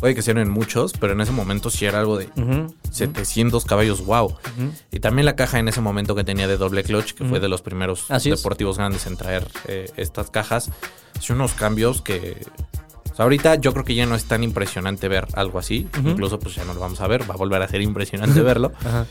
puede 0.01 0.15
que 0.15 0.23
sean 0.23 0.39
en 0.39 0.49
muchos, 0.51 0.93
pero 0.99 1.13
en 1.13 1.21
ese 1.21 1.31
momento 1.33 1.71
sí 1.71 1.85
era 1.85 2.01
algo 2.01 2.17
de 2.19 2.29
Ujú. 2.37 2.75
700 2.91 3.65
caballos, 3.65 4.05
wow. 4.05 4.35
Y 4.91 5.01
también 5.01 5.27
la 5.27 5.37
caja 5.37 5.59
en 5.59 5.69
ese 5.69 5.81
momento 5.81 6.15
que 6.15 6.25
tenía 6.25 6.49
de 6.49 6.57
doble 6.57 6.83
clutch, 6.83 7.13
que 7.13 7.25
fue 7.25 7.39
de 7.39 7.49
los 7.49 7.63
primeros 7.63 8.11
Así 8.11 8.31
es. 8.31 8.39
deportivos 8.41 8.79
grandes 8.79 9.07
en 9.07 9.17
traer 9.17 9.47
eh, 9.69 9.91
estas 9.97 10.31
cajas, 10.31 10.71
hacía 11.17 11.37
unos 11.37 11.53
cambios 11.53 12.01
que... 12.03 12.45
ahorita 13.19 13.57
yo 13.57 13.73
creo 13.73 13.85
que 13.85 13.95
ya 13.95 14.07
no 14.07 14.15
es 14.15 14.25
tan 14.25 14.43
impresionante 14.43 15.07
ver 15.09 15.27
algo 15.35 15.59
así. 15.59 15.87
Incluso 16.05 16.39
pues 16.39 16.55
ya 16.55 16.65
no 16.65 16.73
lo 16.75 16.81
vamos 16.81 17.01
a 17.01 17.07
ver, 17.07 17.29
va 17.31 17.35
a 17.35 17.39
volver 17.39 17.61
a 17.63 17.69
ser 17.69 17.83
impresionante 17.83 18.41
verlo. 18.43 18.73
Ajá. 18.85 19.07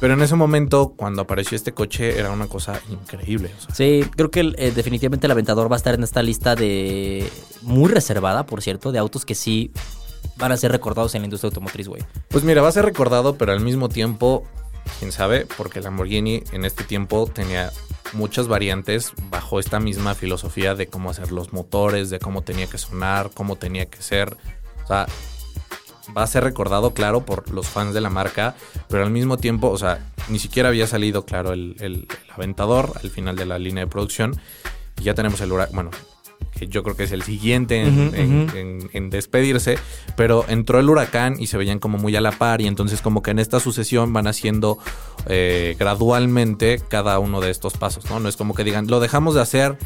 Pero 0.00 0.14
en 0.14 0.22
ese 0.22 0.34
momento, 0.34 0.94
cuando 0.96 1.22
apareció 1.22 1.54
este 1.54 1.70
coche, 1.72 2.18
era 2.18 2.32
una 2.32 2.48
cosa 2.48 2.80
increíble. 2.90 3.52
o 3.56 3.60
sea. 3.60 3.72
Sí, 3.72 4.04
creo 4.16 4.32
que 4.32 4.52
eh, 4.58 4.72
definitivamente 4.74 5.28
el 5.28 5.30
Aventador 5.30 5.70
va 5.70 5.76
a 5.76 5.78
estar 5.78 5.94
en 5.94 6.02
esta 6.02 6.24
lista 6.24 6.56
de... 6.56 7.30
Muy 7.62 7.88
reservada, 7.88 8.44
por 8.44 8.62
cierto, 8.62 8.90
de 8.90 8.98
autos 8.98 9.24
que 9.24 9.36
sí 9.36 9.70
van 10.36 10.52
a 10.52 10.56
ser 10.56 10.72
recordados 10.72 11.14
en 11.14 11.22
la 11.22 11.26
industria 11.26 11.48
automotriz, 11.48 11.88
güey. 11.88 12.02
Pues 12.28 12.44
mira, 12.44 12.62
va 12.62 12.68
a 12.68 12.72
ser 12.72 12.84
recordado, 12.84 13.36
pero 13.36 13.52
al 13.52 13.60
mismo 13.60 13.88
tiempo, 13.88 14.44
quién 14.98 15.12
sabe, 15.12 15.46
porque 15.56 15.80
Lamborghini 15.80 16.42
en 16.52 16.64
este 16.64 16.84
tiempo 16.84 17.28
tenía 17.32 17.70
muchas 18.12 18.48
variantes 18.48 19.12
bajo 19.30 19.58
esta 19.58 19.80
misma 19.80 20.14
filosofía 20.14 20.74
de 20.74 20.86
cómo 20.86 21.10
hacer 21.10 21.32
los 21.32 21.52
motores, 21.52 22.10
de 22.10 22.18
cómo 22.18 22.42
tenía 22.42 22.66
que 22.66 22.78
sonar, 22.78 23.30
cómo 23.34 23.56
tenía 23.56 23.86
que 23.86 24.02
ser. 24.02 24.36
O 24.84 24.86
sea, 24.86 25.06
va 26.16 26.22
a 26.22 26.26
ser 26.26 26.44
recordado, 26.44 26.92
claro, 26.92 27.24
por 27.24 27.50
los 27.50 27.66
fans 27.66 27.94
de 27.94 28.00
la 28.00 28.10
marca, 28.10 28.54
pero 28.88 29.02
al 29.02 29.10
mismo 29.10 29.36
tiempo, 29.38 29.70
o 29.70 29.78
sea, 29.78 30.12
ni 30.28 30.38
siquiera 30.38 30.68
había 30.68 30.86
salido, 30.86 31.24
claro, 31.24 31.52
el, 31.52 32.08
Aventador 32.34 32.92
al 33.02 33.10
final 33.10 33.36
de 33.36 33.46
la 33.46 33.58
línea 33.58 33.84
de 33.84 33.90
producción. 33.90 34.40
Y 34.98 35.04
ya 35.04 35.14
tenemos 35.14 35.40
el 35.40 35.52
huracán, 35.52 35.74
bueno, 35.74 35.90
que 36.62 36.68
yo 36.68 36.82
creo 36.82 36.96
que 36.96 37.04
es 37.04 37.12
el 37.12 37.22
siguiente 37.22 37.80
en, 37.82 38.12
en- 38.14 38.42
ujú. 38.48 38.56
en- 38.56 38.90
en 38.92 39.10
despedirse, 39.10 39.76
pero 40.16 40.44
entró 40.48 40.78
el 40.80 40.88
huracán 40.88 41.36
y 41.38 41.46
se 41.48 41.56
veían 41.58 41.78
como 41.78 41.98
muy 41.98 42.14
a 42.16 42.20
la 42.20 42.32
par 42.32 42.60
y 42.60 42.66
entonces 42.66 43.00
como 43.02 43.22
que 43.22 43.30
en 43.32 43.38
esta 43.38 43.60
sucesión 43.60 44.12
van 44.12 44.26
haciendo 44.26 44.78
eh, 45.26 45.76
gradualmente 45.78 46.80
cada 46.88 47.18
uno 47.18 47.40
de 47.40 47.50
estos 47.50 47.74
pasos, 47.74 48.04
¿no? 48.10 48.20
No 48.20 48.28
es 48.28 48.36
como 48.36 48.54
que 48.54 48.64
digan, 48.64 48.86
lo 48.88 49.00
dejamos 49.00 49.34
de 49.34 49.40
hacer 49.40 49.76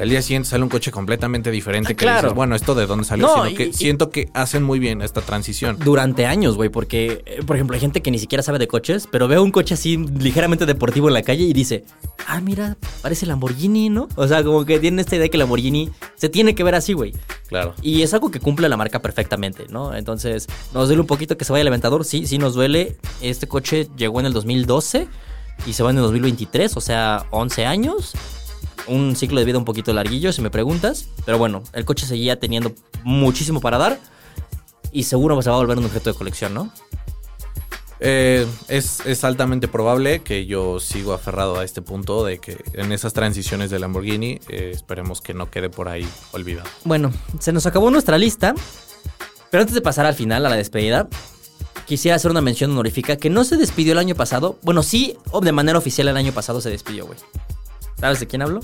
al 0.00 0.08
día 0.08 0.22
siguiente 0.22 0.48
sale 0.48 0.62
un 0.62 0.68
coche 0.68 0.90
completamente 0.90 1.50
diferente 1.50 1.92
Ah, 1.92 1.96
que 1.96 2.04
claro. 2.04 2.22
dices, 2.28 2.34
bueno, 2.34 2.54
¿esto 2.54 2.74
de 2.74 2.86
dónde 2.86 3.04
salió? 3.04 3.26
No, 3.26 3.34
Sino 3.34 3.48
y- 3.48 3.54
que 3.54 3.66
y- 3.66 3.72
siento 3.72 4.10
que 4.10 4.28
hacen 4.34 4.62
muy 4.62 4.78
bien 4.78 5.02
esta 5.02 5.20
transición. 5.20 5.78
Durante 5.84 6.26
años, 6.26 6.56
güey, 6.56 6.68
porque, 6.68 7.22
eh, 7.26 7.42
por 7.46 7.56
ejemplo, 7.56 7.74
hay 7.74 7.80
gente 7.80 8.00
que 8.02 8.10
ni 8.10 8.18
siquiera 8.18 8.42
sabe 8.42 8.58
de 8.58 8.68
coches, 8.68 9.08
pero 9.10 9.28
ve 9.28 9.38
un 9.38 9.50
coche 9.50 9.74
así 9.74 9.96
ligeramente 9.96 10.66
deportivo 10.66 11.08
en 11.08 11.14
la 11.14 11.22
calle 11.22 11.44
y 11.44 11.52
dice, 11.52 11.84
ah, 12.26 12.40
mira, 12.40 12.76
parece 13.02 13.26
Lamborghini, 13.26 13.88
¿no? 13.90 14.08
O 14.16 14.26
sea, 14.28 14.42
como 14.44 14.64
que 14.64 14.78
tienen 14.78 15.00
esta 15.00 15.16
idea 15.16 15.24
de 15.24 15.30
que 15.30 15.38
Lamborghini 15.38 15.90
se 16.16 16.28
tiene 16.28 16.54
que 16.54 16.64
ver 16.64 16.74
así, 16.74 16.92
güey. 16.92 17.14
Claro. 17.48 17.74
Y 17.82 18.02
es 18.02 18.12
algo 18.14 18.30
que 18.30 18.40
cumple 18.40 18.68
la 18.68 18.76
marca 18.76 19.00
perfectamente, 19.00 19.66
¿no? 19.70 19.94
Entonces, 19.94 20.46
nos 20.74 20.88
duele 20.88 21.00
un 21.00 21.06
poquito 21.06 21.36
que 21.38 21.44
se 21.44 21.52
vaya 21.52 21.62
el 21.62 21.68
Aventador. 21.68 22.04
Sí, 22.04 22.26
sí 22.26 22.36
nos 22.38 22.54
duele. 22.54 22.96
Este 23.22 23.46
coche 23.48 23.88
llegó 23.96 24.20
en 24.20 24.26
el 24.26 24.32
2012 24.34 25.08
y 25.66 25.72
se 25.72 25.82
va 25.82 25.90
en 25.90 25.96
el 25.96 26.02
2023, 26.02 26.76
o 26.76 26.80
sea, 26.80 27.24
11 27.30 27.64
años. 27.66 28.12
Un 28.88 29.16
ciclo 29.16 29.38
de 29.38 29.44
vida 29.44 29.58
un 29.58 29.64
poquito 29.64 29.92
larguillo, 29.92 30.32
si 30.32 30.42
me 30.42 30.50
preguntas. 30.50 31.08
Pero 31.24 31.38
bueno, 31.38 31.62
el 31.72 31.84
coche 31.84 32.06
seguía 32.06 32.38
teniendo 32.40 32.74
muchísimo 33.04 33.60
para 33.60 33.78
dar. 33.78 33.98
Y 34.90 35.04
seguro 35.04 35.40
se 35.42 35.50
va 35.50 35.56
a 35.56 35.58
volver 35.58 35.78
un 35.78 35.84
objeto 35.84 36.10
de 36.10 36.16
colección, 36.16 36.54
¿no? 36.54 36.72
Eh, 38.00 38.46
es, 38.68 39.00
es 39.06 39.24
altamente 39.24 39.66
probable 39.66 40.20
que 40.20 40.46
yo 40.46 40.78
sigo 40.78 41.12
aferrado 41.12 41.58
a 41.58 41.64
este 41.64 41.82
punto 41.82 42.24
de 42.24 42.38
que 42.38 42.56
en 42.74 42.92
esas 42.92 43.12
transiciones 43.12 43.70
de 43.70 43.80
Lamborghini 43.80 44.38
eh, 44.48 44.70
esperemos 44.72 45.20
que 45.20 45.34
no 45.34 45.50
quede 45.50 45.68
por 45.68 45.88
ahí 45.88 46.08
olvidado. 46.32 46.68
Bueno, 46.84 47.12
se 47.40 47.52
nos 47.52 47.66
acabó 47.66 47.90
nuestra 47.90 48.18
lista. 48.18 48.54
Pero 49.50 49.62
antes 49.62 49.74
de 49.74 49.80
pasar 49.80 50.06
al 50.06 50.14
final, 50.14 50.44
a 50.44 50.50
la 50.50 50.56
despedida, 50.56 51.08
quisiera 51.86 52.16
hacer 52.16 52.30
una 52.30 52.42
mención 52.42 52.70
honorífica 52.70 53.16
que 53.16 53.30
no 53.30 53.44
se 53.44 53.56
despidió 53.56 53.92
el 53.92 53.98
año 53.98 54.14
pasado. 54.14 54.58
Bueno, 54.62 54.82
sí, 54.82 55.16
o 55.30 55.40
de 55.40 55.52
manera 55.52 55.78
oficial 55.78 56.08
el 56.08 56.16
año 56.16 56.32
pasado 56.32 56.60
se 56.60 56.70
despidió, 56.70 57.06
güey. 57.06 57.18
¿Sabes 57.98 58.20
de 58.20 58.26
quién 58.28 58.42
hablo? 58.42 58.60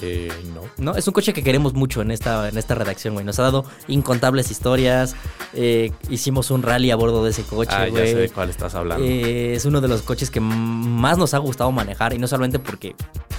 Eh, 0.00 0.30
no. 0.54 0.60
No, 0.78 0.96
es 0.96 1.06
un 1.08 1.12
coche 1.12 1.32
que 1.32 1.42
queremos 1.42 1.74
mucho 1.74 2.02
en 2.02 2.12
esta, 2.12 2.48
en 2.48 2.56
esta 2.56 2.76
redacción, 2.76 3.14
güey. 3.14 3.26
Nos 3.26 3.38
ha 3.40 3.42
dado 3.42 3.64
incontables 3.88 4.50
historias. 4.52 5.16
Eh, 5.54 5.90
hicimos 6.08 6.50
un 6.52 6.62
rally 6.62 6.92
a 6.92 6.96
bordo 6.96 7.24
de 7.24 7.30
ese 7.30 7.42
coche, 7.42 7.72
Ah, 7.74 7.86
ya 7.86 7.90
güey. 7.90 8.06
sé 8.12 8.14
de 8.14 8.28
cuál 8.28 8.48
estás 8.50 8.74
hablando. 8.76 9.04
Eh, 9.04 9.54
es 9.54 9.64
uno 9.64 9.80
de 9.80 9.88
los 9.88 10.02
coches 10.02 10.30
que 10.30 10.38
más 10.40 11.18
nos 11.18 11.34
ha 11.34 11.38
gustado 11.38 11.72
manejar. 11.72 12.12
Y 12.14 12.18
no 12.18 12.28
solamente 12.28 12.60
porque 12.60 12.94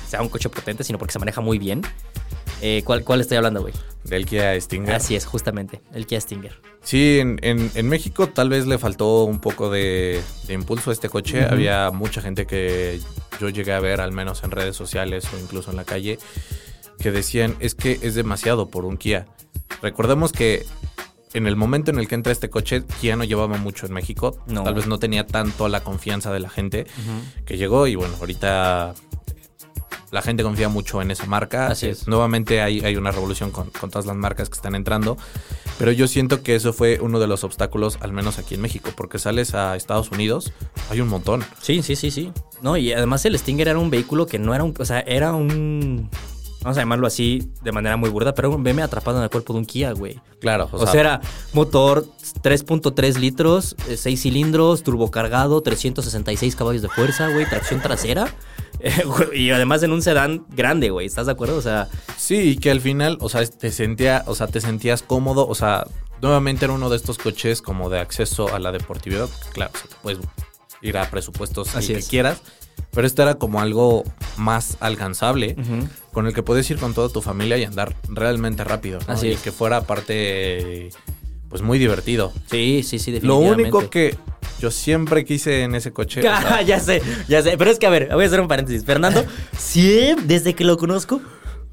sea 0.10 0.22
un 0.22 0.28
coche 0.30 0.50
potente, 0.50 0.84
sino 0.84 0.98
porque 1.00 1.14
se 1.14 1.20
maneja 1.20 1.40
muy 1.40 1.60
bien. 1.60 1.82
Eh, 2.62 2.82
¿cuál, 2.86 3.04
¿Cuál 3.04 3.22
estoy 3.22 3.38
hablando, 3.38 3.62
güey? 3.62 3.74
Del 4.04 4.26
Kia 4.26 4.60
Stinger. 4.60 4.96
Así 4.96 5.16
es, 5.16 5.26
justamente. 5.26 5.82
El 5.94 6.08
Kia 6.08 6.20
Stinger. 6.22 6.60
Sí, 6.82 7.20
en, 7.20 7.40
en- 7.44 7.70
en 7.76 7.90
México 7.90 8.28
tal 8.28 8.50
vez 8.50 8.66
le 8.66 8.78
faltó 8.78 9.24
un 9.26 9.40
poco 9.40 9.70
de, 9.70 10.22
de 10.48 10.54
impulso 10.54 10.90
a 10.90 10.94
este 10.94 11.10
coche. 11.10 11.44
Había 11.46 11.92
mucha 11.92 12.22
gente 12.22 12.46
que 12.48 13.00
yo 13.40 13.50
llegué 13.50 13.74
a 13.74 13.80
ver, 13.80 14.00
al 14.02 14.14
menos 14.14 14.44
en 14.44 14.52
redes 14.52 14.76
sociales 14.78 15.26
o 15.34 15.40
incluso 15.40 15.72
en 15.72 15.78
la 15.78 15.84
calle, 15.84 16.18
que 17.00 17.12
decían 17.12 17.56
es 17.60 17.76
que 17.76 18.00
es 18.02 18.16
demasiado 18.16 18.70
por 18.70 18.86
un 18.86 18.98
Kia. 18.98 19.28
Recordemos 19.82 20.32
que 20.32 20.66
en 21.34 21.46
el 21.46 21.58
momento 21.58 21.92
en 21.92 22.00
el 22.00 22.08
que 22.08 22.16
entra 22.16 22.32
este 22.32 22.50
coche, 22.50 22.84
Kia 23.02 23.18
no 23.18 23.26
llevaba 23.26 23.58
mucho 23.58 23.86
en 23.86 23.94
México. 23.94 24.38
No. 24.48 24.64
Tal 24.64 24.74
vez 24.74 24.88
no 24.88 24.98
tenía 24.98 25.28
tanto 25.28 25.68
la 25.68 25.82
confianza 25.84 26.32
de 26.32 26.40
la 26.40 26.50
gente 26.50 26.88
que 27.46 27.58
llegó 27.58 27.86
y 27.88 27.96
bueno, 27.96 28.16
ahorita 28.20 28.94
la 30.12 30.22
gente 30.22 30.44
confía 30.44 30.70
mucho 30.70 31.02
en 31.02 31.12
esa 31.12 31.26
marca. 31.26 31.68
Así 31.68 31.88
Eh, 31.88 31.90
es. 31.92 32.08
Nuevamente 32.08 32.62
hay, 32.62 32.82
hay 32.82 32.96
una 32.96 33.12
revolución 33.12 33.52
con, 33.52 33.70
con 33.72 33.90
todas 33.90 34.06
las 34.06 34.16
marcas 34.16 34.50
que 34.50 34.56
están 34.56 34.76
entrando. 34.76 35.18
Pero 35.78 35.92
yo 35.92 36.08
siento 36.08 36.42
que 36.42 36.56
eso 36.56 36.74
fue 36.74 37.00
uno 37.02 37.20
de 37.20 37.28
los 37.28 37.44
obstáculos, 37.44 37.98
al 38.02 38.12
menos 38.12 38.40
aquí 38.40 38.56
en 38.56 38.62
México, 38.62 38.90
porque 38.96 39.20
sales 39.20 39.54
a 39.54 39.76
Estados 39.76 40.10
Unidos, 40.12 40.52
hay 40.90 41.02
un 41.02 41.08
montón. 41.08 41.44
Sí, 41.62 41.84
sí, 41.84 41.96
sí, 41.96 42.10
sí. 42.10 42.32
No, 42.62 42.78
y 42.78 42.94
además 42.94 43.24
el 43.26 43.38
Stinger 43.38 43.68
era 43.68 43.78
un 43.80 43.90
vehículo 43.92 44.26
que 44.26 44.40
no 44.40 44.56
era 44.56 44.64
un. 44.64 44.74
O 44.80 44.86
sea, 44.86 45.02
era 45.02 45.34
un. 45.34 46.10
Vamos 46.64 46.78
a 46.78 46.82
llamarlo 46.82 47.06
así 47.06 47.52
de 47.64 47.72
manera 47.72 47.96
muy 47.98 48.10
burda, 48.10 48.34
pero 48.34 48.50
un 48.50 48.64
BM 48.64 48.82
atrapado 48.82 49.18
en 49.20 49.24
el 49.24 49.30
cuerpo 49.30 49.54
de 49.54 49.60
un 49.60 49.66
Kia, 49.66 49.92
güey. 49.92 50.20
Claro, 50.42 50.68
O, 50.72 50.88
sea, 50.88 51.00
era 51.00 51.22
motor 51.54 52.06
3.3 52.42 53.20
litros, 53.20 53.76
6 53.96 54.20
cilindros, 54.22 54.82
turbocargado, 54.84 55.62
366 55.62 56.56
caballos 56.56 56.82
de 56.82 56.90
fuerza, 56.90 57.30
güey, 57.30 57.48
tracción 57.48 57.80
trasera. 57.82 58.34
Y 59.34 59.52
además 59.52 59.84
en 59.84 59.92
un 59.92 60.02
sedán 60.02 60.46
grande, 60.50 60.90
güey. 60.90 61.08
¿Estás 61.08 61.26
de 61.26 61.32
acuerdo? 61.34 61.58
O 61.58 61.62
sea, 61.62 61.88
Sí, 62.18 62.36
y 62.36 62.58
que 62.58 62.72
al 62.72 62.82
final, 62.82 63.18
o 63.22 63.30
sea, 63.30 63.46
te 63.46 63.72
sentía, 63.72 64.24
o 64.28 64.36
sea, 64.36 64.48
te 64.48 64.62
sentías 64.62 65.02
cómodo, 65.02 65.48
o 65.48 65.56
sea, 65.56 65.86
nuevamente 66.22 66.66
era 66.66 66.74
uno 66.74 66.90
de 66.90 66.98
estos 66.98 67.18
coches 67.18 67.62
como 67.62 67.90
de 67.90 68.00
acceso 68.00 68.54
a 68.54 68.60
la 68.60 68.72
deportividad. 68.72 69.30
Claro, 69.54 69.72
o 69.74 69.78
sea, 69.78 69.88
te 69.88 69.96
puedes 70.02 70.20
ir 70.82 70.98
a 70.98 71.10
presupuestos 71.10 71.76
Así 71.76 71.94
que 71.94 72.04
quieras, 72.04 72.42
pero 72.92 73.08
este 73.08 73.22
era 73.22 73.36
como 73.36 73.62
algo 73.62 74.04
más 74.38 74.78
alcanzable, 74.80 75.56
con 76.12 76.28
el 76.28 76.34
que 76.34 76.44
puedes 76.44 76.70
ir 76.70 76.78
con 76.78 76.94
toda 76.94 77.10
tu 77.10 77.22
familia 77.22 77.58
y 77.58 77.64
andar 77.64 77.96
realmente 78.08 78.64
rápido. 78.64 79.00
¿no? 79.08 79.14
Así 79.14 79.28
y 79.28 79.32
es. 79.34 79.42
que 79.42 79.52
fuera 79.52 79.78
aparte, 79.78 80.90
pues 81.50 81.62
muy 81.62 81.80
divertido. 81.80 82.32
sí, 82.50 82.84
sí, 82.84 83.00
sí, 83.00 83.12
Lo 83.12 83.16
definitivamente. 83.40 83.62
único 83.64 83.90
que 83.90 84.16
yo 84.60 84.72
siempre 84.72 85.24
quise 85.26 85.64
en 85.64 85.76
ese 85.76 85.94
coche. 85.94 86.20
o 86.20 86.24
sea, 86.24 86.62
ya 86.66 86.80
sé, 86.80 87.02
ya 87.28 87.42
sé. 87.42 87.58
Pero 87.58 87.70
es 87.72 87.80
que, 87.80 87.88
a 87.88 87.90
ver, 87.90 88.10
voy 88.14 88.24
a 88.24 88.28
hacer 88.28 88.42
un 88.42 88.48
paréntesis. 88.48 88.84
Fernando, 88.86 89.24
siempre, 89.58 90.26
desde 90.26 90.54
que 90.54 90.64
lo 90.64 90.78
conozco. 90.78 91.22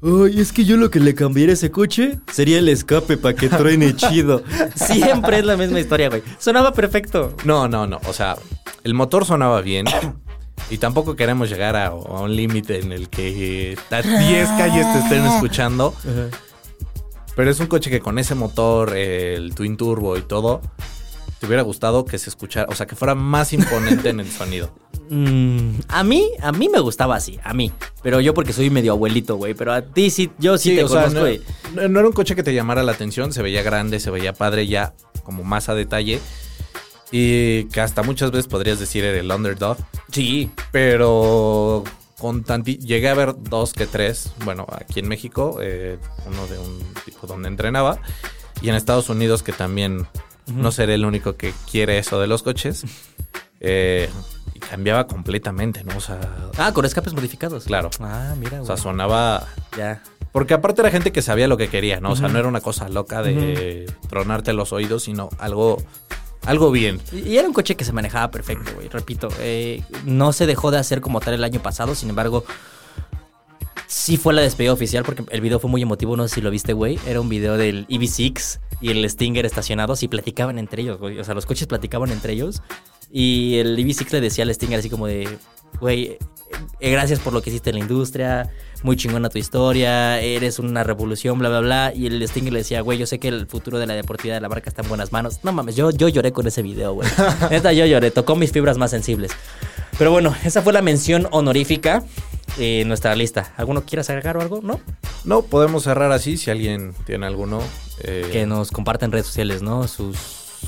Ay, 0.03 0.39
es 0.39 0.51
que 0.51 0.65
yo 0.65 0.77
lo 0.77 0.91
que 0.91 0.99
le 0.99 1.15
cambiaría 1.15 1.53
a 1.53 1.55
ese 1.55 1.71
coche 1.71 2.19
sería 2.31 2.59
el 2.59 2.69
escape 2.69 3.17
para 3.17 3.33
que 3.35 3.49
truene 3.49 3.95
chido. 3.95 4.43
Siempre 4.75 5.39
es 5.39 5.45
la 5.45 5.57
misma 5.57 5.79
historia, 5.79 6.09
güey. 6.09 6.21
Sonaba 6.37 6.73
perfecto. 6.73 7.35
No, 7.43 7.67
no, 7.67 7.87
no. 7.87 7.99
O 8.07 8.13
sea, 8.13 8.35
el 8.83 8.93
motor 8.93 9.25
sonaba 9.25 9.61
bien. 9.61 9.85
Y 10.69 10.79
tampoco 10.79 11.15
queremos 11.15 11.47
llegar 11.49 11.75
a, 11.75 11.87
a 11.87 11.93
un 11.93 12.35
límite 12.35 12.79
en 12.79 12.91
el 12.91 13.07
que 13.07 13.77
a 13.91 14.01
10 14.01 14.49
calles 14.57 14.91
te 14.93 14.99
estén 14.99 15.23
escuchando. 15.25 15.93
Pero 17.35 17.51
es 17.51 17.59
un 17.59 17.67
coche 17.67 17.89
que 17.89 17.99
con 17.99 18.17
ese 18.19 18.35
motor, 18.35 18.95
el 18.95 19.53
Twin 19.55 19.77
Turbo 19.77 20.17
y 20.17 20.21
todo, 20.21 20.61
te 21.39 21.47
hubiera 21.47 21.63
gustado 21.63 22.05
que 22.05 22.17
se 22.17 22.29
escuchara, 22.29 22.67
o 22.69 22.75
sea, 22.75 22.85
que 22.85 22.95
fuera 22.95 23.13
más 23.15 23.51
imponente 23.53 24.09
en 24.09 24.19
el 24.19 24.31
sonido. 24.31 24.71
Mm, 25.07 25.81
a 25.89 26.03
mí, 26.03 26.31
a 26.41 26.51
mí 26.51 26.67
me 26.67 26.79
gustaba 26.79 27.15
así, 27.15 27.39
a 27.43 27.53
mí. 27.53 27.71
Pero 28.01 28.21
yo 28.21 28.33
porque 28.33 28.53
soy 28.53 28.71
medio 28.71 28.93
abuelito, 28.93 29.35
güey. 29.35 29.53
Pero 29.53 29.71
a 29.71 29.83
ti 29.83 30.09
sí, 30.09 30.31
yo 30.39 30.57
sí, 30.57 30.75
te 30.75 30.83
o 30.83 30.87
sea, 30.87 31.03
conozco, 31.03 31.43
no- 31.75 31.87
no 31.87 31.99
era 31.99 32.07
un 32.07 32.13
coche 32.15 32.35
que 32.35 32.41
te 32.41 32.55
llamara 32.55 32.81
la 32.81 32.93
atención, 32.93 33.31
se 33.31 33.43
veía 33.43 33.61
grande, 33.61 33.99
se 33.99 34.09
veía 34.09 34.33
padre 34.33 34.65
ya, 34.65 34.95
como 35.23 35.43
más 35.43 35.69
a 35.69 35.75
detalle. 35.75 36.19
Y 37.11 37.65
que 37.65 37.81
hasta 37.81 38.01
muchas 38.01 38.31
veces 38.31 38.47
podrías 38.47 38.79
decir 38.79 39.03
era 39.03 39.19
el 39.19 39.29
underdog. 39.31 39.77
Sí. 40.11 40.49
Pero 40.71 41.83
con 42.19 42.43
tanti 42.43 42.77
llegué 42.77 43.09
a 43.09 43.13
ver 43.13 43.35
dos 43.37 43.73
que 43.73 43.85
tres, 43.87 44.31
bueno, 44.45 44.65
aquí 44.69 44.99
en 44.99 45.07
México, 45.07 45.59
eh, 45.61 45.97
uno 46.25 46.47
de 46.47 46.57
un 46.59 46.79
tipo 47.05 47.27
donde 47.27 47.47
entrenaba, 47.49 47.99
y 48.61 48.69
en 48.69 48.75
Estados 48.75 49.09
Unidos 49.09 49.43
que 49.43 49.51
también 49.51 50.07
no 50.47 50.71
seré 50.71 50.93
el 50.95 51.05
único 51.05 51.35
que 51.35 51.53
quiere 51.69 51.97
eso 51.97 52.19
de 52.19 52.27
los 52.27 52.43
coches. 52.43 52.83
eh, 53.59 54.09
y 54.53 54.59
cambiaba 54.59 55.07
completamente, 55.07 55.83
¿no? 55.83 55.97
O 55.97 55.99
sea, 55.99 56.19
Ah, 56.57 56.71
con 56.73 56.85
escapes 56.85 57.13
modificados. 57.13 57.65
claro. 57.65 57.89
Ah, 57.99 58.33
mira, 58.37 58.53
O 58.61 58.63
güey. 58.63 58.67
sea, 58.67 58.77
sonaba... 58.77 59.47
ya. 59.77 60.01
Porque 60.31 60.53
aparte 60.53 60.81
era 60.81 60.91
gente 60.91 61.11
que 61.13 61.21
sabía 61.21 61.47
lo 61.47 61.55
que 61.57 61.69
quería, 61.69 61.99
¿no? 62.01 62.11
O 62.11 62.15
sea, 62.17 62.27
no 62.27 62.37
era 62.39 62.47
una 62.47 62.59
cosa 62.61 62.89
loca 62.89 63.21
de 63.21 63.89
tronarte 64.09 64.51
los 64.53 64.73
oídos, 64.73 65.03
sino 65.03 65.29
algo, 65.39 65.81
algo 66.45 66.71
bien. 66.71 66.99
Y 67.11 67.37
era 67.37 67.47
un 67.47 67.53
coche 67.53 67.75
que 67.75 67.85
se 67.85 67.93
manejaba 67.93 68.31
perfecto, 68.31 68.71
güey. 68.75 68.87
Repito, 68.89 69.29
eh, 69.39 69.83
no 70.05 70.33
se 70.33 70.45
dejó 70.45 70.71
de 70.71 70.77
hacer 70.77 71.01
como 71.01 71.19
tal 71.19 71.33
el 71.33 71.43
año 71.43 71.61
pasado, 71.61 71.95
sin 71.95 72.09
embargo, 72.09 72.43
sí 73.87 74.17
fue 74.17 74.33
la 74.33 74.41
despedida 74.41 74.73
oficial 74.73 75.03
porque 75.03 75.23
el 75.29 75.41
video 75.41 75.59
fue 75.59 75.69
muy 75.69 75.81
emotivo, 75.81 76.15
no 76.15 76.27
sé 76.27 76.35
si 76.35 76.41
lo 76.41 76.51
viste, 76.51 76.73
güey. 76.73 76.99
Era 77.07 77.21
un 77.21 77.29
video 77.29 77.57
del 77.57 77.87
EV6 77.87 78.59
y 78.81 78.91
el 78.91 79.09
Stinger 79.09 79.45
estacionados 79.45 80.03
y 80.03 80.07
platicaban 80.07 80.59
entre 80.59 80.81
ellos, 80.81 80.99
güey. 80.99 81.19
O 81.19 81.23
sea, 81.23 81.33
los 81.33 81.45
coches 81.45 81.67
platicaban 81.67 82.11
entre 82.11 82.33
ellos 82.33 82.61
y 83.11 83.57
el 83.57 83.77
EV6 83.77 84.11
le 84.11 84.21
decía 84.21 84.43
al 84.43 84.53
Stinger 84.53 84.79
así 84.79 84.89
como 84.89 85.07
de, 85.07 85.37
güey, 85.79 86.17
eh, 86.79 86.91
gracias 86.91 87.19
por 87.19 87.33
lo 87.33 87.41
que 87.41 87.49
hiciste 87.49 87.69
en 87.69 87.77
la 87.77 87.81
industria, 87.81 88.49
muy 88.85 88.95
chingona 88.95 89.29
tu 89.29 89.39
historia, 89.39 90.21
eres 90.21 90.59
una 90.59 90.83
revolución, 90.83 91.39
bla, 91.39 91.49
bla, 91.49 91.59
bla. 91.59 91.93
Y 91.93 92.05
el 92.05 92.25
Stinger 92.27 92.53
le 92.53 92.59
decía, 92.59 92.81
güey, 92.81 92.97
yo 92.99 93.07
sé 93.07 93.19
que 93.19 93.27
el 93.27 93.47
futuro 93.47 93.79
de 93.79 93.87
la 93.87 93.95
deportividad 93.95 94.35
de 94.35 94.41
la 94.41 94.47
marca 94.49 94.69
está 94.69 94.83
en 94.83 94.87
buenas 94.89 95.11
manos. 95.11 95.39
No 95.43 95.51
mames, 95.51 95.75
yo, 95.75 95.89
yo 95.89 96.07
lloré 96.07 96.31
con 96.31 96.45
ese 96.47 96.61
video, 96.61 96.93
güey. 96.93 97.09
Neta, 97.49 97.73
yo 97.73 97.85
lloré, 97.87 98.11
tocó 98.11 98.35
mis 98.35 98.51
fibras 98.51 98.77
más 98.77 98.91
sensibles. 98.91 99.31
Pero 99.97 100.11
bueno, 100.11 100.35
esa 100.45 100.61
fue 100.61 100.71
la 100.71 100.81
mención 100.83 101.27
honorífica 101.31 102.03
en 102.59 102.87
nuestra 102.87 103.15
lista. 103.15 103.51
¿Alguno 103.57 103.81
quieras 103.85 104.09
agregar 104.09 104.37
o 104.37 104.41
algo? 104.41 104.59
¿No? 104.61 104.79
No, 105.23 105.41
podemos 105.41 105.83
cerrar 105.83 106.11
así 106.11 106.37
si 106.37 106.51
alguien 106.51 106.93
tiene 107.05 107.25
alguno. 107.25 107.61
eh, 108.03 108.29
Que 108.31 108.45
nos 108.45 108.69
compartan 108.71 109.11
redes 109.11 109.25
sociales, 109.25 109.61
¿no? 109.63 109.87
Sus, 109.87 110.17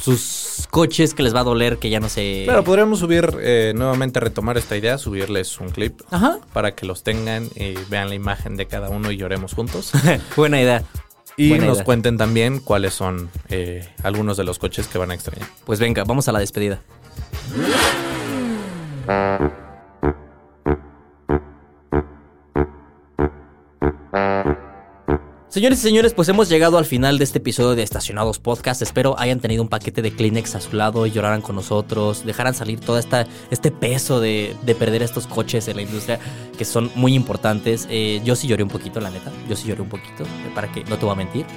sus 0.02 0.68
coches 0.70 1.14
que 1.14 1.24
les 1.24 1.36
va 1.36 1.42
a 1.42 1.44
doler 1.44 1.78
que 1.78 1.90
ya 1.90 2.00
no 2.00 2.10
se... 2.10 2.44
Claro, 2.46 2.64
podríamos 2.64 3.00
subir, 3.00 3.38
eh, 3.40 3.74
nuevamente 3.76 4.20
retomar 4.20 4.58
esta 4.58 4.78
idea, 4.78 4.98
subirles 4.98 5.60
un 5.60 5.70
clip 5.70 6.02
Ajá. 6.12 6.40
para 6.54 6.76
que 6.76 6.86
los 6.86 7.04
tengan 7.04 7.46
y 7.56 7.74
vean 7.90 8.10
la 8.10 8.16
imagen 8.16 8.56
de 8.58 8.66
cada 8.66 8.90
uno 8.90 9.12
y 9.12 9.18
lloremos 9.18 9.54
juntos. 9.54 9.92
Buena 10.36 10.62
idea. 10.62 10.84
Y 11.36 11.50
Buena 11.50 11.66
nos 11.66 11.78
idea. 11.78 11.86
cuenten 11.86 12.18
también 12.18 12.60
cuáles 12.60 12.94
son 12.94 13.30
eh, 13.50 13.88
algunos 14.04 14.38
de 14.38 14.44
los 14.44 14.60
coches 14.60 14.88
que 14.88 14.98
van 14.98 15.12
a 15.12 15.14
extrañar. 15.14 15.48
Pues 15.66 15.80
venga, 15.80 16.04
vamos 16.04 16.28
a 16.28 16.32
la 16.32 16.40
despedida. 16.40 16.82
Señores 25.58 25.80
y 25.80 25.82
señores, 25.82 26.14
pues 26.14 26.30
hemos 26.30 26.50
llegado 26.50 26.78
al 26.78 26.86
final 26.86 27.18
de 27.18 27.24
este 27.24 27.40
episodio 27.40 27.74
de 27.74 27.82
Estacionados 27.82 28.38
Podcast. 28.38 28.84
Espero 28.84 29.18
hayan 29.18 29.40
tenido 29.40 29.64
un 29.64 29.70
paquete 29.70 30.04
de 30.04 30.12
Kleenex 30.12 30.54
a 30.54 30.62
su 30.62 30.76
lado 30.76 31.08
y 31.08 31.12
lloraran 31.12 31.42
con 31.42 31.56
nosotros, 31.56 32.24
dejaran 32.24 32.54
salir 32.54 32.80
todo 32.80 33.00
esta, 33.00 33.26
este 33.50 33.72
peso 33.72 34.20
de, 34.20 34.56
de 34.62 34.76
perder 34.76 35.02
estos 35.02 35.26
coches 35.26 35.68
en 35.68 35.78
la 35.78 35.82
industria 35.82 36.20
que 36.56 36.64
son 36.64 36.92
muy 36.94 37.16
importantes. 37.16 37.88
Eh, 37.90 38.22
yo 38.24 38.36
sí 38.36 38.48
lloré 38.48 38.62
un 38.62 38.70
poquito, 38.70 39.00
la 39.00 39.10
neta. 39.10 39.32
Yo 39.50 39.56
sí 39.56 39.68
lloré 39.68 39.82
un 39.82 39.90
poquito, 39.90 40.26
eh, 40.26 40.52
para 40.54 40.72
que 40.72 40.84
no 40.84 40.96
te 41.00 41.06
voy 41.06 41.14
a 41.14 41.18
mentir. 41.18 41.48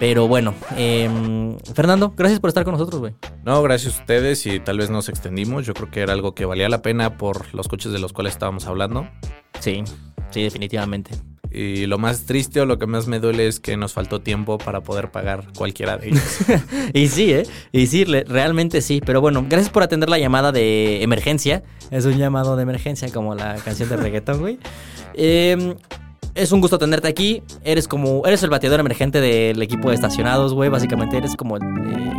Pero 0.00 0.26
bueno, 0.28 0.54
em, 0.78 1.58
Fernando, 1.74 2.14
gracias 2.16 2.40
por 2.40 2.48
estar 2.48 2.64
con 2.64 2.72
nosotros, 2.72 3.00
güey. 3.00 3.14
No, 3.44 3.60
gracias 3.60 3.98
a 3.98 4.00
ustedes 4.00 4.46
y 4.46 4.60
tal 4.60 4.78
vez 4.78 4.88
nos 4.88 5.10
extendimos. 5.10 5.66
Yo 5.66 5.74
creo 5.74 5.90
que 5.90 6.00
era 6.00 6.14
algo 6.14 6.34
que 6.34 6.46
valía 6.46 6.70
la 6.70 6.80
pena 6.80 7.18
por 7.18 7.54
los 7.54 7.68
coches 7.68 7.92
de 7.92 7.98
los 7.98 8.14
cuales 8.14 8.32
estábamos 8.32 8.64
hablando. 8.66 9.10
Sí, 9.60 9.84
sí, 10.30 10.42
definitivamente. 10.42 11.31
Y 11.52 11.86
lo 11.86 11.98
más 11.98 12.24
triste 12.24 12.60
o 12.60 12.66
lo 12.66 12.78
que 12.78 12.86
más 12.86 13.06
me 13.06 13.20
duele 13.20 13.46
es 13.46 13.60
que 13.60 13.76
nos 13.76 13.92
faltó 13.92 14.20
tiempo 14.20 14.58
para 14.58 14.80
poder 14.80 15.10
pagar 15.10 15.46
cualquiera 15.56 15.98
de 15.98 16.08
ellos. 16.08 16.38
Y 16.94 17.08
sí, 17.08 17.32
¿eh? 17.32 17.46
Y 17.72 17.86
sí, 17.86 18.04
realmente 18.04 18.80
sí. 18.80 19.00
Pero 19.04 19.20
bueno, 19.20 19.44
gracias 19.48 19.70
por 19.70 19.82
atender 19.82 20.08
la 20.08 20.18
llamada 20.18 20.52
de 20.52 21.02
emergencia. 21.02 21.62
Es 21.90 22.04
un 22.04 22.16
llamado 22.16 22.56
de 22.56 22.62
emergencia 22.62 23.10
como 23.10 23.34
la 23.34 23.56
canción 23.56 23.88
de 23.88 23.96
reggaetón, 23.96 24.40
güey. 24.40 24.58
Eh, 25.14 25.74
es 26.34 26.52
un 26.52 26.60
gusto 26.60 26.78
tenerte 26.78 27.08
aquí. 27.08 27.42
Eres 27.62 27.88
como, 27.88 28.24
eres 28.26 28.42
el 28.42 28.50
bateador 28.50 28.80
emergente 28.80 29.20
del 29.20 29.60
equipo 29.62 29.88
de 29.88 29.94
estacionados, 29.94 30.54
güey. 30.54 30.70
Básicamente 30.70 31.16
eres 31.16 31.36
como 31.36 31.56
eh, 31.56 31.60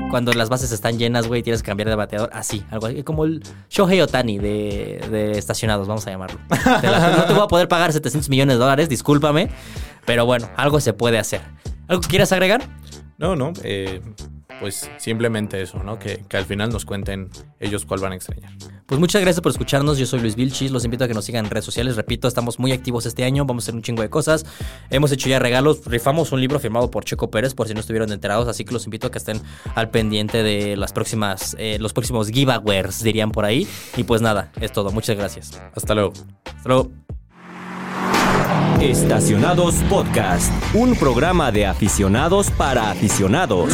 cuando 0.10 0.34
las 0.34 0.50
bases 0.50 0.72
están 0.72 0.98
llenas, 0.98 1.28
güey, 1.28 1.42
tienes 1.42 1.62
que 1.64 1.68
cambiar 1.68 1.90
de 1.90 1.96
bateador. 1.96 2.30
Así, 2.34 2.64
algo 2.70 2.88
así. 2.88 3.04
Como 3.04 3.26
el 3.26 3.44
Shohei 3.70 4.02
Otani 4.02 4.38
de, 4.38 5.06
de 5.10 5.32
estacionados, 5.38 5.88
vamos 5.88 6.06
a 6.08 6.12
llamarlo. 6.12 6.40
No 6.50 7.26
te 7.26 7.34
voy 7.34 7.44
a 7.44 7.48
poder 7.48 7.68
pagar 7.68 7.92
700 7.94 8.30
millones 8.30 8.56
de 8.56 8.60
dólares, 8.60 8.90
discúlpame. 8.90 9.50
Pero 10.06 10.26
bueno, 10.26 10.50
algo 10.58 10.80
se 10.80 10.94
puede 10.94 11.18
hacer. 11.18 11.42
¿Algo 11.88 12.02
que 12.02 12.08
quieras 12.08 12.32
agregar? 12.32 12.64
No, 13.18 13.36
no, 13.36 13.54
eh, 13.64 14.02
pues 14.60 14.90
simplemente 14.98 15.62
eso, 15.62 15.84
¿no? 15.84 16.00
Que, 16.00 16.24
que 16.28 16.38
al 16.38 16.46
final 16.46 16.70
nos 16.70 16.86
cuenten 16.86 17.30
ellos 17.60 17.86
cuál 17.86 18.02
van 18.02 18.12
a 18.12 18.16
extrañar. 18.16 18.52
Pues 18.86 19.00
muchas 19.00 19.22
gracias 19.22 19.42
por 19.42 19.52
escucharnos. 19.52 19.98
Yo 19.98 20.06
soy 20.06 20.20
Luis 20.20 20.36
Vilchis. 20.36 20.72
Los 20.72 20.84
invito 20.86 21.06
a 21.06 21.08
que 21.08 21.14
nos 21.14 21.26
sigan 21.26 21.46
en 21.46 21.52
redes 21.52 21.66
sociales. 21.66 21.96
Repito, 21.96 22.28
estamos 22.28 22.60
muy 22.60 22.72
activos 22.72 23.06
este 23.06 23.24
año. 23.24 23.46
Vamos 23.46 23.64
a 23.64 23.66
hacer 23.66 23.76
un 23.76 23.82
chingo 23.82 24.02
de 24.02 24.10
cosas. 24.10 24.46
Hemos 24.90 25.12
hecho 25.12 25.30
ya 25.30 25.40
regalos. 25.40 25.86
Rifamos 25.86 26.32
un 26.32 26.42
libro 26.42 26.60
firmado 26.60 26.92
por 26.92 27.06
Checo 27.06 27.32
Pérez, 27.32 27.54
por 27.54 27.68
si 27.68 27.74
no 27.74 27.80
estuvieron 27.80 28.12
enterados. 28.12 28.48
Así 28.48 28.66
que 28.66 28.74
los 28.74 28.86
invito 28.86 29.08
a 29.08 29.12
que 29.12 29.18
estén 29.18 29.42
al 29.76 29.90
pendiente 29.90 30.44
de 30.44 30.76
las 30.76 30.92
próximas, 30.92 31.56
eh, 31.60 31.78
los 31.80 31.94
próximos 31.94 32.30
giveaways, 32.30 33.04
dirían 33.04 33.32
por 33.32 33.46
ahí. 33.46 33.68
Y 33.96 34.04
pues 34.04 34.22
nada, 34.22 34.52
es 34.60 34.72
todo. 34.72 34.92
Muchas 34.92 35.18
gracias. 35.18 35.62
Hasta 35.76 35.96
luego. 35.96 36.14
Hasta 36.46 36.70
luego. 36.70 36.92
Estacionados 38.82 39.76
Podcast, 39.90 40.52
un 40.74 40.96
programa 40.96 41.54
de 41.54 41.66
aficionados 41.66 42.52
para 42.52 42.92
aficionados. 42.92 43.74